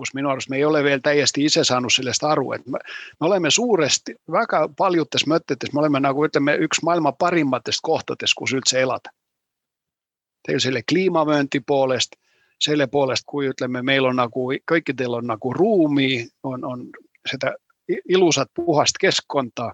kus 0.00 0.14
minu 0.16 0.30
arust 0.32 0.48
me 0.48 0.56
ei 0.56 0.64
ole 0.64 0.80
veel 0.84 1.00
täiesti 1.04 1.44
ise 1.44 1.64
saanud 1.64 1.92
sellest 1.92 2.24
aru, 2.24 2.52
et 2.56 2.66
me, 2.66 2.78
me 3.20 3.26
oleme 3.26 3.50
suuresti 3.52 4.14
väga 4.32 4.62
paljudes 4.76 5.26
mõtetes, 5.28 5.74
me 5.74 5.82
oleme 5.82 6.00
nagu 6.00 6.24
ütleme, 6.24 6.56
üks 6.64 6.80
maailma 6.88 7.12
parimatest 7.12 7.84
kohtadest, 7.84 8.34
kus 8.38 8.56
üldse 8.56 8.80
elada. 8.80 9.12
tegelikult 10.46 10.62
selle 10.64 10.82
kliimavööndi 10.88 11.60
poolest, 11.60 12.16
selle 12.60 12.86
poolest, 12.86 13.26
kui 13.26 13.50
ütleme, 13.52 13.82
meil 13.82 14.08
on 14.08 14.16
nagu 14.16 14.46
kõikidel 14.72 15.18
on 15.20 15.28
nagu 15.34 15.52
ruumi, 15.52 16.28
on, 16.42 16.64
on 16.64 16.86
seda 17.28 17.52
ilusat 18.08 18.48
puhast 18.54 18.98
keskkonda 19.00 19.72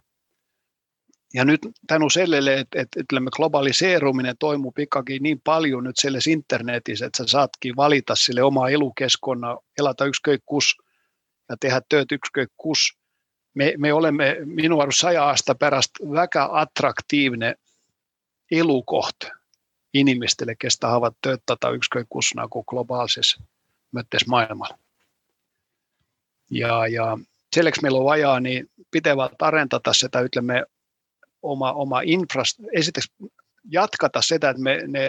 ja 1.35 1.45
nüüd 1.45 1.66
tänu 1.87 2.11
sellele, 2.11 2.59
et, 2.61 2.74
et 2.74 2.97
ütleme, 2.97 3.31
globaliseerumine 3.37 4.35
toimub 4.39 4.79
ikkagi 4.79 5.18
nii 5.20 5.37
palju 5.45 5.81
nüüd 5.81 5.99
selles 6.01 6.27
internetis, 6.27 7.03
et 7.03 7.14
sa 7.14 7.27
saadki 7.27 7.77
valida 7.77 8.16
selle 8.16 8.43
oma 8.43 8.68
elukeskkonna, 8.70 9.57
elada 9.79 10.07
ükskõik 10.07 10.45
kus 10.47 10.74
ja 11.49 11.57
teha 11.61 11.81
tööd 11.89 12.12
ükskõik 12.18 12.53
kus. 12.57 12.93
me, 13.55 13.74
me 13.79 13.93
oleme 13.93 14.37
minu 14.45 14.81
arust 14.81 15.01
saja 15.01 15.24
aasta 15.24 15.55
pärast 15.55 15.99
väga 16.12 16.49
atraktiivne 16.53 17.55
elukoht 18.51 19.29
inimestele, 19.95 20.55
kes 20.57 20.79
tahavad 20.79 21.14
töötada 21.22 21.70
ükskõik 21.72 22.07
kus 22.09 22.35
nagu 22.35 22.64
globaalses 22.64 23.37
mõttes 23.97 24.27
maailmal. 24.27 24.70
ja, 26.51 26.87
ja 26.87 27.18
selleks 27.55 27.83
meil 27.83 27.97
on 27.97 28.05
vaja 28.05 28.41
nii 28.41 28.64
pidevalt 28.91 29.43
arendada 29.43 29.93
seda, 29.93 30.22
ütleme 30.22 30.62
oma, 31.47 31.72
oma 31.72 32.03
infrast-, 32.03 32.62
esiteks 32.72 33.11
jätkata 33.72 34.22
seda, 34.22 34.51
et 34.51 34.59
me, 34.59 34.78
me, 34.86 35.05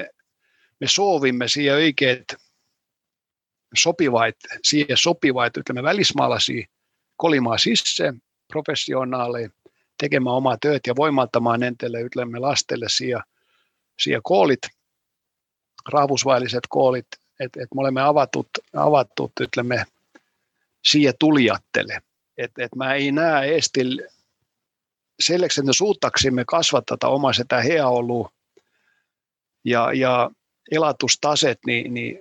me 0.80 0.88
soovime 0.88 1.48
siia 1.48 1.76
õigeid 1.78 2.38
sobivaid, 3.76 4.36
siia 4.64 4.98
sobivaid, 4.98 5.58
ütleme 5.60 5.84
välismaalasi 5.84 6.66
kolima 7.18 7.58
sisse, 7.58 8.14
professionaale, 8.48 9.50
tegema 9.98 10.34
oma 10.38 10.56
tööd 10.58 10.88
ja 10.88 10.94
võimaldama 10.98 11.58
nendele, 11.58 12.06
ütleme 12.08 12.40
lastele 12.40 12.90
siia, 12.90 13.22
siia 14.00 14.22
koolid, 14.24 14.70
rahvusvahelised 15.90 16.70
koolid, 16.70 17.20
et, 17.40 17.58
et 17.58 17.74
me 17.74 17.82
oleme 17.82 18.02
avatud, 18.02 18.62
avatud, 18.74 19.32
ütleme 19.42 19.84
siia 20.86 21.14
tulijatele, 21.20 22.02
et, 22.38 22.52
et 22.60 22.76
ma 22.76 22.94
ei 22.94 23.12
näe 23.12 23.56
Eestil 25.20 25.34
selleks, 25.34 25.58
et 25.58 25.66
me 25.66 25.74
suutaksime 25.74 26.46
kasvatada 26.46 27.08
oma 27.08 27.34
seda 27.34 27.62
heaolu 27.62 28.30
ja, 29.66 29.94
ja 29.94 30.30
elatustaset, 30.72 31.60
niin, 31.66 31.94
niin 31.94 32.20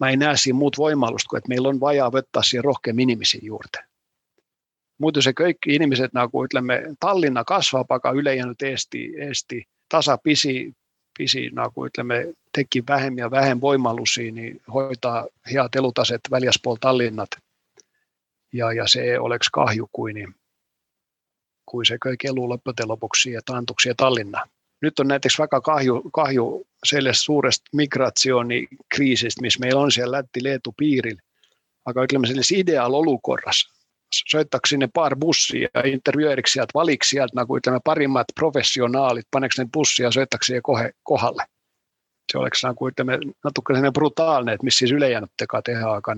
mä 0.00 0.10
ei 0.10 0.16
näe 0.16 0.36
siin 0.36 0.56
muut 0.56 0.76
võimalust, 0.78 1.26
kui 1.28 1.38
et 1.38 1.48
meil 1.48 1.66
on 1.66 1.80
vaja 1.80 2.10
võtta 2.12 2.42
siin 2.42 2.64
rohkem 2.64 2.98
inimesi 2.98 3.38
juurde. 3.42 3.78
muidu 4.98 5.22
see 5.22 5.32
kõik 5.32 5.66
inimesed 5.68 6.10
nagu 6.12 6.44
ütleme, 6.44 6.82
Tallinna 7.00 7.44
kasvab, 7.44 7.90
aga 7.90 8.12
ülejäänud 8.12 8.62
Eesti, 8.62 9.12
Eesti 9.18 9.64
tasapisi 9.88 10.72
pisi, 11.18 11.50
nagu 11.52 11.86
ütleme, 11.86 12.32
tekib 12.52 12.88
vähem 12.88 13.18
ja 13.18 13.30
vähem 13.30 13.60
võimalusi 13.60 14.32
niin 14.32 14.60
hoitaa 14.72 15.26
head 15.52 15.76
elutaset 15.76 16.20
väljaspool 16.30 16.76
Tallinnat. 16.80 17.36
Ja, 18.52 18.72
ja 18.72 18.86
see 18.88 19.18
oleks 19.18 19.50
kahju, 19.50 19.88
kui 19.92 20.12
niin 20.12 20.34
kui 21.66 21.86
see 21.86 21.98
kõik 22.02 22.24
elu 22.30 22.46
lõppude 22.52 22.86
lõpuks 22.90 23.22
siia 23.26 23.42
taanduks 23.46 23.86
siia 23.86 23.94
Tallinna. 23.94 24.44
nüüd 24.84 25.00
on 25.00 25.08
näiteks 25.08 25.38
väga 25.38 25.60
kahju, 25.60 25.94
kahju 26.12 26.44
sellest 26.84 27.24
suurest 27.24 27.62
migratsioonikriisist, 27.72 29.40
mis 29.40 29.58
meil 29.58 29.76
on 29.76 29.92
seal 29.92 30.12
Läti-Leedu 30.12 30.72
piiril. 30.76 31.16
aga 31.86 32.02
ütleme 32.02 32.26
selles 32.26 32.50
ideaalolukorras, 32.50 33.64
söötaks 34.30 34.70
sinna 34.70 34.88
paar 34.94 35.16
bussi 35.16 35.60
ja 35.62 35.82
intervjueeriks 35.86 36.52
sealt, 36.52 36.74
valiks 36.74 37.10
sealt 37.10 37.34
nagu 37.34 37.58
ütleme, 37.58 37.80
parimad 37.84 38.32
professionaalid, 38.34 39.24
paneks 39.30 39.58
need 39.58 39.70
bussi 39.72 40.02
ja 40.02 40.10
söötaks 40.10 40.46
siia 40.46 40.62
kohe 40.62 40.90
kohale. 41.02 41.44
see 42.32 42.40
oleks 42.40 42.64
nagu 42.64 42.88
ütleme, 42.90 43.18
natuke 43.44 43.74
selline 43.74 43.92
brutaalne, 43.92 44.52
et 44.52 44.62
mis 44.62 44.78
siis 44.78 44.90
ülejäänutega 44.92 45.62
teha, 45.62 45.94
aga, 45.94 46.16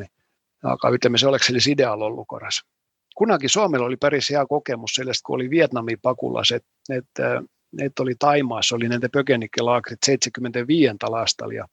aga 0.65 0.91
ütleme, 0.97 1.19
see 1.19 1.29
oleks 1.29 1.47
selles 1.47 1.67
ideaalolukorras 1.67 2.63
kunnakin 3.19 3.51
Suomella 3.51 3.87
oli 3.87 3.97
päris 3.97 4.31
hea 4.31 4.47
kokemus 4.47 4.91
sellaista, 4.95 5.27
kun 5.27 5.35
oli 5.35 5.51
Vietnamin 5.51 5.99
pakulaiset, 6.03 6.65
että 6.91 7.43
ne 7.73 7.91
oli 8.01 8.15
Taimaassa, 8.19 8.77
oli 8.77 8.89
näitä 8.89 9.09
pökenikkelaakerit 9.13 9.99
75 10.05 10.95
talastalla 10.99 11.55
ja 11.55 11.69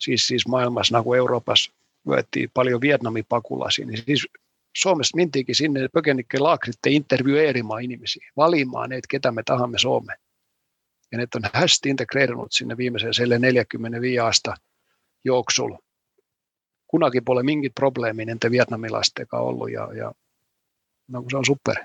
siis, 0.00 0.26
siis 0.26 0.48
maailmassa, 0.48 1.02
kuin 1.02 1.18
Euroopassa, 1.18 1.72
vyöttiin 2.08 2.50
paljon 2.54 2.80
Vietnamin 2.80 3.24
pakulaisia, 3.28 3.86
niin 3.86 4.02
siis 4.06 4.26
Suomessa 4.76 5.16
mintiinkin 5.16 5.54
sinne 5.54 5.88
pökenikkelaakerit 5.92 6.86
intervjueerimaan 6.86 7.82
ihmisiä, 7.82 8.30
valimaan 8.36 8.90
ne, 8.90 9.00
ketä 9.08 9.32
me 9.32 9.42
tahamme 9.42 9.78
Suomeen. 9.78 10.18
Ja 11.12 11.18
ne 11.18 11.26
on 11.34 11.42
hästi 11.52 11.88
integreerunut 11.88 12.52
sinne 12.52 12.76
viimeiseen 12.76 13.40
45 13.40 14.18
asta 14.18 14.54
juoksulla. 15.24 15.78
Kunakin 16.86 17.24
puolella 17.24 17.44
minkin 17.44 17.72
probleemi 17.74 18.24
niiden 18.24 18.50
vietnamilaisten 18.50 19.26
ollut 19.32 19.70
ja, 19.70 19.92
ja 19.92 20.12
no, 21.08 21.24
se 21.30 21.36
on 21.36 21.48
super. 21.48 21.80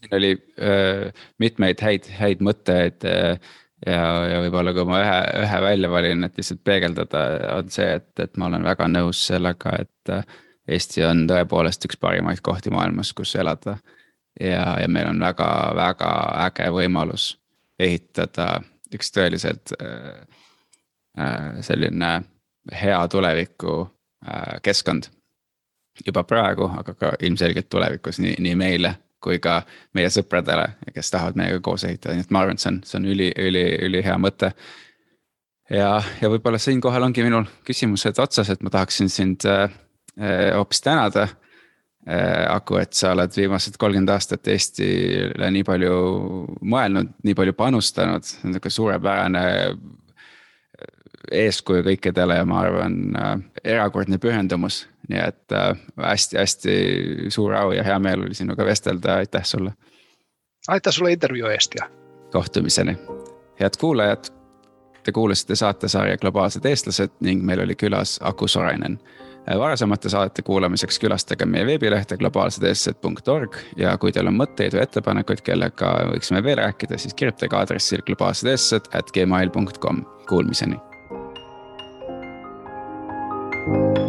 siin 0.00 0.16
oli 0.18 0.32
äh, 0.60 1.26
mitmeid 1.38 1.82
häid, 1.82 2.08
häid 2.18 2.44
mõtteid 2.44 3.06
äh, 3.08 3.36
ja, 3.86 4.04
ja 4.30 4.40
võib-olla 4.44 4.74
kui 4.76 4.86
ma 4.88 5.02
ühe, 5.02 5.18
ühe 5.42 5.60
välja 5.66 5.90
valin, 5.90 6.24
et 6.26 6.38
lihtsalt 6.38 6.62
peegeldada, 6.64 7.26
on 7.56 7.70
see, 7.70 7.90
et, 7.98 8.12
et 8.22 8.36
ma 8.40 8.50
olen 8.50 8.64
väga 8.66 8.88
nõus 8.90 9.26
sellega, 9.30 9.76
et 9.82 10.16
Eesti 10.70 11.02
on 11.02 11.24
tõepoolest 11.26 11.82
üks 11.88 11.98
parimaid 11.98 12.38
kohti 12.44 12.70
maailmas, 12.70 13.10
kus 13.18 13.34
elada. 13.34 13.76
ja, 14.40 14.76
ja 14.80 14.88
meil 14.88 15.08
on 15.10 15.20
väga-väga 15.20 16.10
äge 16.46 16.68
võimalus 16.70 17.32
ehitada 17.78 18.60
üks 18.94 19.10
tõeliselt 19.12 19.74
äh, 19.80 20.22
selline 21.60 22.12
hea 22.72 23.00
tuleviku 23.08 23.82
äh, 23.82 24.60
keskkond. 24.62 25.10
Juba 26.06 26.24
praegu, 26.24 26.70
aga 26.78 26.94
ka 26.94 27.12
ilmselgelt 27.20 27.68
tulevikus 27.70 28.20
nii, 28.22 28.36
nii 28.40 28.54
meile 28.58 28.94
kui 29.22 29.38
ka 29.42 29.60
meie 29.94 30.10
sõpradele, 30.12 30.66
kes 30.94 31.12
tahavad 31.14 31.38
meiega 31.38 31.60
koos 31.64 31.84
ehitada, 31.86 32.16
nii 32.16 32.26
et 32.26 32.32
ma 32.34 32.42
arvan, 32.42 32.58
et 32.58 32.64
see 32.64 32.72
on, 32.72 32.80
see 32.86 32.98
on 32.98 33.06
üli, 33.12 33.28
üli, 33.38 33.62
ülihea 33.86 34.16
mõte. 34.18 34.52
ja, 35.70 35.92
ja 36.20 36.30
võib-olla 36.32 36.58
siinkohal 36.58 37.06
ongi 37.06 37.22
minul 37.22 37.46
küsimused 37.66 38.18
otsas, 38.22 38.50
et 38.50 38.62
ma 38.66 38.72
tahaksin 38.74 39.12
sind 39.12 39.46
äh, 39.46 39.70
äh, 40.18 40.50
hoopis 40.56 40.82
tänada 40.82 41.28
äh,. 41.28 41.38
Aku, 42.50 42.80
et 42.82 42.98
sa 42.98 43.12
oled 43.14 43.30
viimased 43.36 43.76
kolmkümmend 43.78 44.10
aastat 44.10 44.48
Eestile 44.50 45.50
nii 45.54 45.62
palju 45.62 45.92
mõelnud, 46.66 47.12
nii 47.22 47.36
palju 47.38 47.54
panustanud, 47.54 48.26
nihuke 48.42 48.72
suurepärane 48.74 49.44
eeskuju 51.32 51.82
kõikidele 51.86 52.36
ja 52.36 52.44
ma 52.48 52.60
arvan 52.60 52.98
äh, 53.16 53.32
erakordne 53.64 54.18
pühendumus. 54.18 54.86
nii 55.08 55.18
et 55.18 55.54
hästi-hästi 55.98 56.74
äh, 56.74 57.24
suur 57.28 57.54
au 57.54 57.72
ja 57.72 57.82
hea 57.84 57.98
meel 57.98 58.22
oli 58.22 58.34
sinuga 58.34 58.64
vestelda, 58.64 59.16
aitäh 59.16 59.44
sulle. 59.44 59.72
aitäh 60.68 60.92
sulle 60.92 61.12
intervjuu 61.12 61.48
eest 61.48 61.74
ja. 61.80 61.88
kohtumiseni, 62.32 62.98
head 63.60 63.80
kuulajad. 63.80 64.30
Te 65.02 65.12
kuulasite 65.12 65.56
saatesarja 65.58 66.16
Globaalsed 66.16 66.64
eestlased 66.64 67.10
ning 67.20 67.42
meil 67.42 67.60
oli 67.60 67.74
külas 67.74 68.20
Aku 68.22 68.46
Sorainen 68.48 68.98
äh, 69.02 69.58
varasemate 69.58 70.08
saadete 70.08 70.42
kuulamiseks 70.42 70.98
külastage 70.98 71.46
meie 71.46 71.66
veebilehte 71.66 72.16
globaalsedeestlased.org 72.16 73.56
ja 73.76 73.96
kui 73.98 74.12
teil 74.12 74.30
on 74.30 74.38
mõtteid 74.38 74.76
või 74.76 74.84
ettepanekuid, 74.86 75.42
kellega 75.42 75.92
võiksime 76.12 76.44
veel 76.44 76.60
rääkida, 76.62 76.98
siis 76.98 77.14
kirjutage 77.14 77.56
aadressil 77.56 78.06
globaalsedeestlased 78.06 78.94
at 78.94 79.10
gmail.com, 79.10 80.04
kuulmiseni 80.28 80.91
Thank 83.64 83.96
you. 83.96 84.01